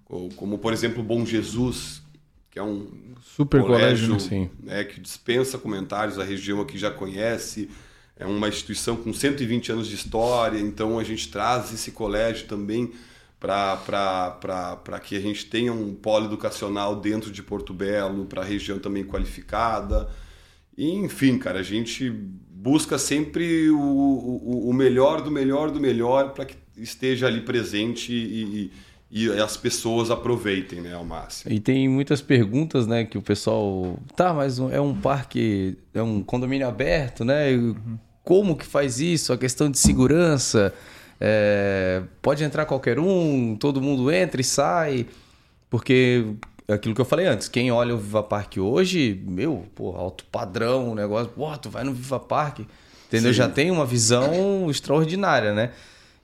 Ou 0.07 0.29
Como, 0.29 0.59
por 0.59 0.71
exemplo, 0.71 1.01
Bom 1.01 1.25
Jesus, 1.25 2.03
que 2.51 2.59
é 2.59 2.63
um 2.63 2.87
Super 3.19 3.61
colégio, 3.61 4.09
colégio 4.09 4.13
né? 4.13 4.19
Sim. 4.19 4.49
né, 4.61 4.83
que 4.83 5.01
dispensa 5.01 5.57
comentários, 5.57 6.19
a 6.19 6.23
região 6.23 6.61
aqui 6.61 6.77
já 6.77 6.91
conhece, 6.91 7.67
é 8.15 8.27
uma 8.27 8.47
instituição 8.47 8.95
com 8.95 9.11
120 9.11 9.71
anos 9.71 9.87
de 9.87 9.95
história, 9.95 10.59
então 10.59 10.99
a 10.99 11.03
gente 11.03 11.29
traz 11.29 11.73
esse 11.73 11.91
colégio 11.91 12.45
também 12.47 12.93
para 13.39 14.99
que 15.03 15.17
a 15.17 15.19
gente 15.19 15.47
tenha 15.47 15.73
um 15.73 15.95
polo 15.95 16.25
educacional 16.25 16.95
dentro 16.95 17.31
de 17.31 17.41
Porto 17.41 17.73
Belo, 17.73 18.25
para 18.25 18.43
a 18.43 18.45
região 18.45 18.77
também 18.77 19.03
qualificada. 19.03 20.09
E, 20.77 20.91
enfim, 20.91 21.37
cara, 21.37 21.59
a 21.59 21.63
gente 21.63 22.13
busca 22.65 22.97
sempre 22.97 23.69
o, 23.69 23.77
o, 23.77 24.69
o 24.71 24.73
melhor 24.73 25.21
do 25.21 25.29
melhor 25.29 25.69
do 25.69 25.79
melhor 25.79 26.31
para 26.31 26.45
que 26.45 26.55
esteja 26.75 27.27
ali 27.27 27.41
presente 27.41 28.11
e, 28.11 28.71
e, 29.11 29.27
e 29.27 29.39
as 29.39 29.55
pessoas 29.55 30.09
aproveitem 30.09 30.81
né, 30.81 30.91
ao 30.91 31.05
máximo. 31.05 31.53
E 31.53 31.59
tem 31.59 31.87
muitas 31.87 32.23
perguntas, 32.23 32.87
né, 32.87 33.05
que 33.05 33.19
o 33.19 33.21
pessoal. 33.21 33.99
Tá, 34.15 34.33
mas 34.33 34.57
é 34.57 34.81
um 34.81 34.95
parque, 34.95 35.77
é 35.93 36.01
um 36.01 36.23
condomínio 36.23 36.67
aberto, 36.67 37.23
né? 37.23 37.49
Como 38.23 38.57
que 38.57 38.65
faz 38.65 38.99
isso? 38.99 39.31
A 39.31 39.37
questão 39.37 39.69
de 39.69 39.77
segurança. 39.77 40.73
é, 41.21 42.01
pode 42.19 42.43
entrar 42.43 42.65
qualquer 42.65 42.97
um, 42.97 43.55
todo 43.55 43.79
mundo 43.79 44.11
entra 44.11 44.41
e 44.41 44.43
sai. 44.43 45.05
Porque 45.69 46.25
aquilo 46.67 46.95
que 46.95 47.01
eu 47.01 47.05
falei 47.05 47.27
antes, 47.27 47.47
quem 47.47 47.71
olha 47.71 47.93
o 47.93 47.97
Viva 47.97 48.23
Parque 48.23 48.59
hoje, 48.59 49.21
meu, 49.25 49.65
pô, 49.75 49.95
alto 49.95 50.25
padrão, 50.25 50.91
o 50.91 50.95
negócio, 50.95 51.31
pô, 51.31 51.55
tu 51.57 51.69
vai 51.69 51.83
no 51.83 51.93
Viva 51.93 52.19
Parque, 52.19 52.67
entendeu? 53.07 53.31
Sim. 53.31 53.37
Já 53.37 53.49
tem 53.49 53.71
uma 53.71 53.85
visão 53.85 54.69
extraordinária, 54.69 55.53
né? 55.53 55.71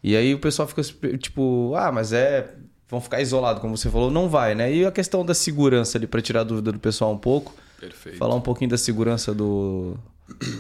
E 0.04 0.15
aí 0.15 0.34
o 0.34 0.39
pessoal 0.39 0.67
fica 0.67 0.82
tipo, 1.17 1.73
ah, 1.75 1.91
mas 1.91 2.12
é. 2.13 2.56
Vão 2.89 2.99
ficar 2.99 3.21
isolados, 3.21 3.62
como 3.62 3.77
você 3.77 3.89
falou, 3.89 4.12
não 4.12 4.27
vai, 4.27 4.54
né? 4.54 4.73
E 4.73 4.86
a 4.86 4.91
questão 4.91 5.23
da 5.23 5.34
segurança 5.34 5.97
ali, 5.97 6.06
para 6.06 6.21
tirar 6.21 6.41
a 6.41 6.43
dúvida 6.43 6.73
do 6.73 6.80
pessoal 6.80 7.13
um 7.13 7.17
pouco, 7.17 7.56
Perfeito. 7.80 8.17
falar 8.17 8.36
um 8.36 8.41
pouquinho 8.41 8.69
da 8.69 8.77
segurança 8.77 9.34
do, 9.34 9.97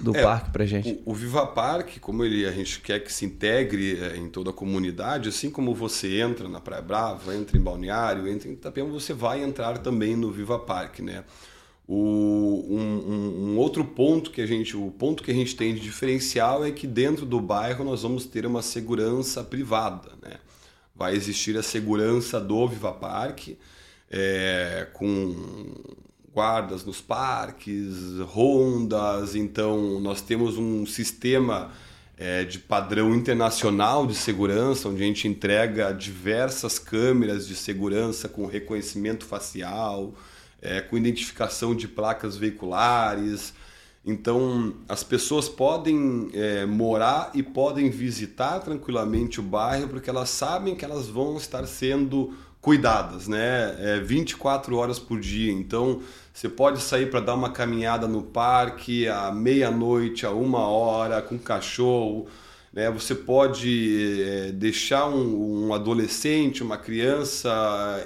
do 0.01 0.15
É, 0.15 0.21
parque 0.21 0.49
pra 0.51 0.65
gente. 0.65 0.99
O, 1.05 1.11
o 1.11 1.13
Viva 1.13 1.45
Parque, 1.47 1.99
como 1.99 2.23
ele, 2.23 2.45
a 2.45 2.51
gente 2.51 2.79
quer 2.81 2.99
que 3.03 3.11
se 3.11 3.25
integre 3.25 3.99
é, 3.99 4.17
em 4.17 4.29
toda 4.29 4.49
a 4.51 4.53
comunidade, 4.53 5.29
assim 5.29 5.49
como 5.49 5.73
você 5.75 6.19
entra 6.21 6.47
na 6.49 6.59
Praia 6.59 6.81
Brava, 6.81 7.35
entra 7.35 7.57
em 7.57 7.61
Balneário, 7.61 8.27
entra 8.27 8.49
em 8.49 8.53
Itapema, 8.53 8.89
você 8.89 9.13
vai 9.13 9.43
entrar 9.43 9.77
também 9.79 10.15
no 10.15 10.31
Viva 10.31 10.59
Parque, 10.59 11.01
né? 11.01 11.23
O, 11.87 12.65
um, 12.69 12.79
um- 12.79 13.51
um 13.53 13.57
outro 13.57 13.83
ponto 13.83 14.31
que 14.31 14.41
a 14.41 14.45
gente, 14.45 14.77
o 14.77 14.91
ponto 14.91 15.23
que 15.23 15.31
a 15.31 15.33
gente 15.33 15.55
tem 15.55 15.73
de 15.75 15.81
diferencial 15.81 16.63
é 16.65 16.71
que 16.71 16.87
dentro 16.87 17.25
do 17.25 17.39
bairro 17.41 17.83
nós 17.83 18.03
vamos 18.03 18.25
ter 18.25 18.45
uma 18.45 18.61
segurança 18.61 19.43
privada, 19.43 20.11
né? 20.21 20.35
Vai 20.95 21.15
existir 21.15 21.57
a 21.57 21.63
segurança 21.63 22.39
do 22.39 22.67
Viva 22.67 22.93
Parque, 22.93 23.57
é, 24.09 24.87
com 24.93 25.35
guardas 26.33 26.85
nos 26.85 27.01
parques, 27.01 28.19
rondas. 28.27 29.35
Então, 29.35 29.99
nós 29.99 30.21
temos 30.21 30.57
um 30.57 30.85
sistema 30.85 31.71
é, 32.17 32.43
de 32.43 32.59
padrão 32.59 33.13
internacional 33.13 34.05
de 34.05 34.15
segurança, 34.15 34.87
onde 34.87 35.03
a 35.03 35.05
gente 35.05 35.27
entrega 35.27 35.91
diversas 35.91 36.79
câmeras 36.79 37.47
de 37.47 37.55
segurança 37.55 38.29
com 38.29 38.45
reconhecimento 38.45 39.25
facial, 39.25 40.13
é, 40.61 40.79
com 40.79 40.97
identificação 40.97 41.75
de 41.75 41.87
placas 41.87 42.37
veiculares. 42.37 43.53
Então, 44.05 44.75
as 44.87 45.03
pessoas 45.03 45.49
podem 45.49 46.29
é, 46.33 46.65
morar 46.65 47.31
e 47.33 47.43
podem 47.43 47.89
visitar 47.89 48.59
tranquilamente 48.59 49.39
o 49.39 49.43
bairro 49.43 49.89
porque 49.89 50.09
elas 50.09 50.29
sabem 50.29 50.75
que 50.75 50.85
elas 50.85 51.07
vão 51.07 51.37
estar 51.37 51.65
sendo 51.65 52.33
cuidadas, 52.61 53.27
né? 53.27 53.75
É, 53.79 53.99
24 53.99 54.75
horas 54.77 54.99
por 54.99 55.19
dia. 55.19 55.51
Então, 55.51 56.01
você 56.33 56.47
pode 56.49 56.81
sair 56.81 57.09
para 57.09 57.19
dar 57.19 57.33
uma 57.35 57.49
caminhada 57.51 58.07
no 58.07 58.21
parque 58.23 59.07
à 59.07 59.31
meia-noite, 59.31 60.25
a 60.25 60.31
uma 60.31 60.59
hora, 60.67 61.21
com 61.21 61.37
cachorro. 61.37 62.27
Né? 62.73 62.89
Você 62.89 63.13
pode 63.13 64.21
é, 64.23 64.51
deixar 64.53 65.07
um, 65.09 65.67
um 65.67 65.73
adolescente, 65.73 66.63
uma 66.63 66.77
criança 66.77 67.51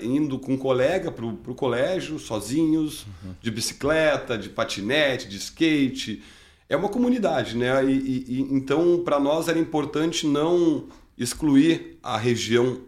indo 0.02 0.40
com 0.40 0.54
um 0.54 0.58
colega 0.58 1.12
para 1.12 1.26
o 1.26 1.56
colégio, 1.56 2.18
sozinhos, 2.18 3.06
de 3.42 3.52
bicicleta, 3.52 4.38
de 4.38 4.50
patinete, 4.50 5.30
de 5.30 5.38
skate. 5.38 6.24
É 6.68 6.76
uma 6.76 6.90
comunidade, 6.90 7.56
né? 7.56 7.86
E, 7.86 7.92
e- 7.92 8.26
e- 8.28 8.48
então, 8.52 9.04
para 9.06 9.20
nós 9.20 9.48
era 9.48 9.60
importante 9.60 10.26
não 10.26 10.86
excluir 11.16 12.00
a 12.02 12.18
região 12.18 12.80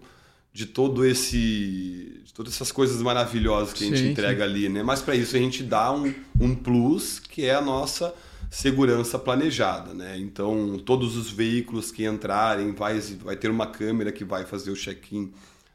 de 0.57 0.65
todo 0.65 1.05
esse 1.05 2.19
de 2.25 2.33
todas 2.33 2.51
essas 2.55 2.71
coisas 2.71 2.99
maravilhosas 2.99 3.73
que 3.73 3.83
a 3.83 3.87
gente 3.87 3.99
Sim, 3.99 4.09
entrega 4.09 4.43
ali, 4.43 4.67
né? 4.67 4.81
Mas 4.81 5.03
para 5.03 5.13
isso 5.13 5.35
a 5.35 5.39
gente 5.39 5.61
dá 5.61 5.91
um, 5.91 6.11
um 6.41 6.55
plus 6.55 7.19
que 7.19 7.45
é 7.45 7.53
a 7.53 7.61
nossa 7.61 8.11
segurança 8.49 9.19
planejada, 9.19 9.93
né? 9.93 10.17
Então 10.17 10.81
todos 10.83 11.15
os 11.15 11.29
veículos 11.29 11.91
que 11.91 12.05
entrarem 12.05 12.71
vai 12.71 12.99
vai 13.23 13.35
ter 13.35 13.51
uma 13.51 13.67
câmera 13.67 14.11
que 14.11 14.25
vai 14.25 14.45
fazer 14.45 14.71
o 14.71 14.75
check-in 14.75 15.31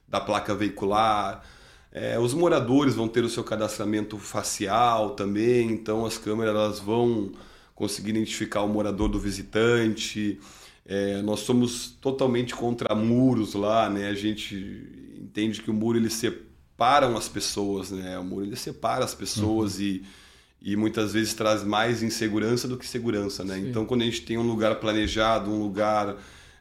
da 0.08 0.20
placa 0.20 0.52
veicular. 0.52 1.44
É, 1.92 2.18
os 2.18 2.34
moradores 2.34 2.96
vão 2.96 3.06
ter 3.06 3.22
o 3.22 3.28
seu 3.28 3.44
cadastramento 3.44 4.18
facial 4.18 5.10
também, 5.10 5.70
então 5.70 6.04
as 6.04 6.18
câmeras 6.18 6.56
elas 6.56 6.80
vão 6.80 7.30
conseguir 7.72 8.10
identificar 8.10 8.62
o 8.62 8.68
morador 8.68 9.08
do 9.08 9.20
visitante. 9.20 10.40
É, 10.84 11.22
nós 11.22 11.40
somos 11.40 11.96
totalmente 12.00 12.54
contra 12.54 12.94
muros 12.94 13.54
lá, 13.54 13.88
né? 13.88 14.08
A 14.08 14.14
gente 14.14 14.56
entende 15.20 15.62
que 15.62 15.70
o 15.70 15.74
muro 15.74 15.96
ele 15.96 16.10
separa 16.10 17.06
as 17.16 17.28
pessoas, 17.28 17.90
né? 17.90 18.18
O 18.18 18.24
muro 18.24 18.44
ele 18.44 18.56
separa 18.56 19.04
as 19.04 19.14
pessoas 19.14 19.76
uhum. 19.76 19.82
e, 19.82 20.02
e 20.60 20.76
muitas 20.76 21.12
vezes 21.12 21.34
traz 21.34 21.62
mais 21.62 22.02
insegurança 22.02 22.66
do 22.66 22.76
que 22.76 22.86
segurança, 22.86 23.44
né? 23.44 23.56
Sim. 23.56 23.70
Então, 23.70 23.86
quando 23.86 24.02
a 24.02 24.04
gente 24.04 24.22
tem 24.22 24.36
um 24.36 24.46
lugar 24.46 24.74
planejado, 24.76 25.50
um 25.50 25.62
lugar 25.62 26.16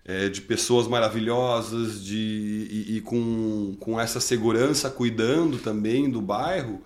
é, 0.05 0.29
de 0.29 0.41
pessoas 0.41 0.87
maravilhosas, 0.87 2.03
de 2.03 2.67
e, 2.69 2.97
e 2.97 3.01
com, 3.01 3.75
com 3.79 3.99
essa 3.99 4.19
segurança 4.19 4.89
cuidando 4.89 5.57
também 5.57 6.09
do 6.09 6.21
bairro, 6.21 6.81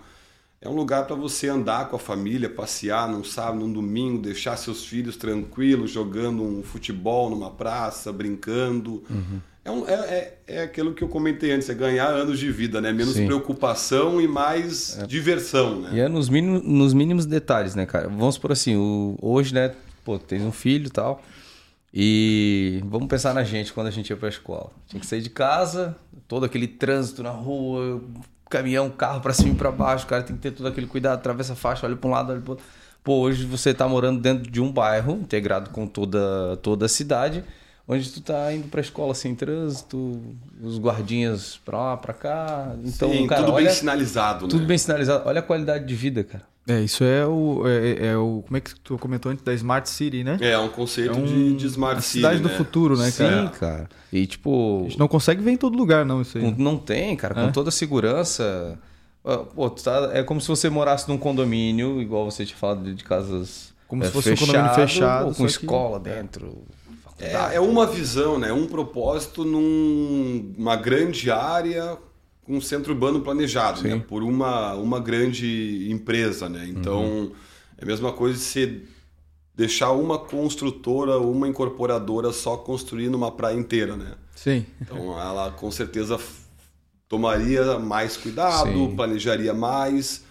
é 0.60 0.68
um 0.68 0.74
lugar 0.74 1.06
para 1.06 1.14
você 1.14 1.48
andar 1.48 1.88
com 1.88 1.96
a 1.96 1.98
família, 1.98 2.48
passear 2.48 3.08
num 3.08 3.22
sábado, 3.22 3.58
num 3.58 3.72
domingo, 3.72 4.22
deixar 4.22 4.56
seus 4.56 4.84
filhos 4.84 5.16
tranquilos, 5.16 5.90
jogando 5.90 6.42
um 6.42 6.62
futebol 6.62 7.28
numa 7.30 7.50
praça, 7.50 8.12
brincando. 8.12 9.04
Uhum. 9.08 9.40
É, 9.64 9.70
um, 9.70 9.88
é, 9.88 9.94
é, 9.94 10.38
é, 10.46 10.62
aquilo 10.62 10.94
que 10.94 11.02
eu 11.02 11.08
comentei 11.08 11.50
antes, 11.50 11.68
é 11.68 11.74
ganhar 11.74 12.06
anos 12.06 12.38
de 12.38 12.50
vida, 12.50 12.80
né? 12.80 12.92
Menos 12.92 13.14
Sim. 13.14 13.26
preocupação 13.26 14.20
e 14.20 14.28
mais 14.28 14.96
é. 14.98 15.06
diversão, 15.06 15.80
né? 15.80 15.90
E 15.92 16.00
é 16.00 16.08
nos 16.08 16.28
mínimos, 16.28 16.62
nos 16.62 16.94
mínimos 16.94 17.26
detalhes, 17.26 17.74
né, 17.74 17.84
cara? 17.84 18.08
Vamos 18.08 18.38
por 18.38 18.52
assim, 18.52 18.76
o, 18.76 19.18
hoje, 19.20 19.52
né, 19.52 19.74
pô, 20.04 20.18
tem 20.18 20.40
um 20.42 20.52
filho 20.52 20.86
e 20.86 20.90
tal, 20.90 21.20
e 21.92 22.80
vamos 22.86 23.08
pensar 23.08 23.34
na 23.34 23.42
gente 23.42 23.72
quando 23.72 23.88
a 23.88 23.90
gente 23.90 24.08
ia 24.08 24.16
pra 24.16 24.28
escola. 24.28 24.70
Tinha 24.86 25.00
que 25.00 25.06
sair 25.06 25.20
de 25.20 25.30
casa, 25.30 25.96
todo 26.28 26.46
aquele 26.46 26.68
trânsito 26.68 27.22
na 27.22 27.30
rua, 27.30 28.00
caminhão, 28.48 28.90
carro 28.90 29.20
para 29.20 29.32
cima 29.32 29.50
e 29.50 29.54
para 29.54 29.70
baixo, 29.70 30.04
o 30.04 30.08
cara 30.08 30.22
tem 30.22 30.36
que 30.36 30.42
ter 30.42 30.50
todo 30.50 30.66
aquele 30.66 30.86
cuidado, 30.86 31.18
atravessa 31.18 31.52
a 31.52 31.56
faixa, 31.56 31.86
olha 31.86 31.96
para 31.96 32.08
um 32.08 32.12
lado, 32.12 32.32
olha 32.32 32.40
para 32.40 32.50
outro. 32.52 32.64
Pô, 33.02 33.20
hoje 33.20 33.44
você 33.44 33.72
tá 33.72 33.86
morando 33.86 34.20
dentro 34.20 34.50
de 34.50 34.60
um 34.60 34.72
bairro 34.72 35.12
integrado 35.12 35.70
com 35.70 35.86
toda, 35.86 36.56
toda 36.62 36.86
a 36.86 36.88
cidade, 36.88 37.44
onde 37.88 38.10
tu 38.10 38.20
tá 38.20 38.52
indo 38.52 38.68
para 38.68 38.80
a 38.80 38.82
escola 38.82 39.14
sem 39.14 39.34
trânsito, 39.34 40.20
os 40.62 40.78
guardinhas 40.78 41.58
para 41.64 41.78
lá, 41.78 41.96
para 41.96 42.12
cá. 42.12 42.74
Então, 42.84 43.10
Sim, 43.10 43.26
cara, 43.26 43.42
tudo 43.42 43.54
olha, 43.54 43.66
bem 43.66 43.74
sinalizado, 43.74 44.48
Tudo 44.48 44.60
né? 44.60 44.66
bem 44.66 44.78
sinalizado. 44.78 45.28
Olha 45.28 45.40
a 45.40 45.42
qualidade 45.42 45.84
de 45.84 45.94
vida, 45.94 46.24
cara. 46.24 46.44
É, 46.68 46.80
isso 46.80 47.04
é 47.04 47.24
o, 47.24 47.62
é, 47.64 48.08
é, 48.08 48.16
o. 48.16 48.42
Como 48.44 48.56
é 48.56 48.60
que 48.60 48.74
tu 48.80 48.98
comentou 48.98 49.30
antes 49.30 49.44
da 49.44 49.54
Smart 49.54 49.88
City, 49.88 50.24
né? 50.24 50.36
É, 50.40 50.58
um 50.58 50.68
conceito 50.68 51.14
é 51.14 51.16
um, 51.16 51.24
de, 51.24 51.54
de 51.54 51.66
Smart 51.66 52.02
City. 52.02 52.18
cidade 52.18 52.42
né? 52.42 52.42
do 52.42 52.48
futuro, 52.48 52.96
né, 52.98 53.12
cara? 53.12 53.46
Sim, 53.46 53.52
cara. 53.60 53.88
E 54.12 54.26
tipo. 54.26 54.80
A 54.80 54.88
gente 54.88 54.98
não 54.98 55.06
consegue 55.06 55.40
ver 55.40 55.52
em 55.52 55.56
todo 55.56 55.78
lugar, 55.78 56.04
não, 56.04 56.22
isso 56.22 56.36
aí. 56.38 56.54
Não 56.58 56.76
tem, 56.76 57.14
cara. 57.14 57.34
Com 57.34 57.40
é? 57.42 57.50
toda 57.52 57.68
a 57.68 57.72
segurança. 57.72 58.76
Pô, 59.54 59.70
tá, 59.70 60.10
é 60.12 60.24
como 60.24 60.40
se 60.40 60.48
você 60.48 60.68
morasse 60.68 61.08
num 61.08 61.18
condomínio, 61.18 62.00
igual 62.00 62.28
você 62.28 62.44
tinha 62.44 62.58
falado 62.58 62.92
de 62.92 63.04
casas. 63.04 63.72
Como 63.86 64.02
é, 64.02 64.06
se 64.06 64.12
fosse 64.12 64.30
fechado, 64.30 64.42
um 64.42 64.52
condomínio 64.52 64.74
fechado. 64.74 65.34
com 65.36 65.46
escola 65.46 66.00
dentro. 66.00 66.64
É, 67.18 67.56
é 67.56 67.60
uma 67.60 67.86
visão, 67.86 68.38
né? 68.38 68.52
Um 68.52 68.66
propósito 68.66 69.44
numa 69.44 70.76
num, 70.76 70.82
grande 70.82 71.30
área 71.30 71.96
com 72.44 72.56
um 72.56 72.60
centro 72.60 72.92
urbano 72.92 73.20
planejado, 73.20 73.82
né? 73.82 74.02
Por 74.06 74.22
uma, 74.22 74.74
uma 74.74 75.00
grande 75.00 75.88
empresa, 75.90 76.48
né? 76.48 76.66
Então, 76.68 77.02
uhum. 77.02 77.32
é 77.78 77.84
a 77.84 77.86
mesma 77.86 78.12
coisa 78.12 78.38
de 78.38 78.44
você 78.44 78.82
deixar 79.54 79.92
uma 79.92 80.18
construtora, 80.18 81.18
uma 81.18 81.48
incorporadora 81.48 82.30
só 82.32 82.56
construindo 82.56 83.14
uma 83.14 83.32
praia 83.32 83.56
inteira, 83.56 83.96
né? 83.96 84.14
Sim. 84.34 84.66
Então, 84.80 85.18
ela 85.18 85.50
com 85.50 85.70
certeza 85.70 86.20
tomaria 87.08 87.78
mais 87.78 88.16
cuidado, 88.16 88.70
Sim. 88.70 88.94
planejaria 88.94 89.54
mais, 89.54 90.24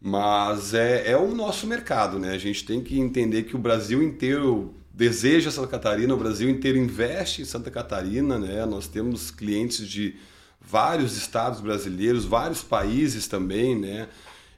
mas 0.00 0.72
é, 0.72 1.10
é 1.10 1.16
o 1.16 1.34
nosso 1.34 1.66
mercado, 1.66 2.18
né? 2.18 2.30
A 2.30 2.38
gente 2.38 2.64
tem 2.64 2.80
que 2.80 2.98
entender 2.98 3.42
que 3.42 3.54
o 3.54 3.58
Brasil 3.58 4.02
inteiro 4.02 4.74
deseja 5.00 5.50
Santa 5.50 5.66
Catarina, 5.66 6.12
o 6.12 6.16
Brasil 6.18 6.50
inteiro 6.50 6.76
investe 6.76 7.40
em 7.40 7.46
Santa 7.46 7.70
Catarina, 7.70 8.38
né? 8.38 8.66
Nós 8.66 8.86
temos 8.86 9.30
clientes 9.30 9.88
de 9.88 10.16
vários 10.60 11.16
estados 11.16 11.58
brasileiros, 11.62 12.26
vários 12.26 12.62
países 12.62 13.26
também, 13.26 13.74
né? 13.74 14.08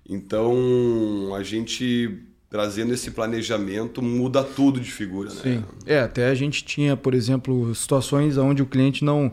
Então, 0.05 1.33
a 1.37 1.45
gente 1.45 2.25
trazendo 2.51 2.93
esse 2.93 3.13
planejamento 3.13 4.03
muda 4.03 4.43
tudo 4.43 4.81
de 4.81 4.91
figura, 4.91 5.33
né? 5.33 5.41
Sim. 5.41 5.65
É, 5.87 6.01
até 6.01 6.27
a 6.27 6.35
gente 6.35 6.65
tinha, 6.65 6.97
por 6.97 7.15
exemplo, 7.15 7.73
situações 7.73 8.37
onde 8.37 8.63
o 8.63 8.67
cliente 8.67 9.05
não, 9.05 9.33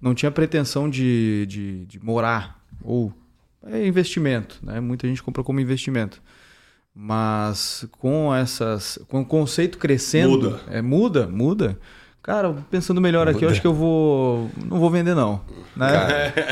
não 0.00 0.12
tinha 0.12 0.28
pretensão 0.28 0.90
de, 0.90 1.46
de, 1.46 1.84
de 1.84 2.04
morar 2.04 2.60
ou 2.82 3.12
é 3.64 3.86
investimento, 3.86 4.58
né? 4.60 4.80
Muita 4.80 5.06
gente 5.06 5.22
compra 5.22 5.44
como 5.44 5.60
investimento. 5.60 6.20
Mas 7.00 7.86
com 7.92 8.34
essas, 8.34 8.98
com 9.08 9.20
o 9.20 9.24
conceito 9.24 9.78
crescendo, 9.78 10.50
muda, 10.50 10.60
é 10.68 10.82
muda, 10.82 11.26
muda 11.28 11.78
cara, 12.28 12.54
pensando 12.70 13.00
melhor 13.00 13.26
aqui, 13.26 13.42
eu 13.42 13.48
acho 13.48 13.58
que 13.58 13.66
eu 13.66 13.72
vou. 13.72 14.50
Não 14.62 14.78
vou 14.78 14.90
vender, 14.90 15.14
não. 15.14 15.40
Né? 15.74 15.88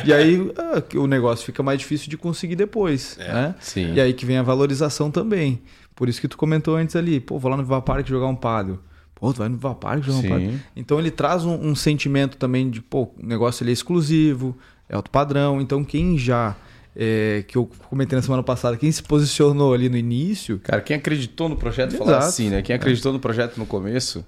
E 0.06 0.12
aí 0.12 0.50
ah, 0.56 0.82
o 0.98 1.06
negócio 1.06 1.44
fica 1.44 1.62
mais 1.62 1.78
difícil 1.78 2.08
de 2.08 2.16
conseguir 2.16 2.56
depois. 2.56 3.18
É, 3.20 3.30
né? 3.30 3.54
Sim. 3.60 3.92
E 3.92 4.00
aí 4.00 4.14
que 4.14 4.24
vem 4.24 4.38
a 4.38 4.42
valorização 4.42 5.10
também. 5.10 5.60
Por 5.94 6.08
isso 6.08 6.18
que 6.18 6.28
tu 6.28 6.38
comentou 6.38 6.76
antes 6.76 6.96
ali, 6.96 7.20
pô, 7.20 7.38
vou 7.38 7.50
lá 7.50 7.58
no 7.58 7.62
Viva 7.62 7.82
Park 7.82 8.06
jogar 8.08 8.26
um 8.26 8.34
pádel. 8.34 8.78
Pô, 9.14 9.30
tu 9.34 9.38
vai 9.38 9.50
no 9.50 9.56
Viva 9.56 9.74
Park 9.74 10.02
jogar 10.02 10.20
sim. 10.20 10.26
um 10.26 10.30
pádel. 10.30 10.54
Então 10.74 10.98
ele 10.98 11.10
traz 11.10 11.44
um, 11.44 11.54
um, 11.54 11.74
sentimento 11.74 12.38
também 12.38 12.70
de, 12.70 12.80
pô, 12.80 13.02
o 13.02 13.26
negócio 13.26 13.62
ele 13.62 13.70
é 13.70 13.74
exclusivo, 13.74 14.56
é 14.88 14.96
alto 14.96 15.10
padrão. 15.10 15.60
Então 15.60 15.84
quem 15.84 16.16
já. 16.16 16.56
É, 16.98 17.44
que 17.46 17.58
eu 17.58 17.70
comentei 17.90 18.16
na 18.16 18.22
semana 18.22 18.42
passada, 18.42 18.74
quem 18.76 18.90
se 18.90 19.02
posicionou 19.02 19.74
ali 19.74 19.88
no 19.88 19.98
início. 19.98 20.58
Cara, 20.60 20.80
quem 20.80 20.96
acreditou 20.96 21.46
no 21.46 21.56
projeto, 21.56 21.94
falar 21.94 22.18
assim, 22.18 22.48
né? 22.48 22.62
Quem 22.62 22.74
acreditou 22.74 23.12
no 23.12 23.20
projeto 23.20 23.58
no 23.58 23.66
começo, 23.66 24.24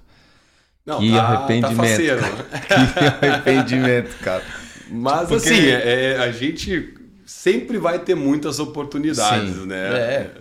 não, 0.85 0.99
que 0.99 1.11
tá, 1.11 1.21
arrependimento. 1.21 2.19
Tá 2.19 2.85
que 3.19 3.25
arrependimento, 3.25 4.15
cara. 4.19 4.43
Mas 4.91 5.21
tipo 5.21 5.35
assim, 5.35 5.65
é, 5.67 6.17
a 6.19 6.31
gente 6.31 6.93
sempre 7.25 7.77
vai 7.77 7.99
ter 7.99 8.15
muitas 8.15 8.59
oportunidades, 8.59 9.55
Sim, 9.55 9.65
né? 9.67 9.77
É. 9.77 10.31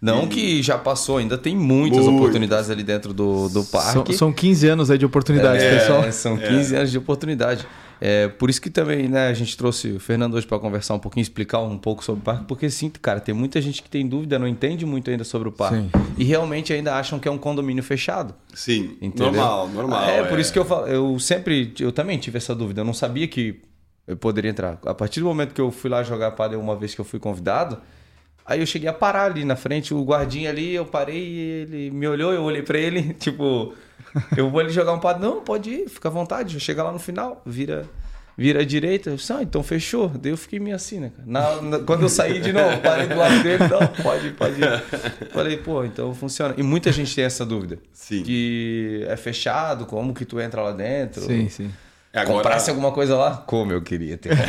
Não 0.00 0.24
e... 0.24 0.26
que 0.26 0.62
já 0.62 0.76
passou, 0.76 1.16
ainda 1.16 1.38
tem 1.38 1.56
muitas 1.56 2.06
oportunidades 2.06 2.68
ali 2.68 2.82
dentro 2.82 3.14
do, 3.14 3.48
do 3.48 3.64
parque. 3.64 4.12
São, 4.12 4.28
são 4.28 4.32
15 4.32 4.68
anos 4.68 4.90
aí 4.90 4.98
de 4.98 5.06
oportunidade, 5.06 5.64
é, 5.64 5.78
pessoal. 5.78 6.12
São 6.12 6.36
15 6.36 6.74
é. 6.74 6.78
anos 6.78 6.90
de 6.90 6.98
oportunidade. 6.98 7.66
É, 8.06 8.28
por 8.28 8.50
isso 8.50 8.60
que 8.60 8.68
também 8.68 9.08
né, 9.08 9.28
a 9.28 9.32
gente 9.32 9.56
trouxe 9.56 9.92
o 9.92 9.98
Fernando 9.98 10.34
hoje 10.34 10.46
para 10.46 10.58
conversar 10.58 10.92
um 10.92 10.98
pouquinho, 10.98 11.22
explicar 11.22 11.60
um 11.60 11.78
pouco 11.78 12.04
sobre 12.04 12.20
o 12.20 12.22
parque, 12.22 12.44
porque 12.44 12.68
sim, 12.68 12.90
cara, 12.90 13.18
tem 13.18 13.34
muita 13.34 13.62
gente 13.62 13.82
que 13.82 13.88
tem 13.88 14.06
dúvida, 14.06 14.38
não 14.38 14.46
entende 14.46 14.84
muito 14.84 15.10
ainda 15.10 15.24
sobre 15.24 15.48
o 15.48 15.52
parque. 15.52 15.78
Sim. 15.78 15.90
E 16.18 16.22
realmente 16.22 16.70
ainda 16.70 16.96
acham 16.96 17.18
que 17.18 17.26
é 17.26 17.30
um 17.30 17.38
condomínio 17.38 17.82
fechado. 17.82 18.34
Sim, 18.52 18.98
entendeu? 19.00 19.32
normal, 19.32 19.68
normal. 19.70 20.04
É, 20.04 20.18
é, 20.18 20.24
por 20.24 20.38
isso 20.38 20.52
que 20.52 20.58
eu 20.58 20.66
falo, 20.66 20.86
eu 20.86 21.18
sempre, 21.18 21.72
eu 21.80 21.90
também 21.90 22.18
tive 22.18 22.36
essa 22.36 22.54
dúvida, 22.54 22.82
eu 22.82 22.84
não 22.84 22.92
sabia 22.92 23.26
que 23.26 23.62
eu 24.06 24.18
poderia 24.18 24.50
entrar. 24.50 24.78
A 24.84 24.92
partir 24.92 25.20
do 25.20 25.26
momento 25.26 25.54
que 25.54 25.60
eu 25.62 25.70
fui 25.70 25.88
lá 25.88 26.02
jogar 26.02 26.32
padel 26.32 26.60
uma 26.60 26.76
vez 26.76 26.94
que 26.94 27.00
eu 27.00 27.06
fui 27.06 27.18
convidado, 27.18 27.80
Aí 28.46 28.60
eu 28.60 28.66
cheguei 28.66 28.88
a 28.90 28.92
parar 28.92 29.24
ali 29.24 29.42
na 29.42 29.56
frente, 29.56 29.94
o 29.94 30.04
guardinha 30.04 30.50
ali, 30.50 30.74
eu 30.74 30.84
parei 30.84 31.16
e 31.16 31.38
ele 31.38 31.90
me 31.90 32.06
olhou, 32.06 32.30
eu 32.30 32.42
olhei 32.42 32.60
para 32.60 32.78
ele, 32.78 33.14
tipo, 33.18 33.72
eu 34.36 34.50
vou 34.50 34.60
ali 34.60 34.70
jogar 34.70 34.92
um 34.92 35.00
padre. 35.00 35.22
Não, 35.22 35.40
pode 35.40 35.70
ir, 35.70 35.88
fica 35.88 36.08
à 36.08 36.10
vontade, 36.10 36.58
chega 36.60 36.82
lá 36.82 36.92
no 36.92 36.98
final, 36.98 37.42
vira 37.44 37.88
vira 38.36 38.62
à 38.62 38.64
direita. 38.64 39.10
Eu 39.10 39.16
disse, 39.16 39.32
ah, 39.32 39.42
então 39.42 39.62
fechou. 39.62 40.08
Daí 40.08 40.32
eu 40.32 40.36
fiquei 40.36 40.58
meio 40.58 40.76
assim, 40.76 41.00
né, 41.00 41.12
cara? 41.16 41.24
Na, 41.26 41.62
na, 41.62 41.78
quando 41.80 42.02
eu 42.02 42.08
saí 42.08 42.40
de 42.40 42.52
novo, 42.52 42.78
parei 42.80 43.06
do 43.06 43.16
lado 43.16 43.42
dele, 43.42 43.64
não, 43.68 43.86
pode 44.02 44.26
ir, 44.26 44.32
pode 44.32 44.60
ir. 44.60 44.82
Falei, 45.30 45.56
pô, 45.56 45.84
então 45.84 46.14
funciona. 46.14 46.54
E 46.56 46.62
muita 46.62 46.92
gente 46.92 47.14
tem 47.14 47.24
essa 47.24 47.46
dúvida. 47.46 47.78
Sim. 47.92 48.22
Que 48.22 49.04
é 49.08 49.16
fechado, 49.16 49.86
como 49.86 50.12
que 50.12 50.24
tu 50.24 50.40
entra 50.40 50.62
lá 50.62 50.72
dentro? 50.72 51.22
Sim, 51.22 51.48
sim. 51.48 51.70
É, 52.12 52.20
agora... 52.20 52.36
Comprasse 52.36 52.70
alguma 52.70 52.92
coisa 52.92 53.16
lá? 53.16 53.38
Como 53.38 53.72
eu 53.72 53.82
queria 53.82 54.16
ter 54.16 54.30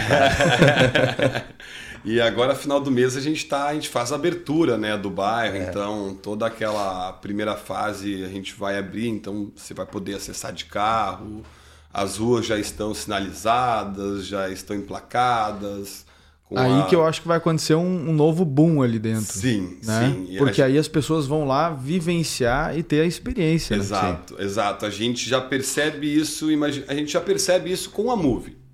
E 2.06 2.22
agora, 2.22 2.54
final 2.54 2.80
do 2.80 2.92
mês, 2.92 3.18
a 3.18 3.20
gente 3.20 3.46
tá, 3.48 3.66
a 3.68 3.74
gente 3.74 3.90
faz 3.90 4.12
a 4.12 4.16
abertura 4.16 4.78
né, 4.78 4.96
do 4.96 5.10
bairro. 5.10 5.58
É. 5.58 5.70
Então, 5.70 6.16
toda 6.22 6.46
aquela 6.46 7.12
primeira 7.14 7.56
fase 7.56 8.24
a 8.24 8.30
gente 8.30 8.54
vai 8.54 8.78
abrir. 8.78 9.08
Então, 9.08 9.52
você 9.56 9.74
vai 9.74 9.88
poder 9.88 10.14
acessar 10.14 10.54
de 10.54 10.66
carro. 10.66 11.42
As 11.92 12.18
ruas 12.18 12.46
já 12.46 12.60
estão 12.60 12.94
sinalizadas, 12.94 14.28
já 14.28 14.50
estão 14.50 14.76
emplacadas. 14.76 16.06
aí 16.56 16.82
a... 16.82 16.84
que 16.84 16.96
eu 16.96 17.04
acho 17.04 17.22
que 17.22 17.28
vai 17.28 17.38
acontecer 17.38 17.74
um, 17.74 18.10
um, 18.10 18.14
novo 18.14 18.46
boom 18.46 18.84
ali 18.84 19.00
dentro. 19.00 19.34
Sim, 19.34 19.80
né? 19.84 20.14
sim. 20.14 20.38
Porque 20.38 20.56
gente... 20.58 20.64
aí 20.64 20.78
as 20.78 20.88
pessoas 20.88 21.26
vão 21.26 21.44
lá 21.46 21.72
vivenciar 21.72 22.78
e 22.78 22.84
ter 22.84 23.02
a 23.02 23.06
experiência. 23.06 23.74
Exato, 23.74 24.36
né? 24.36 24.44
exato. 24.44 24.86
A 24.86 24.92
gente 24.92 25.28
já 25.28 25.42
percebe 25.42 26.14
isso, 26.14 26.50
a 26.88 26.94
gente 26.94 27.12
já 27.12 27.22
percebe 27.22 27.72
isso 27.72 27.90
com 27.90 28.12
a 28.12 28.16
Move. 28.16 28.65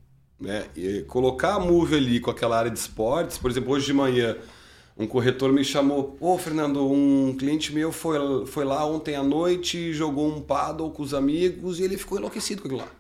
Né? 0.42 0.66
E 0.76 1.04
colocar 1.04 1.54
a 1.54 1.60
Move 1.60 1.96
ali 1.96 2.20
com 2.20 2.32
aquela 2.32 2.58
área 2.58 2.72
de 2.72 2.80
esportes, 2.80 3.38
por 3.38 3.52
exemplo, 3.52 3.72
hoje 3.72 3.86
de 3.86 3.94
manhã 3.94 4.36
um 4.98 5.08
corretor 5.08 5.52
me 5.52 5.64
chamou, 5.64 6.16
ô 6.20 6.38
Fernando, 6.38 6.86
um 6.86 7.36
cliente 7.38 7.74
meu 7.74 7.92
foi, 7.92 8.46
foi 8.46 8.64
lá 8.64 8.86
ontem 8.86 9.16
à 9.16 9.24
noite, 9.24 9.94
jogou 9.94 10.28
um 10.28 10.42
paddle 10.42 10.92
com 10.92 11.02
os 11.02 11.14
amigos 11.14 11.80
e 11.80 11.84
ele 11.84 11.98
ficou 11.98 12.18
enlouquecido 12.18 12.62
com 12.62 12.68
aquilo 12.68 12.82
lá. 12.82 12.92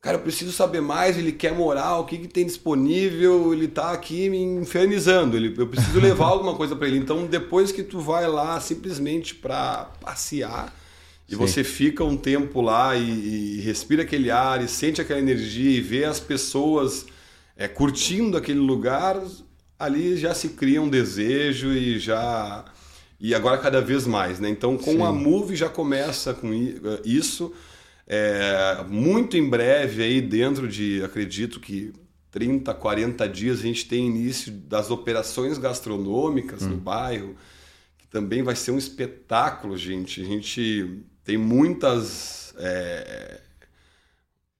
Cara, 0.00 0.18
eu 0.18 0.22
preciso 0.22 0.52
saber 0.52 0.80
mais, 0.80 1.18
ele 1.18 1.32
quer 1.32 1.52
morar, 1.52 1.98
o 1.98 2.04
que, 2.04 2.18
que 2.18 2.28
tem 2.28 2.46
disponível, 2.46 3.52
ele 3.52 3.66
tá 3.66 3.90
aqui 3.92 4.30
me 4.30 4.40
infernizando, 4.40 5.36
ele, 5.36 5.54
eu 5.56 5.66
preciso 5.66 6.00
levar 6.00 6.26
alguma 6.30 6.54
coisa 6.54 6.76
para 6.76 6.86
ele. 6.86 6.98
Então, 6.98 7.26
depois 7.26 7.72
que 7.72 7.82
tu 7.82 8.00
vai 8.00 8.26
lá 8.26 8.60
simplesmente 8.60 9.34
para 9.34 9.90
passear, 10.00 10.72
e 11.28 11.32
Sim. 11.32 11.36
você 11.36 11.64
fica 11.64 12.04
um 12.04 12.16
tempo 12.16 12.60
lá 12.60 12.94
e, 12.94 13.58
e, 13.58 13.60
respira 13.60 14.02
aquele 14.02 14.30
ar 14.30 14.62
e 14.62 14.68
sente 14.68 15.00
aquela 15.00 15.18
energia 15.18 15.70
e 15.70 15.80
vê 15.80 16.04
as 16.04 16.20
pessoas 16.20 17.06
é, 17.56 17.66
curtindo 17.66 18.36
aquele 18.36 18.60
lugar, 18.60 19.20
ali 19.78 20.16
já 20.16 20.34
se 20.34 20.50
cria 20.50 20.80
um 20.80 20.88
desejo 20.88 21.72
e 21.72 21.98
já 21.98 22.64
e 23.18 23.34
agora 23.34 23.58
cada 23.58 23.80
vez 23.80 24.06
mais, 24.06 24.38
né? 24.38 24.48
Então 24.48 24.76
com 24.76 24.92
Sim. 24.92 25.02
a 25.02 25.10
Move 25.10 25.56
já 25.56 25.68
começa 25.68 26.34
com 26.34 26.52
isso. 27.04 27.52
É, 28.06 28.84
muito 28.88 29.36
em 29.36 29.48
breve 29.48 30.02
aí 30.02 30.20
dentro 30.20 30.68
de 30.68 31.02
acredito 31.02 31.58
que 31.58 31.92
30, 32.30 32.72
40 32.72 33.28
dias 33.28 33.58
a 33.58 33.62
gente 33.62 33.88
tem 33.88 34.06
início 34.06 34.52
das 34.52 34.90
operações 34.90 35.58
gastronômicas 35.58 36.62
hum. 36.62 36.68
no 36.68 36.76
bairro, 36.76 37.34
que 37.98 38.06
também 38.06 38.42
vai 38.42 38.54
ser 38.54 38.70
um 38.70 38.78
espetáculo, 38.78 39.76
gente. 39.76 40.20
A 40.20 40.24
gente 40.24 41.02
tem 41.26 41.36
muitas 41.36 42.54
é, 42.56 43.40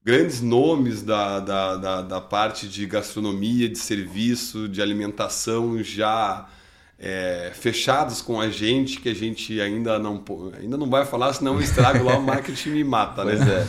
grandes 0.04 0.40
nomes 0.40 1.00
da, 1.00 1.38
da, 1.38 1.76
da, 1.76 2.02
da, 2.02 2.20
parte 2.20 2.66
de 2.68 2.84
gastronomia, 2.86 3.68
de 3.68 3.78
serviço, 3.78 4.68
de 4.68 4.82
alimentação 4.82 5.80
já 5.80 6.48
é, 6.98 7.52
fechados 7.54 8.20
com 8.20 8.40
a 8.40 8.48
gente, 8.48 9.00
que 9.00 9.08
a 9.08 9.14
gente 9.14 9.60
ainda 9.60 9.96
não, 9.96 10.24
ainda 10.60 10.76
não 10.76 10.90
vai 10.90 11.06
falar, 11.06 11.32
senão 11.34 11.54
eu 11.54 11.60
estrago 11.60 12.02
lá 12.02 12.18
o 12.18 12.22
marketing 12.22 12.70
me 12.70 12.82
mata, 12.82 13.24
né? 13.24 13.36
Pois 13.36 13.48
é. 13.48 13.68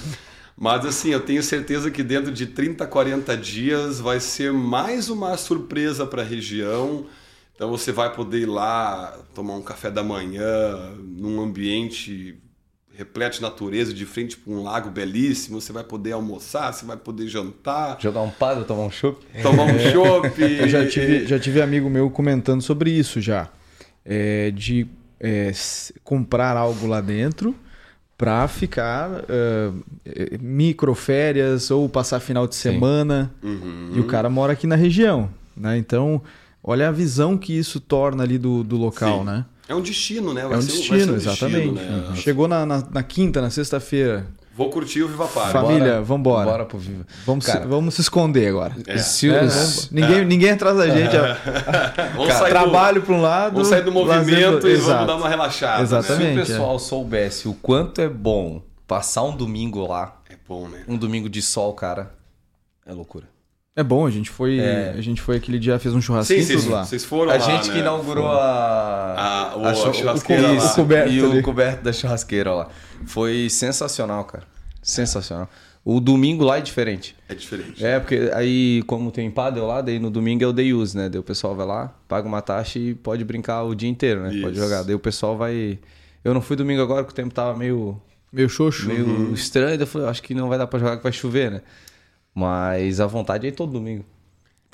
Mas 0.57 0.83
assim, 0.83 1.09
eu 1.09 1.19
tenho 1.19 1.43
certeza 1.43 1.91
que 1.91 2.01
dentro 2.01 2.31
de 2.31 2.47
30, 2.47 2.87
40 2.87 3.37
dias 3.37 3.99
vai 3.99 4.19
ser 4.19 4.51
mais 4.51 5.07
uma 5.07 5.37
surpresa 5.37 6.03
para 6.03 6.23
a 6.23 6.25
região. 6.25 7.05
Então 7.53 7.69
você 7.69 7.91
vai 7.91 8.11
poder 8.11 8.39
ir 8.39 8.47
lá 8.47 9.15
tomar 9.35 9.53
um 9.53 9.61
café 9.61 9.91
da 9.91 10.03
manhã 10.03 10.95
num 10.97 11.39
ambiente 11.39 12.41
repleto 12.97 13.35
de 13.35 13.43
natureza, 13.43 13.93
de 13.93 14.05
frente 14.07 14.35
para 14.35 14.51
um 14.51 14.63
lago 14.63 14.89
belíssimo. 14.89 15.61
Você 15.61 15.71
vai 15.71 15.83
poder 15.83 16.13
almoçar, 16.13 16.73
você 16.73 16.83
vai 16.83 16.97
poder 16.97 17.27
jantar. 17.27 17.97
Jogar 18.01 18.21
um 18.21 18.31
padre, 18.31 18.63
tomar 18.63 18.85
um 18.85 18.91
chopp. 18.91 19.23
Tomar 19.43 19.65
um 19.65 19.69
é. 19.77 19.91
chopp. 19.91 20.41
Eu 20.41 20.67
já 20.67 20.85
tive, 20.87 21.27
já 21.27 21.37
tive 21.37 21.61
amigo 21.61 21.89
meu 21.91 22.09
comentando 22.09 22.61
sobre 22.61 22.89
isso 22.89 23.21
já. 23.21 23.49
É, 24.03 24.49
de 24.49 24.87
é, 25.19 25.51
comprar 26.03 26.57
algo 26.57 26.87
lá 26.87 26.99
dentro 26.99 27.53
para 28.17 28.47
ficar 28.47 29.11
uh, 29.11 29.83
microférias 30.41 31.69
ou 31.69 31.87
passar 31.87 32.19
final 32.19 32.47
de 32.47 32.55
semana. 32.55 33.31
Uhum. 33.43 33.91
E 33.93 33.99
o 33.99 34.07
cara 34.07 34.27
mora 34.27 34.53
aqui 34.53 34.65
na 34.65 34.75
região. 34.75 35.29
Né? 35.55 35.77
Então, 35.77 36.19
olha 36.63 36.89
a 36.89 36.91
visão 36.91 37.37
que 37.37 37.55
isso 37.55 37.79
torna 37.79 38.23
ali 38.23 38.39
do, 38.39 38.63
do 38.63 38.75
local, 38.75 39.19
Sim. 39.19 39.25
né? 39.25 39.45
É 39.67 39.75
um 39.75 39.81
destino, 39.81 40.33
né? 40.33 40.43
Vai 40.43 40.53
é 40.53 40.57
um 40.57 40.59
destino, 40.59 41.13
um 41.13 41.15
exatamente. 41.15 41.71
Destino, 41.71 42.09
né? 42.09 42.15
Chegou 42.15 42.47
na, 42.47 42.65
na, 42.65 42.83
na, 42.89 43.03
quinta, 43.03 43.41
na 43.41 43.49
sexta-feira. 43.49 44.25
Vou 44.55 44.69
curtir 44.69 45.03
o 45.03 45.07
Viva 45.07 45.27
Par. 45.27 45.51
Família, 45.51 46.01
vamos 46.01 46.21
embora. 46.21 46.49
Bora 46.49 46.65
pro 46.65 46.79
Viva. 46.79 47.05
Vamos, 47.25 47.45
Cara, 47.45 47.61
se, 47.61 47.67
vamos 47.67 47.93
se 47.93 48.01
esconder 48.01 48.47
agora. 48.47 48.75
É. 48.87 48.97
Se, 48.97 49.29
é. 49.29 49.39
Vamos, 49.39 49.91
ninguém, 49.91 50.17
é. 50.19 50.25
ninguém 50.25 50.49
atrás 50.51 50.77
da 50.77 50.87
gente. 50.87 51.11
Cara, 52.27 52.49
trabalho 52.49 53.01
para 53.03 53.13
um 53.13 53.21
lado. 53.21 53.53
Vamos 53.53 53.67
sair 53.67 53.83
do 53.83 53.91
movimento 53.91 54.67
e 54.67 54.71
Exato. 54.71 54.93
vamos 54.93 55.07
dar 55.07 55.15
uma 55.17 55.29
relaxada. 55.29 55.83
Exatamente. 55.83 56.37
Né? 56.37 56.45
Se 56.45 56.51
o 56.51 56.55
pessoal 56.55 56.75
é. 56.75 56.79
soubesse 56.79 57.47
o 57.47 57.53
quanto 57.53 58.01
é 58.01 58.09
bom 58.09 58.63
passar 58.87 59.23
um 59.23 59.35
domingo 59.35 59.85
lá. 59.85 60.21
É 60.29 60.35
bom, 60.47 60.67
né? 60.67 60.83
Um 60.87 60.97
domingo 60.97 61.29
de 61.29 61.41
sol, 61.41 61.73
cara. 61.73 62.15
É 62.85 62.93
loucura. 62.93 63.25
É 63.77 63.83
bom, 63.83 64.07
a 64.07 64.09
gente 64.09 64.31
foi, 64.31 64.57
é. 64.57 64.95
a 64.97 65.01
gente 65.01 65.21
foi 65.21 65.35
aquele 65.35 65.59
dia, 65.59 65.77
fez 65.77 65.93
um 65.93 66.01
churrasquinho 66.01 66.43
sim, 66.43 66.57
sim, 66.57 66.67
lá. 66.67 66.83
Vocês 66.83 67.05
foram 67.05 67.31
a 67.31 67.35
lá, 67.35 67.39
gente 67.39 67.67
né? 67.67 67.73
que 67.75 67.79
inaugurou 67.79 68.25
a, 68.25 68.33
a, 68.33 69.53
a, 69.53 69.69
a, 69.69 69.75
churrasqueira 69.75 70.51
o, 70.51 70.55
lá. 70.55 70.65
O 70.65 70.73
coberto 70.73 71.11
e 71.11 71.23
ali. 71.23 71.39
o 71.39 71.43
coberto 71.43 71.83
da 71.83 71.93
churrasqueira 71.93 72.51
lá. 72.55 72.69
Foi 73.05 73.47
sensacional, 73.51 74.25
cara. 74.25 74.45
Sensacional. 74.81 75.47
O 75.85 75.99
domingo 75.99 76.43
lá 76.43 76.57
é 76.57 76.61
diferente. 76.61 77.15
É 77.29 77.35
diferente. 77.35 77.85
É, 77.85 77.99
porque 77.99 78.31
aí, 78.33 78.81
como 78.87 79.11
tem 79.11 79.29
paddle 79.29 79.67
lá, 79.67 79.79
daí 79.81 79.99
no 79.99 80.09
domingo 80.09 80.43
é 80.43 80.47
o 80.47 80.51
day 80.51 80.73
use, 80.73 80.97
né? 80.97 81.07
Daí 81.07 81.19
o 81.19 81.23
pessoal 81.23 81.55
vai 81.55 81.67
lá, 81.67 81.93
paga 82.07 82.27
uma 82.27 82.41
taxa 82.41 82.79
e 82.79 82.95
pode 82.95 83.23
brincar 83.23 83.61
o 83.61 83.75
dia 83.75 83.87
inteiro, 83.87 84.23
né? 84.23 84.33
Isso. 84.33 84.41
Pode 84.41 84.55
jogar. 84.55 84.81
Daí 84.81 84.95
o 84.95 84.99
pessoal 84.99 85.37
vai... 85.37 85.77
Eu 86.25 86.33
não 86.33 86.41
fui 86.41 86.55
domingo 86.55 86.81
agora, 86.81 87.03
porque 87.03 87.13
o 87.13 87.23
tempo 87.23 87.31
tava 87.31 87.55
meio... 87.55 88.01
Meio 88.33 88.49
xoxo. 88.49 88.87
Meio 88.87 89.05
uhum. 89.05 89.33
estranho. 89.35 89.77
Daí 89.77 89.81
eu 89.81 89.87
falei, 89.87 90.07
acho 90.07 90.23
que 90.23 90.33
não 90.33 90.49
vai 90.49 90.57
dar 90.57 90.65
pra 90.65 90.79
jogar, 90.79 90.97
que 90.97 91.03
vai 91.03 91.11
chover, 91.11 91.51
né? 91.51 91.61
Mas 92.37 92.99
a 92.99 93.07
vontade 93.07 93.47
é 93.47 93.49
ir 93.49 93.53
todo 93.53 93.71
domingo 93.71 94.05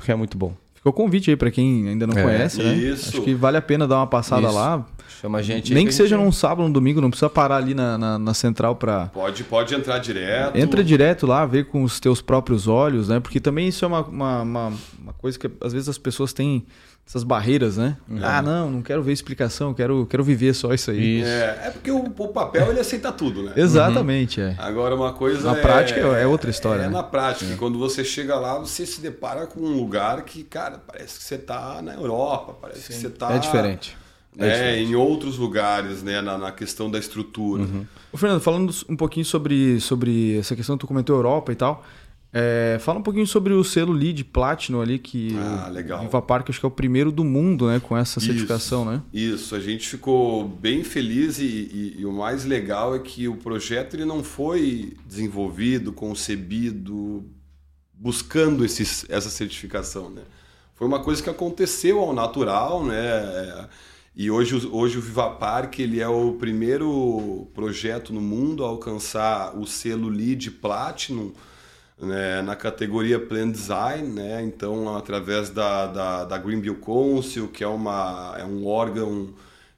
porque 0.03 0.11
é 0.11 0.15
muito 0.15 0.37
bom. 0.37 0.53
Ficou 0.75 0.91
o 0.91 0.93
convite 0.93 1.29
aí 1.29 1.37
para 1.37 1.49
quem 1.49 1.87
ainda 1.87 2.05
não 2.05 2.17
é, 2.17 2.23
conhece, 2.23 2.61
né? 2.61 2.75
Isso. 2.75 3.09
Acho 3.09 3.21
que 3.21 3.33
vale 3.33 3.55
a 3.55 3.61
pena 3.61 3.87
dar 3.87 3.95
uma 3.95 4.07
passada 4.07 4.47
isso. 4.47 4.55
lá. 4.55 4.85
Chama 5.21 5.37
a 5.37 5.41
gente. 5.41 5.73
Nem 5.73 5.85
que, 5.85 5.93
seja 5.93 6.17
num 6.17 6.29
sábado, 6.29 6.63
num 6.63 6.71
domingo, 6.71 6.99
não 6.99 7.09
precisa 7.09 7.29
parar 7.29 7.55
ali 7.55 7.73
na, 7.73 7.97
na, 7.97 8.19
na 8.19 8.33
central 8.33 8.75
para. 8.75 9.05
Pode, 9.05 9.45
pode 9.45 9.73
entrar 9.73 9.99
direto. 9.99 10.57
Entra 10.57 10.83
direto 10.83 11.25
lá, 11.25 11.45
ver 11.45 11.67
com 11.67 11.83
os 11.83 12.01
teus 12.01 12.21
próprios 12.21 12.67
olhos, 12.67 13.07
né? 13.07 13.21
Porque 13.21 13.39
também 13.39 13.69
isso 13.69 13.85
é 13.85 13.87
uma, 13.87 14.01
uma, 14.01 14.41
uma, 14.41 14.73
uma 15.01 15.13
coisa 15.13 15.39
que 15.39 15.49
às 15.61 15.71
vezes 15.71 15.87
as 15.87 15.97
pessoas 15.97 16.33
têm 16.33 16.65
essas 17.05 17.23
barreiras, 17.23 17.77
né? 17.77 17.97
Uhum. 18.09 18.19
Ah, 18.21 18.41
não, 18.41 18.71
não 18.71 18.81
quero 18.81 19.03
ver 19.03 19.11
explicação, 19.11 19.73
quero, 19.73 20.05
quero 20.05 20.23
viver 20.23 20.53
só 20.53 20.73
isso 20.73 20.89
aí. 20.89 21.19
Isso. 21.19 21.29
É, 21.29 21.61
é 21.65 21.69
porque 21.69 21.91
o, 21.91 21.97
o, 21.97 22.27
papel 22.29 22.71
ele 22.71 22.79
aceita 22.79 23.11
tudo, 23.11 23.43
né? 23.43 23.53
Exatamente, 23.57 24.39
uhum. 24.39 24.47
é. 24.47 24.55
Agora 24.57 24.95
uma 24.95 25.11
coisa 25.11 25.51
na 25.51 25.57
é, 25.57 25.61
prática 25.61 25.99
é 25.99 26.25
outra 26.25 26.49
história. 26.49 26.83
É, 26.83 26.85
né? 26.85 26.91
na 26.91 27.03
prática, 27.03 27.53
é. 27.53 27.57
quando 27.57 27.77
você 27.77 28.03
chega 28.05 28.35
lá, 28.35 28.57
você 28.57 28.85
se 28.85 29.01
depara 29.01 29.45
com 29.45 29.59
um 29.59 29.75
lugar 29.75 30.21
que, 30.23 30.43
cara, 30.43 30.81
parece 30.85 31.19
que 31.19 31.25
você 31.25 31.35
está 31.35 31.81
na 31.81 31.93
Europa, 31.93 32.55
parece 32.59 32.81
Sim. 32.81 32.93
que 32.93 32.99
você 32.99 33.07
está 33.07 33.33
É 33.33 33.39
diferente. 33.39 33.97
É, 34.37 34.47
é 34.47 34.51
diferente. 34.51 34.91
em 34.91 34.95
outros 34.95 35.37
lugares, 35.37 36.01
né, 36.01 36.21
na, 36.21 36.37
na 36.37 36.51
questão 36.51 36.89
da 36.89 36.97
estrutura. 36.97 37.63
Uhum. 37.63 37.85
Ô, 38.11 38.17
Fernando, 38.17 38.41
falando 38.41 38.73
um 38.89 38.95
pouquinho 38.95 39.25
sobre, 39.25 39.79
sobre 39.79 40.39
essa 40.39 40.55
questão, 40.55 40.77
tu 40.77 40.87
comentou 40.87 41.15
Europa 41.15 41.51
e 41.51 41.55
tal. 41.55 41.83
É, 42.35 42.79
fala 42.79 42.97
um 42.97 43.03
pouquinho 43.03 43.27
sobre 43.27 43.53
o 43.53 43.63
selo 43.63 43.93
LEED 43.93 44.23
Platinum 44.23 44.81
ali, 44.81 44.97
que 44.97 45.37
ah, 45.37 45.69
legal. 45.71 46.01
Viva 46.01 46.19
Park 46.19 46.49
acho 46.49 46.59
que 46.59 46.65
é 46.65 46.67
o 46.67 46.71
primeiro 46.71 47.11
do 47.11 47.23
mundo 47.23 47.67
né, 47.67 47.79
com 47.79 47.95
essa 47.95 48.19
certificação, 48.19 48.81
isso, 48.81 48.91
né? 48.91 49.01
Isso, 49.13 49.55
a 49.55 49.59
gente 49.59 49.87
ficou 49.87 50.47
bem 50.47 50.83
feliz 50.83 51.37
e, 51.37 51.43
e, 51.43 51.95
e, 51.99 52.05
o 52.07 52.11
mais 52.11 52.43
legal 52.43 52.95
é 52.95 52.99
que 52.99 53.27
o 53.27 53.35
projeto 53.35 53.95
ele 53.95 54.03
não 54.03 54.23
foi 54.23 54.97
desenvolvido, 55.05 55.93
concebido, 55.93 57.23
buscando 57.93 58.65
esses, 58.65 59.05
essa 59.09 59.29
certificação, 59.29 60.09
né? 60.09 60.23
Foi 60.73 60.87
uma 60.87 61.03
coisa 61.03 61.21
que 61.21 61.29
aconteceu 61.29 61.99
ao 61.99 62.13
natural, 62.13 62.83
né? 62.83 63.67
E 64.15 64.31
hoje, 64.31 64.67
hoje 64.71 64.97
o 64.97 65.01
Viva 65.01 65.29
Park 65.29 65.77
ele 65.77 65.99
é 65.99 66.07
o 66.07 66.33
primeiro 66.33 67.47
projeto 67.53 68.11
no 68.11 68.21
mundo 68.21 68.65
a 68.65 68.69
alcançar 68.69 69.55
o 69.55 69.67
selo 69.67 70.09
LEED 70.09 70.49
Platinum, 70.49 71.31
né, 72.03 72.41
na 72.41 72.55
categoria 72.55 73.19
Plan 73.19 73.49
Design, 73.49 74.07
né, 74.07 74.43
então 74.43 74.95
através 74.95 75.49
da, 75.49 75.87
da, 75.87 76.25
da 76.25 76.37
Greenville 76.37 76.75
Council, 76.75 77.47
que 77.47 77.63
é, 77.63 77.67
uma, 77.67 78.35
é 78.37 78.43
um 78.43 78.65
órgão 78.67 79.33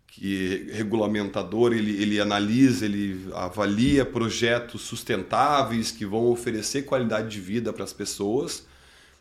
que 0.07 0.69
regulamentador, 0.71 1.73
ele, 1.73 2.01
ele 2.01 2.21
analisa, 2.21 2.85
ele 2.85 3.29
avalia 3.33 4.05
projetos 4.05 4.81
sustentáveis 4.83 5.91
que 5.91 6.05
vão 6.05 6.27
oferecer 6.27 6.83
qualidade 6.83 7.29
de 7.29 7.41
vida 7.41 7.73
para 7.73 7.83
as 7.83 7.91
pessoas. 7.91 8.65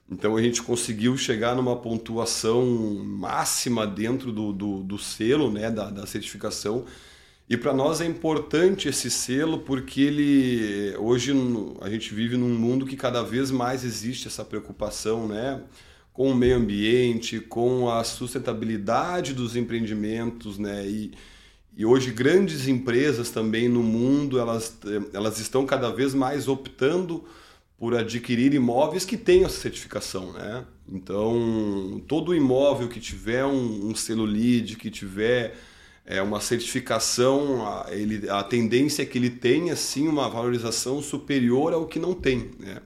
Então 0.09 0.36
a 0.36 0.42
gente 0.42 0.62
conseguiu 0.62 1.16
chegar 1.16 1.57
numa 1.57 1.74
pontuação 1.74 2.64
máxima 3.02 3.86
dentro 3.86 4.30
do, 4.30 4.52
do, 4.52 4.82
do 4.84 4.96
selo, 4.96 5.50
né, 5.50 5.68
da, 5.68 5.90
da 5.90 6.07
certificação, 6.07 6.84
e 7.49 7.57
para 7.59 7.74
nós 7.74 8.01
é 8.01 8.07
importante 8.07 8.88
esse 8.88 9.11
selo 9.11 9.59
porque 9.59 10.01
ele 10.01 10.97
hoje 10.97 11.32
a 11.82 11.90
gente 11.90 12.14
vive 12.14 12.36
num 12.36 12.49
mundo 12.49 12.86
que 12.86 12.97
cada 12.97 13.22
vez 13.22 13.51
mais 13.51 13.84
existe 13.84 14.28
essa 14.28 14.45
preocupação, 14.45 15.28
né, 15.28 15.62
com 16.12 16.30
o 16.30 16.34
meio 16.34 16.57
ambiente, 16.57 17.40
com 17.40 17.90
a 17.90 18.03
sustentabilidade 18.03 19.34
dos 19.34 19.57
empreendimentos, 19.57 20.59
né, 20.59 20.86
e, 20.86 21.12
e 21.76 21.84
hoje 21.84 22.12
grandes 22.12 22.66
empresas 22.66 23.30
também 23.30 23.68
no 23.68 23.82
mundo 23.82 24.38
elas 24.38 24.78
elas 25.12 25.38
estão 25.38 25.66
cada 25.66 25.90
vez 25.90 26.14
mais 26.14 26.49
optando 26.49 27.24
por 27.76 27.95
adquirir 27.95 28.55
imóveis 28.55 29.05
que 29.05 29.16
tenham 29.18 29.47
essa 29.47 29.61
certificação, 29.61 30.32
né? 30.32 30.64
Então 30.88 32.03
todo 32.09 32.34
imóvel 32.34 32.88
que 32.88 33.01
tiver 33.01 33.45
um, 33.45 33.90
um 33.90 33.95
selo 33.95 34.24
LEED, 34.24 34.76
que 34.76 34.90
tiver 34.90 35.55
é 36.07 36.20
uma 36.20 36.40
certificação, 36.40 37.66
a, 37.66 37.86
ele, 37.90 38.28
a 38.28 38.42
tendência 38.42 39.02
é 39.02 39.07
que 39.07 39.16
ele 39.16 39.30
tenha 39.30 39.74
sim 39.74 40.07
uma 40.07 40.28
valorização 40.28 41.00
superior 41.00 41.72
ao 41.72 41.86
que 41.86 41.98
não 41.98 42.12
tem. 42.12 42.50
Né? 42.59 42.78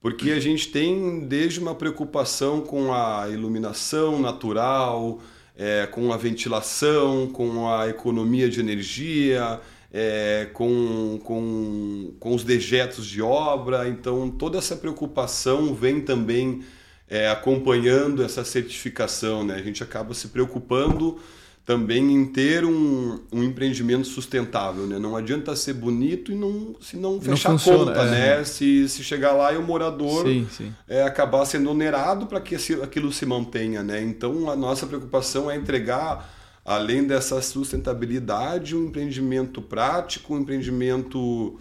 Porque 0.00 0.30
a 0.30 0.40
gente 0.40 0.68
tem 0.68 1.20
desde 1.20 1.60
uma 1.60 1.74
preocupação 1.74 2.60
com 2.60 2.92
a 2.92 3.28
iluminação 3.28 4.20
natural, 4.20 5.20
é, 5.56 5.86
com 5.86 6.12
a 6.12 6.16
ventilação, 6.16 7.28
com 7.28 7.68
a 7.68 7.88
economia 7.88 8.48
de 8.48 8.58
energia, 8.58 9.60
é, 9.92 10.48
com, 10.52 11.20
com, 11.22 12.14
com 12.18 12.34
os 12.34 12.42
dejetos 12.42 13.06
de 13.06 13.22
obra. 13.22 13.88
Então, 13.88 14.28
toda 14.30 14.58
essa 14.58 14.74
preocupação 14.74 15.74
vem 15.74 16.00
também 16.00 16.64
é, 17.08 17.28
acompanhando 17.28 18.24
essa 18.24 18.42
certificação. 18.42 19.44
Né? 19.44 19.54
A 19.54 19.62
gente 19.62 19.82
acaba 19.82 20.14
se 20.14 20.28
preocupando 20.28 21.20
também 21.64 22.12
em 22.12 22.24
ter 22.24 22.64
um, 22.64 23.20
um 23.32 23.44
empreendimento 23.44 24.06
sustentável, 24.06 24.86
né? 24.86 24.98
Não 24.98 25.14
adianta 25.14 25.54
ser 25.54 25.74
bonito 25.74 26.32
e 26.32 26.34
não 26.34 26.74
se 26.80 26.96
não 26.96 27.20
fechar 27.20 27.50
não 27.50 27.58
funciona, 27.58 27.92
conta, 27.92 28.06
é. 28.06 28.38
né? 28.38 28.44
Se, 28.44 28.88
se 28.88 29.04
chegar 29.04 29.32
lá 29.32 29.52
e 29.52 29.56
o 29.56 29.62
morador 29.62 30.26
sim, 30.26 30.48
sim. 30.50 30.74
É, 30.88 31.02
acabar 31.02 31.44
sendo 31.44 31.70
onerado 31.70 32.26
para 32.26 32.40
que 32.40 32.56
aquilo 32.82 33.12
se 33.12 33.26
mantenha, 33.26 33.82
né? 33.82 34.02
Então 34.02 34.50
a 34.50 34.56
nossa 34.56 34.86
preocupação 34.86 35.50
é 35.50 35.56
entregar, 35.56 36.34
além 36.64 37.04
dessa 37.04 37.40
sustentabilidade, 37.42 38.74
um 38.74 38.86
empreendimento 38.86 39.60
prático, 39.60 40.34
um 40.34 40.40
empreendimento 40.40 41.58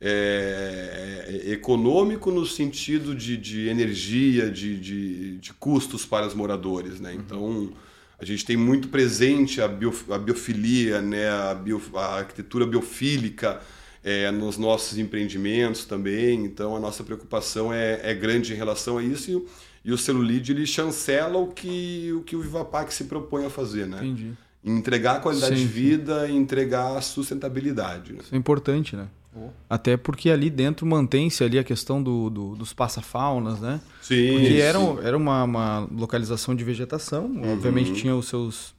é, 0.00 1.42
econômico 1.46 2.30
no 2.30 2.46
sentido 2.46 3.12
de, 3.14 3.36
de 3.36 3.66
energia, 3.66 4.50
de, 4.50 4.78
de, 4.78 5.38
de, 5.38 5.52
custos 5.54 6.06
para 6.06 6.26
os 6.26 6.34
moradores, 6.34 7.00
né? 7.00 7.10
Uhum. 7.10 7.16
Então 7.16 7.42
uhum 7.42 7.72
a 8.20 8.24
gente 8.24 8.44
tem 8.44 8.56
muito 8.56 8.88
presente 8.88 9.60
a, 9.60 9.68
bio, 9.68 9.94
a 10.10 10.18
biofilia, 10.18 11.00
né, 11.00 11.28
a, 11.28 11.54
bio, 11.54 11.80
a 11.94 12.16
arquitetura 12.16 12.66
biofílica 12.66 13.60
é, 14.02 14.30
nos 14.30 14.58
nossos 14.58 14.98
empreendimentos 14.98 15.84
também. 15.84 16.44
Então, 16.44 16.74
a 16.74 16.80
nossa 16.80 17.04
preocupação 17.04 17.72
é, 17.72 18.00
é 18.02 18.14
grande 18.14 18.52
em 18.52 18.56
relação 18.56 18.98
a 18.98 19.02
isso. 19.02 19.30
E, 19.30 19.88
e 19.90 19.92
o 19.92 19.98
Celulide 19.98 20.52
ele 20.52 20.66
chancela 20.66 21.38
o 21.38 21.48
que 21.48 22.12
o, 22.12 22.22
que 22.22 22.34
o 22.34 22.40
Vivapac 22.40 22.92
se 22.92 23.04
propõe 23.04 23.46
a 23.46 23.50
fazer, 23.50 23.86
né? 23.86 23.98
Entendi. 23.98 24.32
Entregar 24.64 25.16
a 25.16 25.20
qualidade 25.20 25.56
sim, 25.56 25.62
de 25.62 25.68
vida 25.68 26.28
e 26.28 26.34
entregar 26.34 26.96
a 26.96 27.00
sustentabilidade. 27.00 28.12
Né? 28.12 28.18
Isso 28.22 28.34
é 28.34 28.38
importante, 28.38 28.96
né? 28.96 29.06
Oh. 29.38 29.50
Até 29.68 29.96
porque 29.96 30.30
ali 30.30 30.50
dentro 30.50 30.86
mantém-se 30.86 31.44
ali 31.44 31.58
a 31.58 31.64
questão 31.64 32.02
do, 32.02 32.30
do 32.30 32.56
dos 32.56 32.72
passafaunas, 32.72 33.60
né? 33.60 33.80
Sim. 34.02 34.32
Porque 34.32 34.60
era, 34.60 34.78
era 35.02 35.16
uma, 35.16 35.44
uma 35.44 35.88
localização 35.90 36.54
de 36.54 36.64
vegetação, 36.64 37.26
uhum. 37.26 37.52
obviamente 37.52 37.92
tinha 37.92 38.14
os 38.14 38.28
seus 38.28 38.74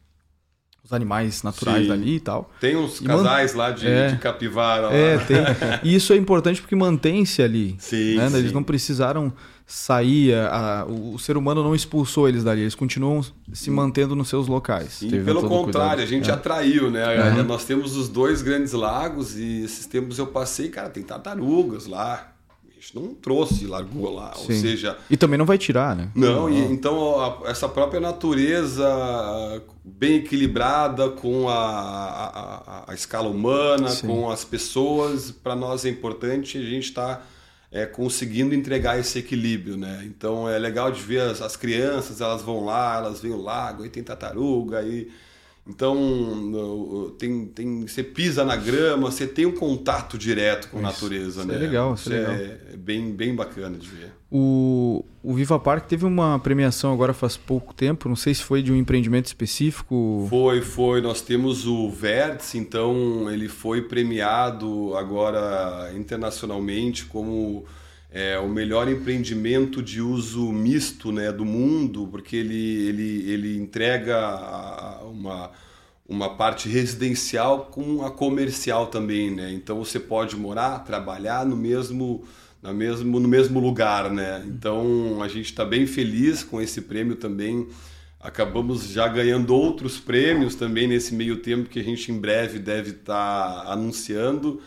os 0.83 0.93
animais 0.93 1.43
naturais 1.43 1.83
Sim. 1.83 1.89
dali 1.89 2.15
e 2.15 2.19
tal. 2.19 2.51
Tem 2.59 2.75
uns 2.75 2.99
casais 2.99 3.53
lá 3.53 3.71
de, 3.71 3.87
é, 3.87 4.07
de 4.09 4.17
capivara. 4.17 4.87
Lá. 4.87 4.93
É, 4.93 5.17
tem. 5.17 5.37
E 5.83 5.95
isso 5.95 6.13
é 6.13 6.15
importante 6.15 6.61
porque 6.61 6.75
mantém-se 6.75 7.41
ali. 7.41 7.75
Sim, 7.79 8.15
né? 8.15 8.29
sim. 8.29 8.37
Eles 8.37 8.51
não 8.51 8.63
precisaram 8.63 9.33
sair, 9.65 10.33
a, 10.33 10.83
o, 10.89 11.13
o, 11.13 11.19
ser 11.19 11.37
humano 11.37 11.63
não 11.63 11.75
expulsou 11.75 12.27
eles 12.27 12.43
dali, 12.43 12.61
eles 12.61 12.73
continuam 12.73 13.23
se 13.53 13.69
mantendo 13.69 14.15
nos 14.15 14.27
seus 14.27 14.47
locais. 14.47 14.93
Sim, 14.93 15.23
pelo 15.23 15.47
contrário, 15.47 15.63
cuidado. 15.63 16.01
a 16.01 16.05
gente 16.07 16.29
é. 16.31 16.33
atraiu, 16.33 16.89
né? 16.89 17.33
Uhum. 17.35 17.43
Nós 17.43 17.65
temos 17.65 17.95
os 17.95 18.09
dois 18.09 18.41
grandes 18.41 18.73
lagos 18.73 19.37
e 19.37 19.63
esses 19.63 19.85
tempos 19.85 20.17
eu 20.17 20.25
passei, 20.25 20.69
cara, 20.69 20.89
tem 20.89 21.03
tartarugas 21.03 21.85
lá 21.85 22.33
gente 22.79 22.95
não 22.95 23.13
trouxe, 23.13 23.65
largou 23.65 24.13
lá. 24.13 24.33
Sim. 24.35 24.53
Ou 24.53 24.59
seja. 24.59 24.97
E 25.09 25.17
também 25.17 25.37
não 25.37 25.45
vai 25.45 25.57
tirar, 25.57 25.95
né? 25.95 26.09
Não, 26.15 26.41
não. 26.41 26.49
E, 26.49 26.59
então 26.71 27.19
a, 27.19 27.49
essa 27.49 27.67
própria 27.67 27.99
natureza 27.99 28.87
bem 29.83 30.17
equilibrada 30.17 31.09
com 31.09 31.49
a, 31.49 31.55
a, 31.55 32.83
a 32.91 32.93
escala 32.93 33.29
humana, 33.29 33.89
Sim. 33.89 34.07
com 34.07 34.29
as 34.29 34.43
pessoas, 34.45 35.31
para 35.31 35.55
nós 35.55 35.85
é 35.85 35.89
importante 35.89 36.57
a 36.57 36.61
gente 36.61 36.89
estar. 36.89 37.17
Tá, 37.17 37.23
é, 37.71 37.85
conseguindo 37.85 38.55
entregar 38.55 38.99
esse 38.99 39.19
equilíbrio, 39.19 39.77
né? 39.77 40.01
Então 40.05 40.49
é 40.49 40.57
legal 40.57 40.91
de 40.91 41.01
ver 41.01 41.21
as, 41.21 41.41
as 41.41 41.55
crianças, 41.55 42.19
elas 42.19 42.41
vão 42.41 42.65
lá, 42.65 42.97
elas 42.97 43.21
veem 43.21 43.33
o 43.33 43.41
lago, 43.41 43.83
aí 43.83 43.89
tem 43.89 44.01
tartaruga, 44.01 44.79
aí 44.79 45.09
então, 45.69 47.13
tem, 47.19 47.45
tem, 47.45 47.87
você 47.87 48.03
pisa 48.03 48.43
na 48.43 48.55
grama, 48.55 49.11
você 49.11 49.27
tem 49.27 49.45
um 49.45 49.51
contato 49.51 50.17
direto 50.17 50.67
com 50.69 50.79
a 50.79 50.81
natureza, 50.81 51.41
isso 51.41 51.47
né? 51.47 51.55
É 51.55 51.59
legal, 51.59 51.93
isso, 51.93 52.11
é, 52.11 52.17
legal. 52.17 52.33
é 52.33 52.75
bem, 52.75 53.11
bem 53.11 53.35
bacana 53.35 53.77
de 53.77 53.87
ver. 53.87 54.11
O, 54.31 55.05
o 55.21 55.35
Viva 55.35 55.59
Park 55.59 55.85
teve 55.85 56.05
uma 56.05 56.39
premiação 56.39 56.91
agora 56.91 57.13
faz 57.13 57.37
pouco 57.37 57.71
tempo, 57.71 58.09
não 58.09 58.15
sei 58.15 58.33
se 58.33 58.41
foi 58.41 58.63
de 58.63 58.71
um 58.71 58.75
empreendimento 58.75 59.27
específico. 59.27 60.25
Foi, 60.27 60.61
foi. 60.61 61.01
Nós 61.01 61.21
temos 61.21 61.67
o 61.67 61.87
Vértice, 61.87 62.57
então 62.57 63.29
ele 63.31 63.47
foi 63.47 63.83
premiado 63.83 64.95
agora 64.95 65.91
internacionalmente 65.95 67.05
como 67.05 67.63
é, 68.11 68.39
o 68.39 68.47
melhor 68.47 68.89
empreendimento 68.89 69.83
de 69.83 70.01
uso 70.01 70.51
misto 70.51 71.11
né, 71.11 71.31
do 71.31 71.45
mundo, 71.45 72.07
porque 72.07 72.35
ele, 72.35 72.87
ele, 72.87 73.31
ele 73.31 73.57
entrega 73.57 74.99
uma, 75.03 75.51
uma 76.07 76.35
parte 76.35 76.67
residencial 76.67 77.65
com 77.65 78.03
a 78.03 78.09
comercial 78.09 78.87
também. 78.87 79.29
Né? 79.29 79.51
Então 79.53 79.77
você 79.77 79.99
pode 79.99 80.35
morar, 80.35 80.79
trabalhar 80.79 81.45
no 81.45 81.55
mesmo, 81.55 82.23
na 82.63 82.73
mesmo, 82.73 83.19
no 83.19 83.27
mesmo 83.27 83.59
lugar. 83.59 84.09
Né? 84.09 84.43
Então 84.47 85.21
a 85.21 85.27
gente 85.27 85.45
está 85.45 85.63
bem 85.63 85.85
feliz 85.85 86.43
com 86.43 86.59
esse 86.59 86.81
prêmio 86.81 87.15
também. 87.15 87.67
Acabamos 88.19 88.89
já 88.89 89.07
ganhando 89.07 89.53
outros 89.55 89.99
prêmios 89.99 90.55
também 90.55 90.87
nesse 90.87 91.13
meio 91.13 91.37
tempo 91.37 91.69
que 91.69 91.79
a 91.79 91.83
gente 91.83 92.11
em 92.11 92.19
breve 92.19 92.57
deve 92.57 92.89
estar 92.89 93.65
tá 93.65 93.71
anunciando. 93.71 94.61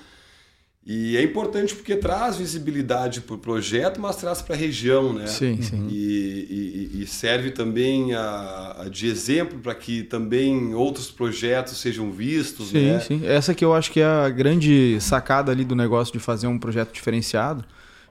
E 0.84 1.16
é 1.16 1.22
importante 1.22 1.76
porque 1.76 1.94
traz 1.94 2.38
visibilidade 2.38 3.20
para 3.20 3.36
o 3.36 3.38
projeto, 3.38 4.00
mas 4.00 4.16
traz 4.16 4.42
para 4.42 4.56
a 4.56 4.58
região, 4.58 5.12
né? 5.12 5.28
Sim, 5.28 5.62
sim. 5.62 5.86
E, 5.88 6.90
e, 6.92 7.02
e 7.02 7.06
serve 7.06 7.52
também 7.52 8.14
a, 8.14 8.76
a 8.80 8.88
de 8.88 9.06
exemplo 9.06 9.60
para 9.60 9.76
que 9.76 10.02
também 10.02 10.74
outros 10.74 11.08
projetos 11.08 11.76
sejam 11.76 12.10
vistos, 12.10 12.70
sim, 12.70 12.86
né? 12.86 12.98
Sim, 12.98 13.22
Essa 13.24 13.54
que 13.54 13.64
eu 13.64 13.72
acho 13.72 13.92
que 13.92 14.00
é 14.00 14.04
a 14.04 14.28
grande 14.28 14.98
sacada 15.00 15.52
ali 15.52 15.64
do 15.64 15.76
negócio 15.76 16.12
de 16.12 16.18
fazer 16.18 16.48
um 16.48 16.58
projeto 16.58 16.92
diferenciado. 16.92 17.64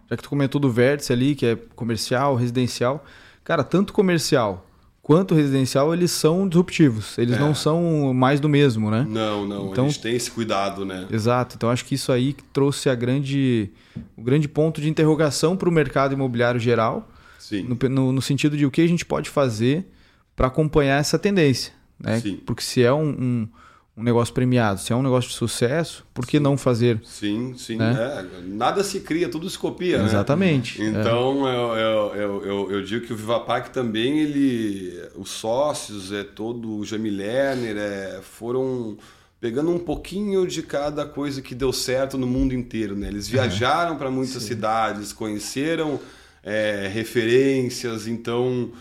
Já 0.09 0.15
que 0.15 0.24
tu 0.24 0.30
comentou 0.30 0.59
do 0.59 0.72
vértice 0.72 1.11
ali, 1.11 1.36
que 1.36 1.45
é 1.45 1.57
comercial, 1.76 2.36
residencial. 2.36 3.03
Cara, 3.43 3.65
tanto 3.65 3.91
comercial 3.91 4.65
quanto 5.12 5.36
residencial, 5.36 5.93
eles 5.93 6.09
são 6.09 6.47
disruptivos. 6.47 7.18
Eles 7.18 7.36
é. 7.36 7.39
não 7.39 7.53
são 7.53 8.14
mais 8.14 8.39
do 8.39 8.47
mesmo, 8.47 8.89
né? 8.89 9.05
Não, 9.09 9.45
não. 9.45 9.70
Então, 9.70 9.86
a 9.86 9.89
gente 9.89 9.99
tem 9.99 10.16
esse 10.16 10.32
cuidado, 10.32 10.86
né? 10.86 11.05
Exato. 11.12 11.57
Então 11.57 11.70
acho 11.70 11.84
que 11.84 11.95
isso 11.95 12.14
aí 12.14 12.34
trouxe 12.53 12.89
a 12.89 12.95
grande, 12.95 13.70
o 14.16 14.22
grande 14.22 14.47
ponto 14.47 14.80
de 14.80 14.89
interrogação 14.89 15.57
para 15.57 15.68
o 15.68 15.72
mercado 15.72 16.14
imobiliário 16.14 16.62
geral. 16.62 17.09
Sim. 17.38 17.64
No, 17.64 17.89
no, 17.89 18.12
no, 18.14 18.22
sentido 18.22 18.55
de 18.55 18.66
o 18.66 18.72
que 18.72 18.80
a 18.80 18.88
gente 18.88 19.05
pode 19.05 19.30
fazer 19.30 19.86
para 20.34 20.47
acompanhar 20.47 20.97
essa 20.97 21.20
tendência. 21.20 21.74
Né? 21.99 22.22
Sim. 22.22 22.39
Porque 22.45 22.64
se 22.64 22.82
é 22.82 22.93
um, 22.93 23.09
um 23.09 23.47
um 23.95 24.03
negócio 24.03 24.33
premiado, 24.33 24.79
se 24.79 24.93
é 24.93 24.95
um 24.95 25.03
negócio 25.03 25.29
de 25.29 25.35
sucesso, 25.35 26.05
por 26.13 26.25
que 26.25 26.37
sim. 26.37 26.43
não 26.43 26.57
fazer? 26.57 27.01
Sim, 27.03 27.53
sim. 27.57 27.75
Né? 27.75 27.93
É, 27.99 28.41
nada 28.43 28.83
se 28.83 29.01
cria, 29.01 29.27
tudo 29.27 29.49
se 29.49 29.57
copia. 29.57 29.99
Né? 29.99 30.05
Exatamente. 30.05 30.81
Né? 30.81 31.01
Então 31.01 31.47
é. 31.47 31.53
eu, 31.53 32.15
eu, 32.15 32.45
eu, 32.45 32.71
eu, 32.71 32.83
digo 32.83 33.05
que 33.05 33.11
o 33.13 33.15
Vivapac 33.15 33.69
também, 33.71 34.19
ele, 34.19 34.97
os 35.15 35.29
sócios, 35.29 36.11
é 36.11 36.23
todo 36.23 36.77
o 36.77 36.85
Jamie 36.85 37.11
Lerner, 37.11 37.75
é, 37.77 38.21
foram 38.21 38.97
pegando 39.41 39.71
um 39.71 39.79
pouquinho 39.79 40.47
de 40.47 40.61
cada 40.61 41.05
coisa 41.05 41.41
que 41.41 41.53
deu 41.53 41.73
certo 41.73 42.17
no 42.17 42.27
mundo 42.27 42.53
inteiro. 42.53 42.95
Né? 42.95 43.09
Eles 43.09 43.27
viajaram 43.27 43.97
para 43.97 44.09
muitas 44.09 44.41
sim. 44.43 44.49
cidades, 44.49 45.11
conheceram 45.11 45.99
é, 46.43 46.89
referências, 46.91 48.07
então 48.07 48.71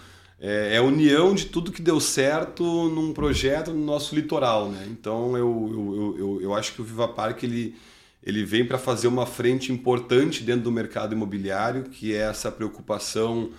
é, 0.40 0.74
é, 0.74 0.76
a 0.78 0.82
união 0.82 1.34
de 1.34 1.46
tudo 1.46 1.70
que 1.70 1.82
deu 1.82 2.00
certo 2.00 2.64
num 2.88 3.12
projeto 3.12 3.72
no 3.72 3.84
nosso 3.84 4.14
litoral, 4.14 4.70
né? 4.70 4.86
Então 4.90 5.36
eu, 5.36 5.70
eu, 5.70 6.16
eu, 6.18 6.42
eu 6.42 6.54
acho 6.54 6.72
que 6.72 6.80
o 6.80 6.84
Viva 6.84 7.06
Park 7.06 7.42
ele, 7.42 7.76
ele 8.22 8.42
vem 8.42 8.64
para 8.64 8.78
fazer 8.78 9.06
uma 9.06 9.26
frente 9.26 9.70
importante 9.70 10.42
dentro 10.42 10.62
do 10.62 10.72
mercado 10.72 11.14
imobiliário, 11.14 11.84
que 11.84 12.14
é 12.14 12.20
essa 12.20 12.50
preocupação 12.50 13.50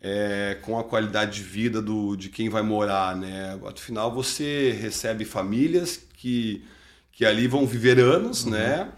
é, 0.00 0.58
com 0.60 0.76
a 0.76 0.82
qualidade 0.82 1.36
de 1.36 1.42
vida 1.44 1.80
do, 1.80 2.16
de 2.16 2.28
quem 2.28 2.48
vai 2.48 2.62
morar, 2.62 3.16
né? 3.16 3.56
Afinal, 3.64 4.12
você 4.12 4.72
recebe 4.72 5.24
famílias 5.24 6.02
que, 6.16 6.64
que 7.12 7.24
ali 7.24 7.46
vão 7.46 7.64
viver 7.64 8.00
anos, 8.00 8.44
uhum. 8.44 8.50
né? 8.50 8.88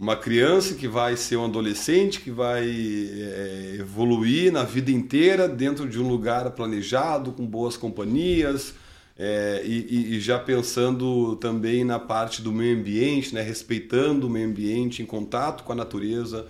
Uma 0.00 0.16
criança 0.16 0.74
que 0.74 0.86
vai 0.86 1.16
ser 1.16 1.36
um 1.36 1.44
adolescente, 1.44 2.20
que 2.20 2.30
vai 2.30 2.64
é, 2.68 3.76
evoluir 3.80 4.52
na 4.52 4.62
vida 4.62 4.90
inteira 4.90 5.48
dentro 5.48 5.88
de 5.88 5.98
um 6.00 6.08
lugar 6.08 6.50
planejado, 6.52 7.32
com 7.32 7.44
boas 7.44 7.76
companhias, 7.76 8.74
é, 9.18 9.62
e, 9.64 10.14
e, 10.14 10.20
já 10.20 10.38
pensando 10.38 11.34
também 11.36 11.82
na 11.82 11.98
parte 11.98 12.40
do 12.40 12.52
meio 12.52 12.78
ambiente, 12.78 13.34
né, 13.34 13.42
respeitando 13.42 14.28
o 14.28 14.30
meio 14.30 14.48
ambiente, 14.48 15.02
em 15.02 15.06
contato 15.06 15.64
com 15.64 15.72
a 15.72 15.74
natureza. 15.74 16.46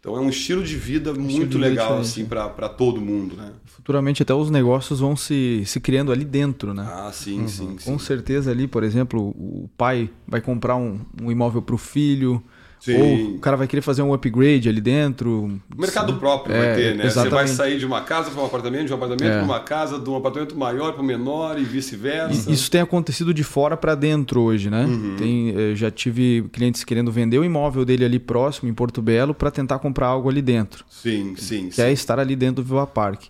Então 0.00 0.16
é 0.16 0.20
um 0.20 0.28
estilo 0.28 0.64
de 0.64 0.76
vida 0.76 1.14
muito 1.14 1.46
de 1.46 1.58
legal 1.58 1.98
assim 1.98 2.24
para 2.24 2.68
todo 2.68 3.00
mundo, 3.00 3.36
né? 3.36 3.52
Futuramente 3.66 4.22
até 4.22 4.34
os 4.34 4.50
negócios 4.50 4.98
vão 4.98 5.16
se, 5.16 5.62
se 5.64 5.80
criando 5.80 6.10
ali 6.10 6.24
dentro, 6.24 6.74
né? 6.74 6.84
Ah, 6.88 7.10
sim, 7.12 7.40
uhum. 7.40 7.48
sim, 7.48 7.76
Com 7.84 7.98
certeza 7.98 8.50
ali, 8.50 8.66
por 8.66 8.82
exemplo, 8.82 9.28
o 9.28 9.68
pai 9.76 10.10
vai 10.26 10.40
comprar 10.40 10.76
um, 10.76 11.00
um 11.22 11.30
imóvel 11.30 11.62
para 11.62 11.74
o 11.74 11.78
filho, 11.78 12.42
Sim. 12.80 12.96
Ou 13.30 13.36
o 13.36 13.38
cara 13.40 13.56
vai 13.56 13.66
querer 13.66 13.82
fazer 13.82 14.02
um 14.02 14.12
upgrade 14.14 14.68
ali 14.68 14.80
dentro. 14.80 15.60
Mercado 15.76 16.14
próprio 16.14 16.54
É, 16.54 16.58
vai 16.58 16.74
ter, 16.76 16.96
né? 16.96 17.08
Você 17.10 17.14
vai 17.16 17.26
exatamente. 17.26 17.50
sair 17.50 17.78
de 17.78 17.84
uma 17.86 18.00
casa 18.02 18.30
para 18.30 18.40
um 18.42 18.46
apartamento, 18.46 18.86
de 18.86 18.92
um 18.92 18.96
apartamento 18.96 19.24
É. 19.32 19.36
para 19.36 19.44
uma 19.44 19.60
casa, 19.60 19.98
de 19.98 20.08
um 20.08 20.16
apartamento 20.16 20.56
maior 20.56 20.92
para 20.92 21.02
um 21.02 21.06
menor 21.06 21.58
e 21.58 21.64
vice-versa. 21.64 22.50
Isso 22.50 22.70
tem 22.70 22.80
acontecido 22.80 23.34
de 23.34 23.42
fora 23.42 23.76
para 23.76 23.94
dentro 23.94 24.40
hoje, 24.40 24.70
né? 24.70 24.84
Uhum. 24.84 25.16
Tem, 25.16 25.54
eh, 25.56 25.74
já 25.74 25.90
tive 25.90 26.48
clientes 26.52 26.84
querendo 26.84 27.10
vender 27.10 27.38
o 27.38 27.44
imóvel 27.44 27.84
dele 27.84 28.04
ali 28.04 28.18
próximo, 28.18 28.68
em 28.68 28.74
Porto 28.74 29.02
Belo, 29.02 29.34
para 29.34 29.50
tentar 29.50 29.78
comprar 29.80 30.06
algo 30.06 30.28
ali 30.28 30.40
dentro. 30.40 30.84
Sim, 30.88 31.34
sim, 31.36 31.68
Que 31.70 31.82
é 31.82 31.86
sim. 31.86 31.92
estar 31.92 32.18
ali 32.18 32.36
dentro 32.36 32.62
do 32.62 32.68
Viva 32.68 32.86
Park. 32.86 33.24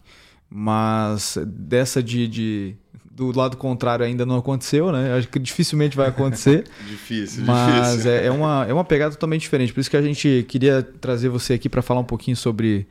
Mas 0.51 1.37
dessa 1.47 2.03
de, 2.03 2.27
de- 2.27 2.75
do 3.19 3.37
lado 3.37 3.57
contrário 3.57 4.05
ainda 4.05 4.25
não 4.25 4.37
aconteceu, 4.37 4.93
né? 4.93 5.14
Acho 5.14 5.29
que 5.29 5.41
dificilmente 5.41 5.97
vai 5.97 6.09
acontecer. 6.09 6.64
Difícil, 6.87 7.45
Mas 7.45 7.91
difícil. 7.91 8.11
é, 8.12 8.27
é 8.27 8.31
uma, 8.31 8.64
é 8.64 8.73
uma 8.73 8.85
pegada 8.85 9.12
totalmente 9.12 9.41
diferente. 9.41 9.73
Por 9.73 9.81
isso 9.81 9.91
que 9.91 9.97
a 9.97 10.03
gente 10.03 10.47
queria 10.49 10.83
trazer 10.83 11.29
você 11.29 11.55
aqui 11.55 11.69
para 11.69 11.83
falar 11.83 12.01
um 12.01 12.05
pouquinho 12.05 12.37
sobre 12.37 12.87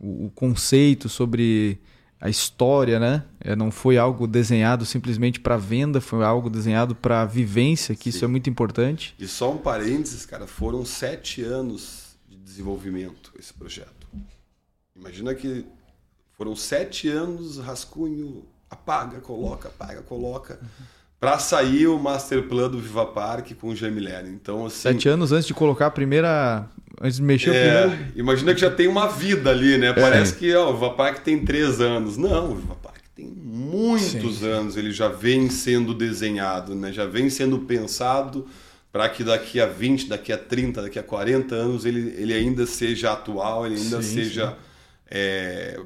o, 0.00 0.26
o 0.26 0.30
conceito, 0.30 1.08
sobre 1.08 1.78
a 2.20 2.28
história, 2.28 2.98
né? 2.98 3.22
É, 3.40 3.54
não 3.54 3.70
foi 3.70 3.96
algo 3.96 4.26
desenhado 4.26 4.84
simplesmente 4.84 5.38
para 5.38 5.56
venda, 5.56 6.00
foi 6.00 6.24
algo 6.24 6.50
desenhado 6.50 6.96
para 6.96 7.24
vivência, 7.24 7.94
que 7.94 8.08
isso 8.08 8.24
é 8.24 8.28
muito 8.28 8.50
importante. 8.50 9.14
E 9.16 9.28
só 9.28 9.52
um 9.52 9.58
parênteses, 9.58 10.26
cara, 10.26 10.48
foram 10.48 10.84
sete 10.84 11.42
anos 11.42 12.16
de 12.28 12.36
desenvolvimento 12.36 13.32
esse 13.38 13.54
projeto. 13.54 14.08
Imagina 14.96 15.32
que 15.36 15.64
foram 16.36 16.56
sete 16.56 17.08
anos, 17.08 17.58
rascunho, 17.58 18.44
apaga, 18.70 19.20
coloca, 19.20 19.68
apaga, 19.68 20.02
coloca, 20.02 20.58
para 21.20 21.38
sair 21.38 21.86
o 21.86 21.98
master 21.98 22.44
plan 22.44 22.70
do 22.70 22.78
Viva 22.78 23.06
Park 23.06 23.52
com 23.60 23.68
o 23.68 23.76
Jamilene. 23.76 24.30
Então, 24.30 24.66
assim, 24.66 24.92
Sete 24.92 25.08
anos 25.08 25.32
antes 25.32 25.46
de 25.46 25.54
colocar 25.54 25.86
a 25.86 25.90
primeira. 25.90 26.68
Antes 27.00 27.16
de 27.16 27.22
mexer 27.22 27.50
o 27.50 27.54
é, 27.54 27.88
primeiro. 27.88 28.12
imagina 28.16 28.54
que 28.54 28.60
já 28.60 28.70
tem 28.70 28.88
uma 28.88 29.06
vida 29.06 29.50
ali, 29.50 29.78
né? 29.78 29.92
Parece 29.92 30.34
que 30.34 30.54
ó, 30.54 30.70
o 30.70 30.74
Viva 30.74 30.90
Park 30.90 31.18
tem 31.22 31.44
três 31.44 31.80
anos. 31.80 32.16
Não, 32.16 32.52
o 32.52 32.54
Viva 32.56 32.74
Park 32.76 33.02
tem 33.14 33.26
muitos 33.26 34.42
anos. 34.42 34.76
Ele 34.76 34.90
já 34.90 35.08
vem 35.08 35.48
sendo 35.48 35.94
desenhado, 35.94 36.74
né? 36.74 36.92
Já 36.92 37.06
vem 37.06 37.30
sendo 37.30 37.60
pensado 37.60 38.46
para 38.92 39.08
que 39.08 39.22
daqui 39.22 39.60
a 39.60 39.66
20, 39.66 40.08
daqui 40.08 40.32
a 40.32 40.38
30, 40.38 40.82
daqui 40.82 40.98
a 40.98 41.02
40 41.02 41.54
anos 41.54 41.84
ele, 41.84 42.14
ele 42.16 42.32
ainda 42.32 42.66
seja 42.66 43.12
atual, 43.12 43.66
ele 43.66 43.76
ainda 43.76 44.02
Sim, 44.02 44.14
seja 44.14 44.56
é, 45.10 45.78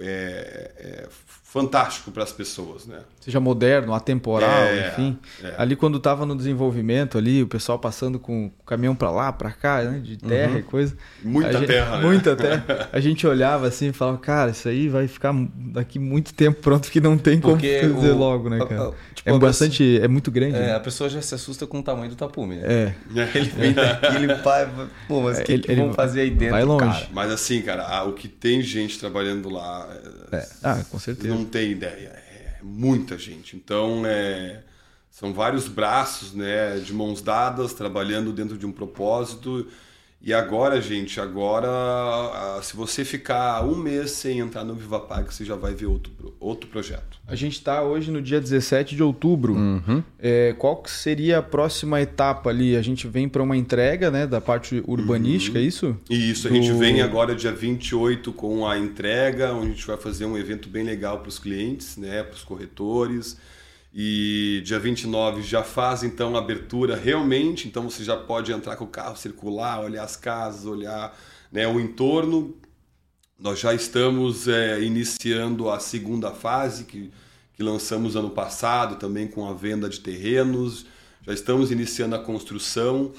é, 0.00 0.70
é, 0.76 1.08
fantástico 1.50 2.10
para 2.10 2.22
as 2.22 2.30
pessoas, 2.30 2.84
né? 2.86 2.98
Seja 3.20 3.40
moderno, 3.40 3.94
atemporal, 3.94 4.48
É, 4.50 4.88
enfim. 4.88 5.18
é. 5.42 5.54
Ali 5.56 5.76
quando 5.76 5.96
estava 5.96 6.26
no 6.26 6.36
desenvolvimento 6.36 7.16
ali, 7.16 7.42
o 7.42 7.46
pessoal 7.46 7.78
passando 7.78 8.18
com 8.18 8.46
o 8.46 8.64
caminhão 8.66 8.94
para 8.94 9.10
lá, 9.10 9.32
para 9.32 9.50
cá, 9.50 9.82
né, 9.82 9.98
de 9.98 10.18
terra 10.18 10.58
e 10.58 10.62
coisa. 10.62 10.94
Uhum. 11.24 11.30
Muita 11.32 11.48
A 11.50 11.52
gente- 11.54 11.66
terra, 11.66 11.96
né? 11.96 12.02
Muita 12.04 12.36
terra. 12.36 12.88
A 12.92 13.00
gente 13.00 13.26
olhava 13.26 13.66
assim 13.66 13.88
e 13.88 13.92
falava, 13.92 14.18
cara, 14.18 14.50
isso 14.50 14.68
aí 14.68 14.88
vai 14.90 15.08
ficar 15.08 15.34
daqui 15.54 15.98
muito 15.98 16.34
tempo 16.34 16.60
pronto 16.60 16.90
que 16.90 17.00
não 17.00 17.16
tem 17.16 17.40
como 17.40 17.54
Porque 17.54 17.80
fazer 17.94 18.10
o- 18.10 18.16
logo, 18.18 18.50
né, 18.50 18.60
a- 18.62 18.66
cara? 18.66 18.82
a- 18.88 18.92
tipo, 19.14 19.30
é 19.30 19.32
a 19.34 19.38
bastante, 19.38 20.00
é 20.02 20.08
muito 20.08 20.30
grande. 20.30 20.56
É, 20.56 20.60
né? 20.60 20.74
a 20.74 20.80
pessoa 20.80 21.08
já 21.08 21.20
se 21.22 21.34
assusta 21.34 21.66
com 21.66 21.78
o 21.80 21.82
tamanho 21.82 22.10
do 22.10 22.16
tapume, 22.16 22.56
né? 22.56 22.62
É. 22.66 22.94
Ele 23.34 23.48
vem 23.50 23.72
daqui, 23.72 24.14
ele 24.16 24.34
vai. 24.34 24.68
Pô, 25.08 25.22
mas 25.22 25.38
o 25.38 25.42
que, 25.44 25.52
Ele- 25.52 25.62
que 25.62 25.72
ele 25.72 25.80
vão 25.80 25.94
fazer 25.94 26.20
aí 26.20 26.30
dentro? 26.30 26.50
vai 26.54 26.64
longe. 26.64 26.84
Cara? 26.84 27.06
Mas 27.12 27.32
assim, 27.32 27.62
cara, 27.62 27.84
a- 27.86 28.04
o 28.04 28.12
que 28.12 28.28
tem 28.28 28.60
gente 28.62 28.98
trabalhando 28.98 29.48
lá 29.48 29.88
é, 30.30 30.46
Ah, 30.62 30.82
com 30.90 30.98
certeza. 30.98 31.37
Não 31.38 31.44
tem 31.44 31.70
ideia. 31.70 32.08
É 32.08 32.58
muita 32.62 33.16
gente. 33.16 33.56
Então, 33.56 34.02
é, 34.04 34.62
são 35.10 35.32
vários 35.32 35.68
braços, 35.68 36.32
né, 36.34 36.78
de 36.78 36.92
mãos 36.92 37.22
dadas, 37.22 37.72
trabalhando 37.72 38.32
dentro 38.32 38.58
de 38.58 38.66
um 38.66 38.72
propósito. 38.72 39.68
E 40.20 40.32
agora, 40.34 40.80
gente, 40.82 41.20
agora, 41.20 42.60
se 42.62 42.76
você 42.76 43.04
ficar 43.04 43.64
um 43.64 43.76
mês 43.76 44.10
sem 44.10 44.40
entrar 44.40 44.64
no 44.64 44.74
Viva 44.74 44.98
Park, 44.98 45.30
você 45.30 45.44
já 45.44 45.54
vai 45.54 45.74
ver 45.74 45.86
outro, 45.86 46.12
outro 46.40 46.68
projeto. 46.68 47.18
A 47.26 47.36
gente 47.36 47.52
está 47.54 47.82
hoje 47.82 48.10
no 48.10 48.20
dia 48.20 48.40
17 48.40 48.96
de 48.96 49.02
outubro. 49.02 49.54
Uhum. 49.54 50.02
É, 50.18 50.54
qual 50.58 50.76
que 50.82 50.90
seria 50.90 51.38
a 51.38 51.42
próxima 51.42 52.00
etapa 52.00 52.50
ali? 52.50 52.76
A 52.76 52.82
gente 52.82 53.06
vem 53.06 53.28
para 53.28 53.42
uma 53.42 53.56
entrega 53.56 54.10
né, 54.10 54.26
da 54.26 54.40
parte 54.40 54.82
urbanística, 54.88 55.58
é 55.58 55.62
isso? 55.62 55.96
E 56.10 56.30
isso, 56.30 56.48
a 56.48 56.50
Do- 56.50 56.56
gente 56.56 56.72
vem 56.72 57.00
agora 57.00 57.34
dia 57.34 57.52
28 57.52 58.32
com 58.32 58.66
a 58.66 58.76
entrega, 58.76 59.52
onde 59.52 59.66
a 59.66 59.70
gente 59.74 59.86
vai 59.86 59.96
fazer 59.96 60.26
um 60.26 60.36
evento 60.36 60.68
bem 60.68 60.82
legal 60.84 61.20
para 61.20 61.28
os 61.28 61.38
clientes, 61.38 61.96
né, 61.96 62.24
para 62.24 62.34
os 62.34 62.42
corretores. 62.42 63.36
E 63.92 64.62
dia 64.64 64.78
29 64.78 65.42
já 65.42 65.64
faz 65.64 66.02
então 66.02 66.36
a 66.36 66.38
abertura 66.38 66.94
realmente, 66.94 67.66
então 67.66 67.88
você 67.88 68.04
já 68.04 68.16
pode 68.16 68.52
entrar 68.52 68.76
com 68.76 68.84
o 68.84 68.88
carro, 68.88 69.16
circular, 69.16 69.80
olhar 69.80 70.04
as 70.04 70.14
casas, 70.14 70.66
olhar 70.66 71.18
né, 71.50 71.66
o 71.66 71.80
entorno. 71.80 72.54
Nós 73.38 73.58
já 73.58 73.72
estamos 73.72 74.46
é, 74.46 74.82
iniciando 74.82 75.70
a 75.70 75.80
segunda 75.80 76.32
fase 76.32 76.84
que, 76.84 77.10
que 77.54 77.62
lançamos 77.62 78.14
ano 78.14 78.30
passado, 78.30 78.96
também 78.96 79.26
com 79.26 79.48
a 79.48 79.54
venda 79.54 79.88
de 79.88 80.00
terrenos. 80.00 80.84
Já 81.26 81.32
estamos 81.32 81.70
iniciando 81.70 82.14
a 82.14 82.18
construção 82.18 83.12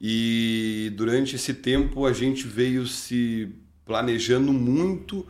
e 0.00 0.92
durante 0.96 1.36
esse 1.36 1.54
tempo 1.54 2.06
a 2.06 2.12
gente 2.12 2.46
veio 2.46 2.86
se 2.86 3.52
planejando 3.84 4.52
muito 4.52 5.26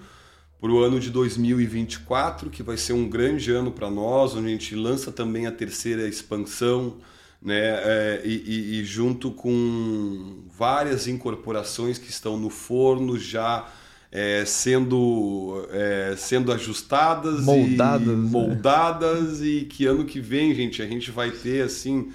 para 0.64 0.72
o 0.72 0.82
ano 0.82 0.98
de 0.98 1.10
2024, 1.10 2.48
que 2.48 2.62
vai 2.62 2.78
ser 2.78 2.94
um 2.94 3.06
grande 3.06 3.52
ano 3.52 3.70
para 3.70 3.90
nós, 3.90 4.34
onde 4.34 4.46
a 4.46 4.50
gente 4.50 4.74
lança 4.74 5.12
também 5.12 5.46
a 5.46 5.52
terceira 5.52 6.08
expansão, 6.08 6.94
né? 7.42 7.58
É, 7.58 8.22
e, 8.24 8.80
e- 8.80 8.84
junto 8.86 9.30
com 9.30 10.42
várias 10.56 11.06
incorporações 11.06 11.98
que 11.98 12.08
estão 12.08 12.38
no 12.38 12.48
forno 12.48 13.18
já 13.18 13.68
é, 14.10 14.42
sendo, 14.46 15.68
é, 15.70 16.14
sendo 16.16 16.50
ajustadas, 16.50 17.44
Moldadas, 17.44 18.06
e, 18.06 18.10
né? 18.10 18.30
moldadas 18.30 19.42
e 19.42 19.66
que 19.68 19.84
ano 19.84 20.06
que 20.06 20.18
vem, 20.18 20.54
gente, 20.54 20.80
a 20.80 20.86
gente 20.86 21.10
vai 21.10 21.30
ter 21.30 21.60
assim 21.62 22.10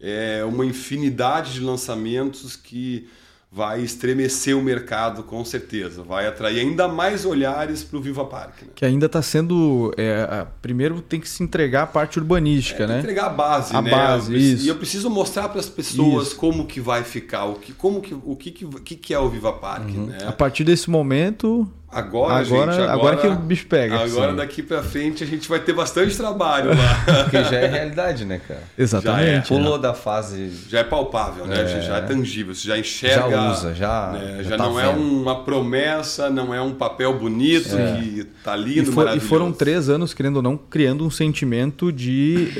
é, 0.00 0.42
uma 0.46 0.64
infinidade 0.64 1.52
de 1.52 1.60
lançamentos 1.60 2.56
que 2.56 3.06
vai 3.52 3.80
estremecer 3.82 4.56
o 4.56 4.62
mercado 4.62 5.24
com 5.24 5.44
certeza, 5.44 6.04
vai 6.04 6.24
atrair 6.26 6.60
ainda 6.60 6.86
mais 6.86 7.24
olhares 7.24 7.82
para 7.82 7.98
o 7.98 8.00
Viva 8.00 8.24
Park. 8.24 8.62
Né? 8.62 8.68
Que 8.76 8.84
ainda 8.84 9.06
está 9.06 9.20
sendo. 9.20 9.92
é, 9.96 10.22
a- 10.22 10.46
primeiro 10.62 11.00
tem 11.00 11.18
que 11.20 11.28
se 11.28 11.42
entregar 11.42 11.82
a 11.82 11.86
parte 11.86 12.18
urbanística, 12.18 12.86
né? 12.86 13.00
Entregar 13.00 13.26
a 13.26 13.30
base, 13.30 13.74
A 13.74 13.82
né? 13.82 13.90
base, 13.90 14.32
Eu 14.32 14.38
isso. 14.38 14.64
E 14.64 14.68
eu 14.68 14.76
preciso 14.76 15.10
mostrar 15.10 15.48
para 15.48 15.58
as 15.58 15.68
pessoas 15.68 16.28
Isso. 16.28 16.36
como 16.36 16.64
que 16.64 16.80
vai 16.80 17.02
ficar, 17.02 17.46
o 17.46 17.54
que, 17.56 17.72
como 17.72 18.00
que, 18.00 18.14
o 18.14 18.36
que, 18.36 18.52
que, 18.52 18.96
que, 18.96 19.12
é 19.14 19.18
o 19.18 19.28
Viva 19.28 19.52
Park, 19.52 19.88
né? 19.88 20.18
A 20.26 20.32
partir 20.32 20.62
desse 20.62 20.88
momento, 20.88 21.68
Agora, 21.92 22.34
Agora- 22.44 22.72
gente, 22.72 22.88
agora 22.88 23.16
que 23.16 23.26
o 23.26 23.34
bicho 23.34 23.66
pega, 23.66 23.96
Agora 23.98 24.30
sim. 24.30 24.36
daqui 24.36 24.62
para 24.62 24.80
frente 24.80 25.24
a 25.24 25.26
gente 25.26 25.48
vai 25.48 25.58
ter 25.58 25.72
bastante 25.72 26.16
trabalho 26.16 26.68
lá. 26.68 27.04
Porque 27.24 27.42
já 27.42 27.56
é 27.56 27.66
realidade, 27.66 28.24
né, 28.24 28.40
cara? 28.46 28.62
exatamente. 28.78 29.48
Pulou 29.48 29.76
da 29.76 29.92
fase. 29.92 30.50
já 30.68 30.78
é 30.78 30.84
palpável, 30.84 31.46
né? 31.46 31.60
É. 31.62 31.82
Já 31.82 31.96
é 31.96 32.00
tangível, 32.02 32.54
você 32.54 32.68
já 32.68 32.78
enxerga. 32.78 33.28
Já 33.30 33.50
usa, 33.50 33.74
já- 33.74 34.10
né? 34.12 34.36
já 34.44 34.50
Já, 34.50 34.56
tá 34.56 34.64
não 34.64 34.78
é 34.78 34.86
vendo. 34.92 35.00
uma 35.02 35.42
promessa, 35.44 36.30
não 36.30 36.54
é 36.54 36.62
um 36.62 36.74
papel 36.74 37.18
bonito 37.18 37.70
que 38.00 38.24
tá 38.44 38.56
E, 38.56 38.62
lindo, 38.62 38.92
for- 38.92 39.16
e 39.16 39.18
foram 39.18 39.52
três 39.52 39.88
anos, 39.88 40.14
querendo 40.14 40.36
ou 40.36 40.42
não, 40.42 40.56
criando 40.56 41.04
um 41.04 41.10
sentimento 41.10 41.90
de. 41.92 42.52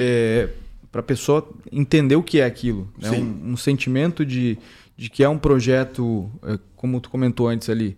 para 0.91 1.01
a 1.03 1.05
pessoa 1.05 1.49
entender 1.70 2.16
o 2.16 2.22
que 2.22 2.41
é 2.41 2.45
aquilo. 2.45 2.89
Né? 3.01 3.11
Sim. 3.11 3.41
Um, 3.45 3.53
um 3.53 3.57
sentimento 3.57 4.26
de, 4.26 4.59
de 4.97 5.09
que 5.09 5.22
é 5.22 5.28
um 5.28 5.39
projeto, 5.39 6.28
é, 6.45 6.59
como 6.74 7.01
tu 7.01 7.09
comentou 7.11 7.47
antes 7.49 7.70
ali. 7.70 7.97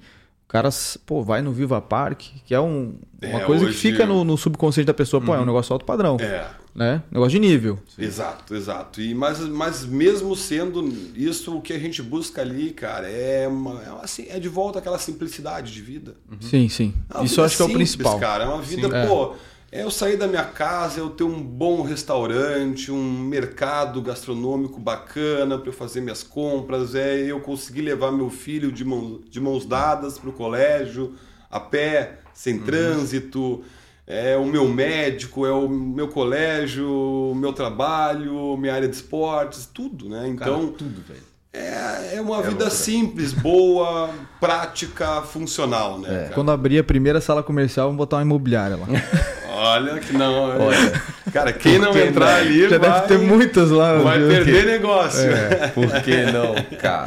Cara, 0.53 0.69
pô, 1.07 1.23
vai 1.23 1.41
no 1.41 1.51
Viva 1.51 1.81
Park, 1.81 2.21
que 2.45 2.55
é 2.55 2.61
um- 2.61 2.95
uma 3.23 3.41
É, 3.41 3.45
coisa 3.47 3.65
que 3.67 3.73
fica 3.73 4.05
no, 4.05 4.23
no 4.23 4.37
subconsciente 4.37 4.87
da 4.87 4.93
pessoa, 4.93 5.19
pô, 5.19 5.35
é 5.35 5.41
um 5.41 5.47
negócio 5.47 5.73
alto 5.73 5.87
padrão. 5.87 6.19
É. 6.21 6.47
Né? 6.75 7.03
Negócio 7.11 7.33
de 7.33 7.39
nível. 7.39 7.79
Exato, 7.99 8.55
exato. 8.55 9.01
E, 9.01 9.15
mas, 9.15 9.41
mas 9.41 9.85
mesmo 9.85 10.35
sendo 10.37 10.87
isso, 11.15 11.57
o 11.57 11.61
que 11.63 11.73
a 11.73 11.79
gente 11.79 12.03
busca 12.03 12.41
ali, 12.43 12.71
cara, 12.71 13.09
é, 13.11 13.49
uma, 13.49 13.83
é, 13.83 13.91
uma, 13.91 14.01
assim, 14.03 14.27
é 14.29 14.39
de 14.39 14.49
volta 14.49 14.79
aquela 14.79 14.99
simplicidade 14.99 15.73
de 15.73 15.81
vida. 15.83 16.15
Sim, 16.41 16.69
sim. 16.69 16.95
É 17.15 17.25
Isso 17.25 17.41
eu 17.41 17.45
acho 17.45 17.57
que 17.57 17.63
é 17.63 17.65
o 17.65 17.69
simples, 17.69 17.95
principal. 17.97 18.19
cara. 18.19 18.45
É 18.45 18.47
uma 18.49 18.61
vida, 18.63 18.83
Sim. 18.89 19.09
pô, 19.09 19.25
é 19.27 19.37
eu 19.81 19.91
sair 19.91 20.17
da 20.19 20.27
minha 20.27 20.45
casa, 20.45 21.01
eu 21.01 21.09
ter 21.11 21.25
um 21.25 21.41
bom 21.43 21.81
restaurante, 21.83 22.93
um 22.93 23.19
mercado 23.21 24.03
gastronômico 24.03 24.79
bacana 24.79 25.57
para 25.59 25.69
eu 25.69 25.73
fazer 25.73 26.01
minhas 26.03 26.23
compras, 26.23 26.95
é 26.95 27.19
eu 27.21 27.41
conseguir 27.41 27.81
levar 27.81 28.13
meu 28.13 28.29
filho 28.29 28.71
de, 28.71 28.85
mão, 28.85 29.21
de 29.31 29.41
mãos 29.41 29.65
dadas 29.65 30.19
para 30.19 30.29
o 30.29 30.33
colégio, 30.33 31.15
a 31.51 31.59
pé, 31.59 32.19
sem 32.35 32.57
Uhum. 32.59 32.65
trânsito. 32.65 33.63
É 34.07 34.37
o 34.37 34.45
meu 34.45 34.69
médico, 34.69 35.47
é 35.47 35.53
o 35.53 35.69
meu 35.69 36.09
colégio, 36.09 36.87
o 36.91 37.35
meu 37.35 37.53
trabalho, 37.53 38.57
minha 38.59 38.75
área 38.75 38.89
de 38.89 38.97
esportes, 38.97 39.65
tudo, 39.73 40.09
né? 40.09 40.27
Então, 40.29 40.69
tudo, 40.73 41.01
velho. 41.07 41.21
é, 41.53 42.17
é 42.17 42.21
uma 42.21 42.43
vida 42.43 42.69
simples, 42.69 43.33
boa, 43.33 44.11
prática, 44.41 45.23
funcional, 45.23 45.99
né? 46.01 46.09
cara? 46.25 46.35
Quando 46.35 46.51
abrir 46.51 46.79
a 46.81 46.85
primeira 46.85 47.21
sala 47.21 47.43
comercial, 47.43 47.87
vamos 47.87 47.99
botar 47.99 48.17
uma 48.17 48.23
imobiliária 48.23 48.77
lá. 48.77 48.87
Olha 49.55 49.99
que 50.01 50.13
não. 50.13 50.59
Olha. 50.59 51.03
Cara, 51.33 51.53
quem 51.53 51.79
não 51.79 51.97
entrar 51.99 52.37
ali 52.37 52.69
Já 52.69 52.79
vai, 52.79 52.91
deve 52.91 53.07
ter 53.09 53.19
muitas 53.19 53.71
lá. 53.71 53.99
vai 53.99 54.19
viu? 54.19 54.29
perder 54.29 54.67
negócio. 54.67 55.31
É, 55.31 55.69
por 55.75 55.89
que 56.03 56.25
não, 56.33 56.55
cara? 56.79 57.07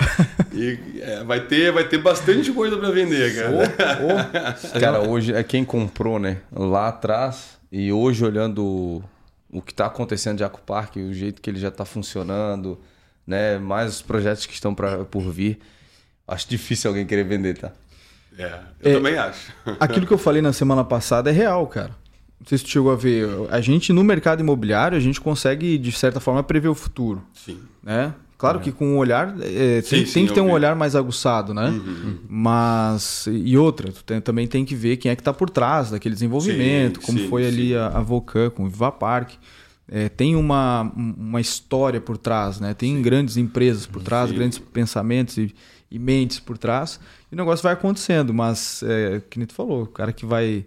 E, 0.54 0.80
é, 1.02 1.24
vai, 1.24 1.42
ter, 1.42 1.72
vai 1.72 1.84
ter 1.88 1.98
bastante 2.00 2.52
coisa 2.52 2.78
para 2.78 2.90
vender, 2.92 3.36
cara. 3.36 4.56
Cara, 4.80 5.02
hoje 5.02 5.34
é 5.34 5.44
quem 5.44 5.64
comprou, 5.66 6.18
né? 6.20 6.38
Lá 6.52 6.88
atrás 6.90 7.58
e 7.72 7.92
hoje 7.92 8.24
olhando 8.24 9.04
o 9.52 9.62
que 9.62 9.72
está 9.72 9.86
acontecendo 9.88 10.36
de 10.38 10.40
Jaco 10.42 10.62
Park, 10.62 10.96
o 10.98 11.14
jeito 11.14 11.42
que 11.42 11.50
ele 11.50 11.60
já 11.60 11.68
está 11.70 11.86
funcionando, 11.86 12.80
né? 13.28 13.58
Mais 13.58 13.96
os 13.96 14.02
projetos 14.02 14.46
que 14.46 14.54
estão 14.54 14.74
pra, 14.74 15.00
por 15.06 15.22
vir. 15.32 15.60
Acho 16.28 16.48
difícil 16.50 16.90
alguém 16.90 17.06
querer 17.06 17.24
vender, 17.26 17.58
tá? 17.58 17.72
É, 18.38 18.60
eu 18.82 18.92
É. 18.92 18.94
também 18.96 19.18
acho. 19.18 19.54
Aquilo 19.80 20.06
que 20.08 20.14
eu 20.14 20.18
falei 20.18 20.42
na 20.42 20.52
semana 20.52 20.84
passada 20.84 21.30
é 21.30 21.34
real, 21.34 21.66
cara. 21.68 21.92
Não 22.40 22.48
sei 22.48 22.58
se 22.58 22.64
tu 22.66 22.70
chegou 22.70 22.92
a 22.92 22.96
ver. 22.96 23.28
A 23.50 23.62
gente, 23.62 23.92
no 23.94 24.04
mercado 24.04 24.40
imobiliário, 24.42 24.98
a 24.98 25.02
gente 25.02 25.20
consegue, 25.22 25.78
de 25.78 25.92
certa 25.92 26.20
forma, 26.20 26.44
prever 26.44 26.68
o 26.68 26.76
futuro. 26.76 27.24
Sim. 27.34 27.60
Né? 27.82 28.14
Claro 28.38 28.60
que 28.60 28.72
com 28.72 28.86
um 28.86 28.98
olhar. 28.98 29.34
é, 29.42 29.82
Sim, 29.82 29.90
tem, 29.98 30.06
sim, 30.06 30.14
tem 30.14 30.28
que 30.28 30.34
ter 30.34 30.42
um 30.42 30.48
vi. 30.48 30.52
olhar 30.52 30.76
mais 30.76 30.96
aguçado, 30.96 31.54
né? 31.54 31.74
Mas. 32.30 33.28
E 33.32 33.58
outra, 33.58 33.92
tu 33.92 34.04
tem- 34.04 34.20
também 34.22 34.46
tem 34.48 34.66
que 34.66 34.76
ver 34.76 34.98
quem 34.98 35.10
é 35.10 35.16
que 35.16 35.22
está 35.22 35.34
por 35.34 35.50
trás 35.50 35.92
daquele 35.92 36.14
desenvolvimento, 36.14 37.00
Sim, 37.00 37.06
como 37.06 37.30
foi 37.30 37.48
ali 37.48 37.76
a, 37.76 37.88
a 37.88 38.02
com 38.52 38.66
o 38.66 38.70
Viva 38.70 38.92
Park. 38.92 39.32
É, 39.88 40.10
tem 40.10 40.36
uma, 40.36 40.82
uma 40.96 41.40
história 41.40 42.02
por 42.02 42.18
trás, 42.18 42.60
né? 42.60 42.74
Tem 42.74 43.02
grandes 43.02 43.38
empresas 43.38 43.86
por 43.86 44.02
trás, 44.02 44.32
grandes 44.32 44.58
pensamentos 44.58 45.38
e, 45.38 45.54
e 45.92 45.98
mentes 46.00 46.40
por 46.40 46.58
trás. 46.58 47.00
E 47.32 47.36
o 47.36 47.38
negócio 47.38 47.62
vai 47.64 47.74
acontecendo, 47.74 48.34
mas, 48.34 48.84
é, 48.84 49.22
que 49.30 49.38
nem 49.38 49.46
tu 49.46 49.54
falou, 49.54 49.84
o 49.84 49.88
cara 49.88 50.12
que 50.12 50.26
vai 50.26 50.66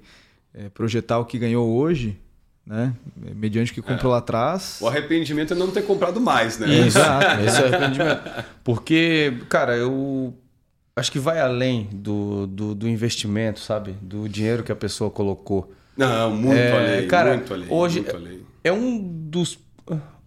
é, 0.54 0.68
projetar 0.68 1.18
o 1.18 1.24
que 1.24 1.38
ganhou 1.38 1.68
hoje, 1.68 2.18
né? 2.66 2.92
Mediante 3.16 3.70
o 3.72 3.74
que 3.74 3.82
comprou 3.82 4.12
lá 4.12 4.18
atrás. 4.18 4.78
O 4.80 4.86
arrependimento 4.88 5.54
é 5.54 5.56
não 5.56 5.70
ter 5.70 5.82
comprado 5.82 6.20
mais, 6.20 6.58
né? 6.58 6.68
Exato. 6.86 7.40
Esse 7.44 7.62
é 7.62 7.64
o 7.64 7.66
arrependimento. 7.74 8.44
Porque, 8.64 9.32
cara, 9.48 9.76
eu 9.76 10.34
acho 10.96 11.10
que 11.12 11.18
vai 11.18 11.40
além 11.40 11.88
do, 11.92 12.46
do, 12.46 12.74
do 12.74 12.88
investimento, 12.88 13.60
sabe? 13.60 13.92
Do 14.02 14.28
dinheiro 14.28 14.62
que 14.62 14.72
a 14.72 14.76
pessoa 14.76 15.10
colocou. 15.10 15.72
Não, 15.96 16.30
muito 16.36 16.56
É, 16.56 16.72
além, 16.96 17.08
cara, 17.08 17.34
muito 17.36 17.54
além. 17.54 17.66
hoje- 17.70 18.00
muito 18.00 18.16
além. 18.16 18.40
É 18.62 18.72
um 18.72 18.98
dos. 19.00 19.58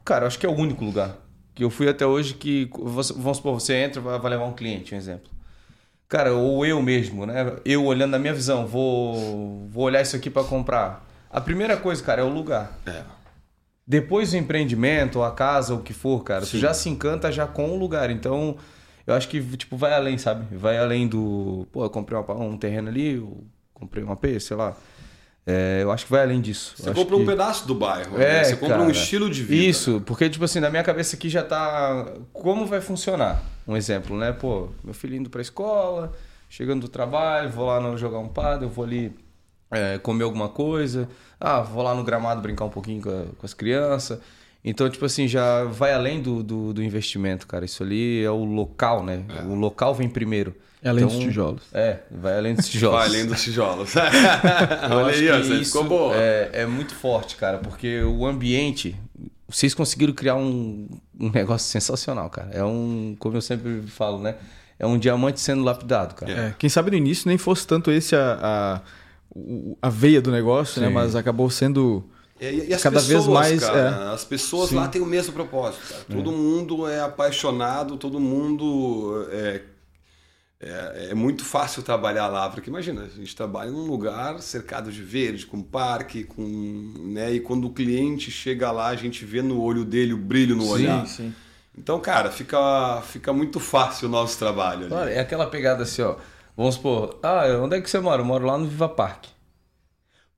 Cara, 0.04 0.26
acho 0.26 0.40
que 0.40 0.46
é 0.46 0.50
o 0.50 0.54
único 0.56 0.84
lugar 0.84 1.16
que 1.54 1.64
eu 1.64 1.70
fui 1.70 1.88
até 1.88 2.06
hoje 2.06 2.34
que. 2.34 2.70
Vamos 2.74 3.38
supor, 3.38 3.54
você 3.60 3.76
entra 3.76 4.02
vai 4.02 4.32
levar 4.32 4.46
um 4.46 4.54
cliente, 4.54 4.96
um 4.96 4.98
exemplo. 4.98 5.30
Cara, 6.12 6.34
ou 6.34 6.66
eu 6.66 6.82
mesmo, 6.82 7.26
né? 7.26 7.54
Eu 7.64 7.86
olhando 7.86 8.12
na 8.12 8.20
minha 8.20 8.34
visão, 8.34 8.68
vou, 8.68 9.66
vou 9.70 9.86
olhar 9.86 10.02
isso 10.02 10.14
aqui 10.14 10.30
para 10.30 10.44
comprar. 10.44 11.08
A 11.30 11.40
primeira 11.40 11.78
coisa, 11.78 12.04
cara, 12.04 12.20
é 12.22 12.24
o 12.26 12.28
lugar. 12.28 12.78
É. 12.86 13.02
Depois 13.88 14.34
o 14.34 14.36
empreendimento, 14.38 15.24
a 15.24 15.32
casa, 15.32 15.74
o 15.74 15.82
que 15.82 15.94
for, 15.94 16.22
cara, 16.26 16.44
Sim. 16.44 16.52
tu 16.52 16.58
já 16.58 16.74
se 16.74 16.90
encanta 16.90 17.32
já 17.32 17.48
com 17.48 17.70
o 17.70 17.78
lugar. 17.78 18.10
Então, 18.10 18.58
eu 19.08 19.14
acho 19.14 19.30
que, 19.30 19.42
tipo, 19.56 19.78
vai 19.78 19.94
além, 19.94 20.18
sabe? 20.18 20.54
Vai 20.54 20.78
além 20.78 21.08
do. 21.08 21.66
Pô, 21.72 21.86
eu 21.86 21.90
comprei 21.90 22.20
uma- 22.20 22.34
um 22.36 22.58
terreno 22.58 22.90
ali, 22.90 23.14
eu 23.16 23.46
comprei 23.74 24.04
um 24.04 24.12
AP, 24.12 24.38
sei 24.42 24.58
lá. 24.58 24.76
É, 25.46 25.80
eu 25.82 25.92
acho 25.92 26.06
que 26.06 26.12
vai 26.12 26.22
além 26.22 26.40
disso. 26.40 26.76
Você 26.78 26.94
compra 26.94 27.16
um 27.16 27.20
que- 27.22 27.26
pedaço 27.26 27.68
do 27.68 27.74
bairro, 27.74 28.16
É, 28.22 28.34
né? 28.34 28.44
Você 28.44 28.56
compra 28.56 28.80
um 28.82 28.92
estilo 28.92 29.30
de 29.30 29.42
vida. 29.44 29.64
Isso, 29.64 30.02
porque, 30.06 30.30
tipo 30.30 30.46
assim, 30.46 30.60
na 30.60 30.70
minha 30.70 30.84
cabeça 30.84 31.16
aqui 31.16 31.30
já 31.30 31.44
tá. 31.44 32.06
Como 32.32 32.66
vai 32.68 32.80
funcionar? 32.80 33.42
Um 33.68 33.76
exemplo, 33.76 34.16
né? 34.18 34.32
Pô, 34.32 34.70
meu 34.84 34.94
filho 34.94 35.16
indo 35.16 35.30
pra 35.30 35.42
escola, 35.42 36.12
chegando 36.48 36.82
do 36.82 36.88
trabalho, 36.88 37.50
vou 37.50 37.66
lá 37.66 37.80
no, 37.80 37.98
jogar 37.98 38.20
um 38.20 38.28
padre, 38.28 38.66
eu 38.66 38.70
vou 38.70 38.86
ali 38.86 39.16
é, 39.72 39.98
comer 39.98 40.24
alguma 40.26 40.48
coisa. 40.50 41.10
Ah, 41.40 41.62
vou 41.62 41.82
lá 41.82 41.96
no 41.96 42.04
gramado 42.04 42.40
brincar 42.42 42.66
um 42.66 42.70
pouquinho 42.70 43.02
com, 43.02 43.10
a- 43.10 43.26
com 43.38 43.46
as 43.46 43.54
crianças. 43.54 44.20
Então, 44.64 44.88
tipo 44.92 45.06
assim, 45.06 45.28
já 45.28 45.64
vai 45.64 45.92
além 45.92 46.22
do, 46.22 46.44
do, 46.44 46.72
do 46.72 46.84
investimento, 46.84 47.48
cara. 47.48 47.66
Isso 47.66 47.82
ali 47.82 48.24
é 48.24 48.30
o 48.30 48.44
local, 48.44 49.04
né? 49.04 49.24
O 49.48 49.56
local 49.56 49.96
vem 49.96 50.08
primeiro. 50.08 50.54
É 50.84 50.90
além 50.90 51.06
Então, 51.06 51.16
dos 51.16 51.26
tijolos. 51.26 51.64
É, 51.74 52.00
vai 52.10 52.38
além 52.38 52.56
dos 52.56 52.68
tijolos. 52.70 52.98
Vai 52.98 53.08
além 53.08 53.26
dos 53.28 53.44
tijolos. 53.44 53.94
Olha 54.92 55.08
acho 55.08 55.20
aí, 55.20 55.30
ó, 55.30 55.38
você 55.38 55.54
isso 55.56 55.72
ficou 55.72 55.84
boa. 55.84 56.16
É, 56.16 56.50
é 56.54 56.66
muito 56.66 56.96
forte, 56.96 57.36
cara, 57.36 57.60
porque 57.60 58.02
o 58.02 58.26
ambiente. 58.26 58.96
Vocês 59.48 59.74
conseguiram 59.74 60.14
criar 60.14 60.36
um, 60.36 60.88
um 61.20 61.30
negócio 61.30 61.70
sensacional, 61.70 62.30
cara. 62.30 62.50
É 62.54 62.64
um, 62.64 63.16
como 63.20 63.36
eu 63.36 63.42
sempre 63.42 63.84
falo, 63.88 64.20
né? 64.20 64.36
É 64.80 64.88
um 64.88 64.98
diamante 64.98 65.40
sendo 65.40 65.62
lapidado, 65.64 66.16
cara. 66.16 66.32
É, 66.32 66.56
quem 66.58 66.70
sabe 66.70 66.90
no 66.90 66.98
início 66.98 67.28
nem 67.28 67.38
fosse 67.38 67.68
tanto 67.68 67.92
esse 67.92 68.16
a, 68.16 68.40
a, 68.42 68.82
a 69.82 69.90
veia 69.90 70.22
do 70.22 70.32
negócio, 70.32 70.82
né? 70.82 70.88
Sim. 70.88 70.94
Mas 70.94 71.16
acabou 71.16 71.50
sendo. 71.50 72.04
E, 72.40 72.70
e 72.70 72.74
as 72.74 72.82
Cada 72.82 73.00
vez 73.00 73.20
pessoas, 73.20 73.28
mais, 73.28 73.60
cara, 73.60 74.12
as 74.14 74.24
pessoas 74.24 74.70
Sim. 74.70 74.76
lá 74.78 74.88
têm 74.88 75.02
o 75.02 75.06
mesmo 75.06 75.34
propósito. 75.34 75.84
Cara. 75.88 76.06
Todo 76.10 76.32
mundo 76.32 76.88
é 76.88 77.02
apaixonado, 77.02 77.98
todo 77.98 78.20
mundo 78.20 79.28
é, 79.32 79.62
é, 80.62 81.08
é 81.10 81.14
muito 81.16 81.44
fácil 81.44 81.82
trabalhar 81.82 82.28
lá, 82.28 82.48
porque 82.50 82.70
imagina, 82.70 83.04
a 83.04 83.08
gente 83.08 83.36
trabalha 83.36 83.72
num 83.72 83.88
lugar 83.88 84.40
cercado 84.42 84.92
de 84.92 85.02
verde, 85.02 85.46
com 85.46 85.62
parque, 85.62 86.24
com, 86.24 86.44
né, 87.14 87.34
e 87.34 87.40
quando 87.40 87.66
o 87.66 87.74
cliente 87.74 88.30
chega 88.30 88.72
lá, 88.72 88.88
a 88.88 88.96
gente 88.96 89.26
vê 89.26 89.42
no 89.42 89.60
olho 89.60 89.84
dele 89.84 90.14
o 90.14 90.18
brilho 90.18 90.56
no 90.56 90.68
olhar. 90.68 91.06
sim. 91.08 91.34
Então, 91.78 92.00
cara, 92.00 92.30
fica, 92.30 93.02
fica 93.02 93.32
muito 93.32 93.60
fácil 93.60 94.08
o 94.08 94.12
nosso 94.12 94.38
trabalho 94.38 94.82
ali. 94.82 94.90
Claro, 94.90 95.10
é 95.10 95.20
aquela 95.20 95.48
pegada 95.48 95.84
assim, 95.84 96.02
ó. 96.02 96.16
Vamos 96.56 96.76
supor, 96.76 97.18
ah, 97.24 97.44
onde 97.62 97.78
é 97.78 97.82
que 97.82 97.90
você 97.90 98.00
mora? 98.00 98.22
Eu 98.22 98.26
moro 98.26 98.46
lá 98.46 98.58
no 98.58 98.68
Viva 98.68 98.90
Park. 98.90 99.26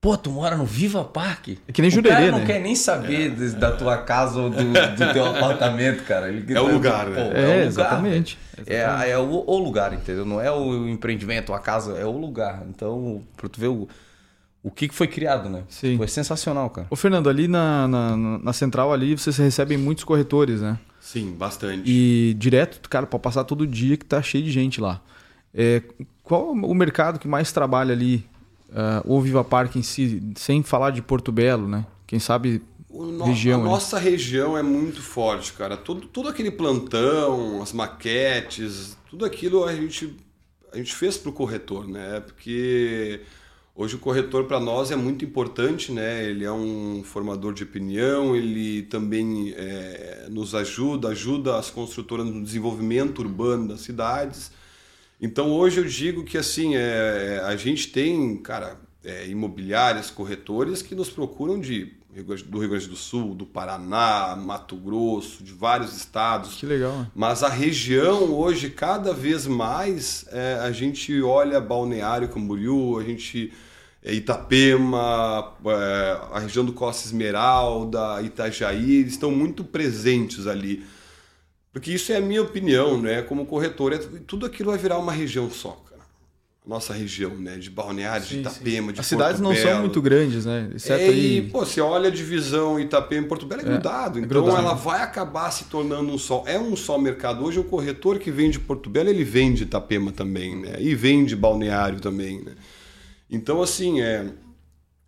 Pô, 0.04 0.18
tu 0.18 0.30
mora 0.30 0.58
no 0.58 0.66
Viva 0.66 1.01
Park? 1.06 1.47
É 1.66 1.72
que 1.72 1.82
nem 1.82 1.88
o 1.89 1.93
Jurerê, 1.93 2.14
cara 2.16 2.32
não 2.34 2.39
né? 2.39 2.45
quer 2.45 2.60
nem 2.60 2.76
saber 2.76 3.32
de- 3.34 3.51
da 3.56 3.72
tua 3.72 3.97
casa 3.99 4.38
ou 4.38 4.49
do, 4.49 4.58
do 4.66 5.14
teu 5.14 5.26
apartamento, 5.34 6.04
cara. 6.04 6.28
Ele, 6.28 6.54
É 6.54 6.60
o 6.60 6.68
lugar, 6.74 7.06
Pô, 7.06 7.12
né? 7.12 7.22
o 7.22 7.38
É, 7.38 7.45
lugar, 7.45 7.66
exatamente. 7.66 8.38
velho. 8.58 8.78
É, 8.78 9.10
é 9.12 9.18
o, 9.18 9.43
o 9.47 9.58
lugar, 9.60 9.93
entendeu? 9.93 10.26
Não 10.26 10.41
é 10.41 10.51
o 10.51 10.89
empreendimento, 10.89 11.54
a 11.54 11.60
casa, 11.60 11.93
é 11.97 12.06
o 12.06 12.12
lugar. 12.12 12.64
Então, 12.70 13.24
pra 13.38 13.47
tu 13.47 13.62
ver 13.62 13.70
o, 13.70 13.88
o 14.62 14.70
que 14.70 14.89
que 14.89 14.93
foi 14.93 15.08
criado, 15.08 15.49
né? 15.49 15.64
Sim. 15.70 15.95
Foi 15.95 16.10
sensacional, 16.10 16.70
cara. 16.70 16.88
Ô, 16.89 16.97
Fernando, 16.97 17.30
ali 17.30 17.47
na, 17.47 17.88
na, 17.88 18.18
na 18.18 18.51
central 18.54 18.91
ali 18.91 19.18
vocês 19.18 19.38
recebem 19.38 19.78
muitos 19.78 20.04
corretores, 20.04 20.60
né? 20.62 20.78
Sim, 20.99 21.32
bastante. 21.32 21.84
E 21.89 22.34
direto, 22.38 22.89
cara, 22.89 23.08
para 23.08 23.20
passar 23.20 23.45
todo 23.45 23.66
dia 23.66 23.95
que 23.95 24.04
tá 24.06 24.22
cheio 24.22 24.43
de 24.43 24.51
gente 24.51 24.82
lá. 24.82 24.99
É, 25.56 25.82
qual 26.24 26.51
o 26.51 26.76
mercado 26.76 27.20
que 27.20 27.28
mais 27.28 27.51
trabalha 27.54 27.93
ali, 27.93 28.26
o 29.06 29.22
Viva 29.22 29.44
Park 29.44 29.76
em 29.76 29.84
si, 29.84 30.22
sem 30.36 30.64
falar 30.64 30.92
de 30.92 31.02
Porto 31.02 31.32
Belo, 31.32 31.68
né? 31.68 31.86
Quem 32.08 32.20
sabe 32.20 32.62
no- 32.90 33.24
região, 33.26 33.62
a 33.62 33.64
né? 33.64 33.70
nossa 33.70 33.98
região 33.98 34.58
é 34.58 34.64
muito 34.64 35.02
forte, 35.02 35.54
cara. 35.54 35.76
Todo, 35.78 36.08
todo 36.08 36.30
aquele 36.30 36.52
plantão, 36.52 37.62
as 37.62 37.74
maquetes, 37.74 38.98
tudo 39.10 39.26
aquilo 39.26 39.64
a 39.66 39.76
gente, 39.76 40.16
a 40.72 40.78
gente 40.78 40.94
fez 40.94 41.18
para 41.18 41.30
o 41.30 41.34
corretor, 41.34 41.88
né? 41.88 42.20
Porque 42.20 43.22
hoje 43.76 43.96
o 43.96 44.00
corretor 44.00 44.46
para 44.46 44.60
nós 44.60 44.92
é 44.92 44.96
muito 44.96 45.26
importante, 45.26 45.92
né? 45.92 46.24
Ele 46.24 46.44
é 46.46 46.52
um 46.52 47.04
formador 47.04 47.54
de 47.54 47.64
opinião, 47.64 48.36
ele 48.36 48.84
também 48.84 49.54
é, 49.58 50.28
nos 50.30 50.54
ajuda, 50.54 51.10
ajuda 51.10 51.58
as 51.58 51.70
construtoras 51.72 52.26
no 52.26 52.44
desenvolvimento 52.44 53.20
urbano 53.20 53.68
das 53.70 53.82
cidades. 53.82 54.52
Então 55.24 55.52
hoje 55.52 55.80
eu 55.80 55.86
digo 55.86 56.26
que 56.26 56.38
assim 56.38 56.76
é, 56.76 57.42
a 57.46 57.56
gente 57.56 57.88
tem, 57.88 58.36
cara, 58.36 58.78
é, 59.06 59.26
imobiliárias, 59.30 60.12
corretores 60.12 60.82
que 60.82 60.94
nos 60.94 61.10
procuram 61.10 61.62
de 61.62 61.94
do 62.46 62.60
Rio 62.60 62.70
Grande 62.70 62.88
do 62.88 62.96
Sul, 62.96 63.34
do 63.34 63.46
Paraná, 63.46 64.36
Mato 64.36 64.76
Grosso, 64.76 65.44
de 65.44 65.52
vários 65.54 65.96
estados. 65.96 66.56
que 66.56 66.66
legal, 66.66 66.92
né? 66.92 67.08
Mas 67.16 67.42
a 67.42 67.50
região 67.50 68.34
hoje, 68.34 68.70
cada 68.70 69.14
vez 69.14 69.48
mais, 69.48 70.26
é, 70.32 70.60
a 70.62 70.72
gente 70.72 71.20
olha 71.22 71.60
Balneário 71.60 72.28
Camboriú, 72.28 73.00
a 73.00 73.04
gente 73.04 73.52
é, 74.04 74.14
Itapema, 74.14 75.54
é, 75.66 76.20
a 76.34 76.40
região 76.40 76.66
do 76.66 76.74
Costa 76.74 77.08
Esmeralda, 77.08 78.22
Itajaí, 78.22 78.98
eles 78.98 79.14
estão 79.14 79.32
muito 79.32 79.64
presentes 79.64 80.46
ali. 80.46 80.84
Porque 81.74 81.92
isso 81.92 82.14
é 82.14 82.18
a 82.18 82.22
minha 82.22 82.42
opinião, 82.42 83.02
né? 83.02 83.24
Como 83.24 83.48
corretor, 83.48 83.94
é, 83.94 83.98
tudo 84.28 84.46
aquilo 84.46 84.70
vai 84.70 84.78
virar 84.80 85.00
uma 85.00 85.12
região 85.12 85.50
só, 85.50 85.72
cara. 85.90 86.04
Nossa 86.66 86.94
região, 86.94 87.32
né? 87.36 87.58
De 87.58 87.70
Balneário, 87.70 88.24
de 88.26 88.36
Sim, 88.36 88.40
Itapema, 88.42 88.94
de 88.94 89.00
As 89.02 89.08
cidades 89.08 89.42
Porto 89.42 89.50
não 89.50 89.56
são 89.56 89.66
Belo. 89.72 89.80
muito 89.82 90.02
grandes, 90.02 90.46
né? 90.46 90.70
Exceto 90.76 91.02
É, 91.02 91.08
e, 91.08 91.40
aí. 91.40 91.50
pô, 91.52 91.66
você 91.66 91.82
olha 91.82 92.08
a 92.10 92.12
divisão 92.12 92.80
Itapema 92.80 93.26
e 93.26 93.28
Porto 93.28 93.46
Belo 93.48 93.62
é, 93.62 93.66
grudado. 93.66 94.20
então 94.20 94.30
grudado. 94.30 94.58
ela 94.60 94.74
vai 94.76 95.02
acabar 95.02 95.50
se 95.52 95.66
tornando 95.66 96.10
um 96.12 96.18
só. 96.18 96.44
É 96.46 96.60
um 96.60 96.76
só 96.76 96.98
mercado. 97.00 97.44
Hoje 97.44 97.60
o 97.60 97.64
corretor 97.64 98.20
que 98.20 98.30
vende 98.32 98.60
Porto 98.60 98.88
Belo, 98.90 99.10
ele 99.10 99.24
vende 99.24 99.64
Itapema 99.64 100.12
também, 100.12 100.56
né? 100.56 100.76
E 100.80 100.94
vende 100.94 101.36
Balneário 101.36 102.00
também, 102.00 102.40
né? 102.42 102.54
Então, 103.30 103.62
assim, 103.62 104.00
é... 104.00 104.28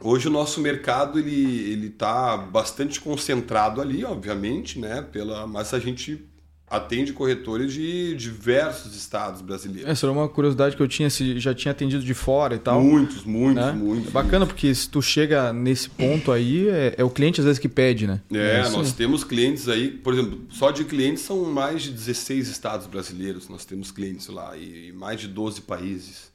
Hoje 0.03 0.27
o 0.27 0.31
nosso 0.31 0.59
mercado 0.59 1.17
ele 1.19 1.71
ele 1.71 1.87
está 1.87 2.35
bastante 2.35 2.99
concentrado 2.99 3.79
ali, 3.79 4.03
obviamente, 4.03 4.77
né? 4.77 5.01
Pela, 5.09 5.47
mas 5.47 5.73
a 5.73 5.79
gente 5.79 6.25
atende 6.69 7.13
corretores 7.13 7.71
de 7.73 8.15
diversos 8.15 8.95
estados 8.95 9.41
brasileiros. 9.41 9.89
Essa 9.89 10.05
era 10.05 10.13
uma 10.13 10.27
curiosidade 10.27 10.75
que 10.75 10.81
eu 10.81 10.87
tinha, 10.87 11.09
se 11.09 11.39
já 11.39 11.53
tinha 11.53 11.71
atendido 11.71 12.03
de 12.03 12.13
fora 12.13 12.55
e 12.55 12.59
tal. 12.59 12.81
Muitos, 12.81 13.23
muitos, 13.23 13.63
né? 13.63 13.71
muitos. 13.71 14.07
É 14.07 14.11
bacana, 14.11 14.45
porque 14.45 14.73
se 14.73 14.89
tu 14.89 15.01
chega 15.01 15.53
nesse 15.53 15.89
ponto 15.89 16.31
aí, 16.31 16.67
é, 16.67 16.95
é 16.97 17.03
o 17.03 17.09
cliente 17.09 17.39
às 17.39 17.45
vezes 17.45 17.59
que 17.59 17.69
pede, 17.69 18.07
né? 18.07 18.21
É, 18.33 18.61
isso 18.61 18.71
nós 18.71 18.91
temos 18.91 19.23
clientes 19.23 19.69
aí, 19.69 19.89
por 19.89 20.13
exemplo, 20.13 20.41
só 20.49 20.71
de 20.71 20.83
clientes 20.85 21.23
são 21.23 21.45
mais 21.45 21.83
de 21.83 21.91
16 21.91 22.47
estados 22.47 22.87
brasileiros, 22.87 23.47
nós 23.47 23.63
temos 23.63 23.91
clientes 23.91 24.27
lá, 24.27 24.57
e 24.57 24.91
mais 24.93 25.19
de 25.19 25.27
12 25.27 25.61
países. 25.61 26.34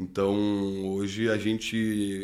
Então, 0.00 0.32
hoje 0.94 1.28
a 1.28 1.36
gente. 1.36 1.76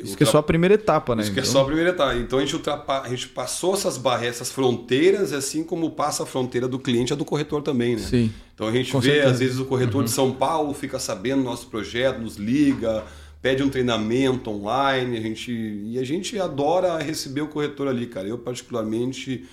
Isso 0.04 0.16
que 0.16 0.22
é 0.22 0.26
só 0.26 0.38
a 0.38 0.42
primeira 0.42 0.74
etapa, 0.74 1.16
né? 1.16 1.22
Isso 1.22 1.32
que 1.32 1.40
é 1.40 1.42
Então, 1.42 1.52
só 1.52 1.62
a 1.62 1.64
primeira 1.64 1.90
etapa. 1.90 2.14
Então 2.14 2.38
a 2.38 2.42
gente, 2.42 2.54
ultrapa... 2.54 3.00
a 3.00 3.08
gente 3.08 3.28
passou 3.28 3.74
essas 3.74 3.98
barreiras, 3.98 4.36
essas 4.36 4.52
fronteiras, 4.52 5.32
assim 5.32 5.64
como 5.64 5.90
passa 5.90 6.22
a 6.22 6.26
fronteira 6.26 6.68
do 6.68 6.78
cliente, 6.78 7.12
a 7.12 7.16
do 7.16 7.24
corretor 7.24 7.62
também, 7.62 7.96
né? 7.96 8.02
Sim. 8.02 8.32
Então 8.54 8.68
a 8.68 8.72
gente 8.72 8.92
Com 8.92 9.00
vê, 9.00 9.10
certeza. 9.10 9.30
às 9.32 9.38
vezes, 9.40 9.58
o 9.58 9.64
corretor 9.64 10.04
de 10.04 10.10
São 10.10 10.30
Paulo 10.30 10.72
fica 10.72 11.00
sabendo 11.00 11.42
do 11.42 11.44
nosso 11.44 11.66
projeto, 11.66 12.20
nos 12.20 12.36
liga, 12.36 13.02
pede 13.42 13.60
um 13.62 13.68
treinamento 13.68 14.48
online, 14.50 15.18
a 15.18 15.20
gente... 15.20 15.50
e 15.50 15.98
a 15.98 16.04
gente 16.04 16.38
adora 16.38 16.96
receber 16.98 17.40
o 17.40 17.48
corretor 17.48 17.88
ali, 17.88 18.06
cara. 18.06 18.28
Eu, 18.28 18.38
particularmente, 18.38 19.44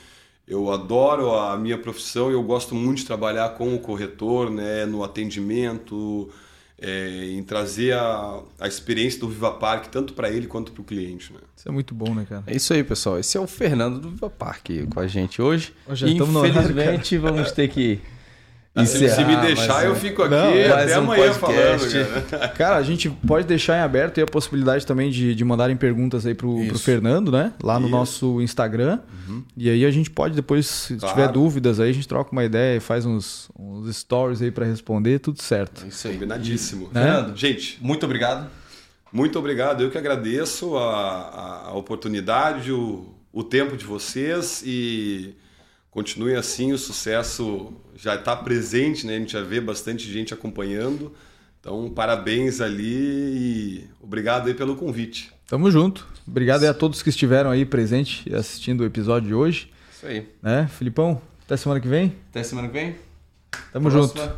eu 0.47 0.71
adoro 0.71 1.33
a 1.33 1.57
minha 1.57 1.77
profissão 1.77 2.29
e 2.29 2.33
eu 2.33 2.43
gosto 2.43 2.75
muito 2.75 2.99
de 2.99 3.05
trabalhar 3.05 3.49
com 3.55 3.73
o 3.73 3.79
corretor, 3.79 4.51
né, 4.51 4.85
no 4.85 5.03
atendimento, 5.03 6.29
é, 6.81 7.25
em 7.31 7.43
trazer 7.43 7.93
a, 7.93 8.41
a 8.59 8.67
experiência 8.67 9.19
do 9.19 9.29
Viva 9.29 9.51
Park, 9.51 9.85
tanto 9.87 10.13
para 10.13 10.29
ele 10.29 10.47
quanto 10.47 10.71
para 10.71 10.81
o 10.81 10.83
cliente, 10.83 11.31
né? 11.31 11.39
Isso 11.55 11.69
é 11.69 11.71
muito 11.71 11.93
bom, 11.93 12.15
né, 12.15 12.25
cara? 12.27 12.43
É 12.47 12.55
isso 12.55 12.73
aí, 12.73 12.83
pessoal. 12.83 13.19
Esse 13.19 13.37
é 13.37 13.39
o 13.39 13.45
Fernando 13.45 13.99
do 13.99 14.09
Viva 14.09 14.29
Parque 14.29 14.87
com 14.87 14.99
a 14.99 15.05
gente 15.05 15.41
hoje. 15.41 15.73
Hoje 15.87 16.11
no 16.15 16.39
horário, 16.39 16.59
Infelizmente, 16.59 17.17
vamos 17.19 17.51
ter 17.51 17.67
que 17.67 17.99
Ah, 18.73 18.85
se, 18.85 18.99
se 18.99 19.03
encerrar 19.03 19.27
me 19.27 19.35
mais 19.35 19.47
deixar, 19.47 19.79
um- 19.83 19.87
eu 19.87 19.95
fico 19.95 20.23
aqui 20.23 20.33
Não, 20.33 20.73
até 20.73 20.97
um 20.97 21.03
amanhã 21.03 21.33
podcast. 21.33 21.89
falando, 21.89 22.23
cara. 22.31 22.47
Cara, 22.47 22.75
a 22.77 22.83
gente 22.83 23.09
pode 23.09 23.45
deixar 23.45 23.77
em 23.77 23.81
aberto 23.81 24.17
aí 24.17 24.23
a 24.23 24.25
possibilidade 24.27 24.85
também 24.85 25.11
de, 25.11 25.35
de 25.35 25.43
mandarem 25.43 25.75
perguntas 25.75 26.25
aí 26.25 26.33
pro, 26.33 26.65
pro. 26.67 26.79
Fernando, 26.79 27.33
né? 27.33 27.51
Lá 27.61 27.73
no 27.77 27.87
Isso. 27.87 27.93
Uhum. 27.93 27.99
nosso 27.99 28.41
Instagram. 28.41 28.99
E 29.57 29.69
aí 29.69 29.85
a 29.85 29.91
gente 29.91 30.09
pode 30.09 30.35
depois, 30.35 30.67
se 30.67 30.95
Claro. 30.95 31.13
tiver 31.15 31.27
dúvidas 31.33 31.81
aí, 31.81 31.89
a 31.89 31.93
gente 31.93 32.07
troca 32.07 32.31
uma 32.31 32.45
ideia 32.45 32.77
e 32.77 32.79
faz 32.79 33.05
uns, 33.05 33.49
uns 33.59 33.93
stories 33.93 34.41
aí 34.41 34.51
para 34.51 34.65
responder, 34.65 35.19
tudo 35.19 35.41
certo. 35.41 35.83
É 35.83 35.89
Isso 35.89 36.07
aí. 36.07 36.13
Combinadíssimo. 36.13 36.89
Né? 36.93 37.01
Fernando, 37.03 37.35
Gente, 37.37 37.77
muito 37.81 38.05
obrigado. 38.05 38.47
muito 39.11 39.37
obrigado. 39.37 39.83
Eu 39.83 39.91
que 39.91 39.97
agradeço 39.97 40.77
a, 40.77 40.83
a- 40.93 41.67
a 41.71 41.73
oportunidade, 41.77 42.71
o, 42.71 43.13
o 43.33 43.43
tempo 43.43 43.75
de 43.75 43.83
vocês 43.83 44.63
e 44.65 45.33
continue 45.91 46.35
assim. 46.35 46.73
O 46.73 46.77
sucesso 46.77 47.71
já 47.95 48.15
está 48.15 48.35
presente, 48.35 49.05
né? 49.05 49.17
A 49.17 49.19
gente 49.19 49.33
já 49.33 49.41
vê 49.43 49.61
bastante 49.61 50.11
gente 50.11 50.33
acompanhando. 50.33 51.13
Então, 51.59 51.91
parabéns 51.91 52.59
ali 52.59 52.87
e 52.95 53.87
obrigado 54.01 54.47
aí 54.47 54.53
pelo 54.55 54.75
convite. 54.75 55.31
Tamo 55.47 55.69
junto. 55.69 56.07
Obrigado 56.27 56.63
aí 56.63 56.69
a 56.69 56.73
todos 56.73 57.03
que 57.03 57.09
estiveram 57.09 57.51
aí 57.51 57.65
presentes 57.65 58.23
e 58.25 58.33
assistindo 58.33 58.81
o 58.81 58.85
episódio 58.85 59.27
de 59.27 59.35
hoje. 59.35 59.71
Isso 59.91 60.07
aí. 60.07 60.27
Né? 60.41 60.67
Filipão, 60.75 61.21
até 61.45 61.55
semana 61.57 61.79
que 61.79 61.87
vem. 61.87 62.15
Até 62.31 62.41
semana 62.41 62.67
que 62.67 62.73
vem. 62.73 62.95
Tamo 63.71 63.91
Próxima. 63.91 64.23
junto. 64.23 64.35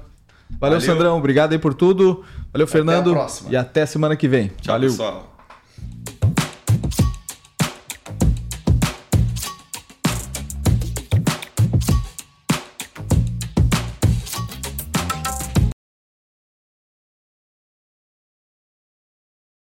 Valeu, 0.60 0.80
Valeu. 0.80 0.82
Sandrão. 0.82 1.18
Obrigado 1.18 1.54
aí 1.54 1.60
por 1.60 1.74
tudo. 1.74 2.26
Valeu, 2.51 2.68
Fernando. 2.68 3.12
próxima. 3.12 3.51
E 3.51 3.56
até 3.56 3.86
semana 3.86 4.16
que 4.16 4.28
vem. 4.28 4.49
Tchau, 4.62 4.74
Valeu. 4.74 4.89
pessoal. 4.89 5.32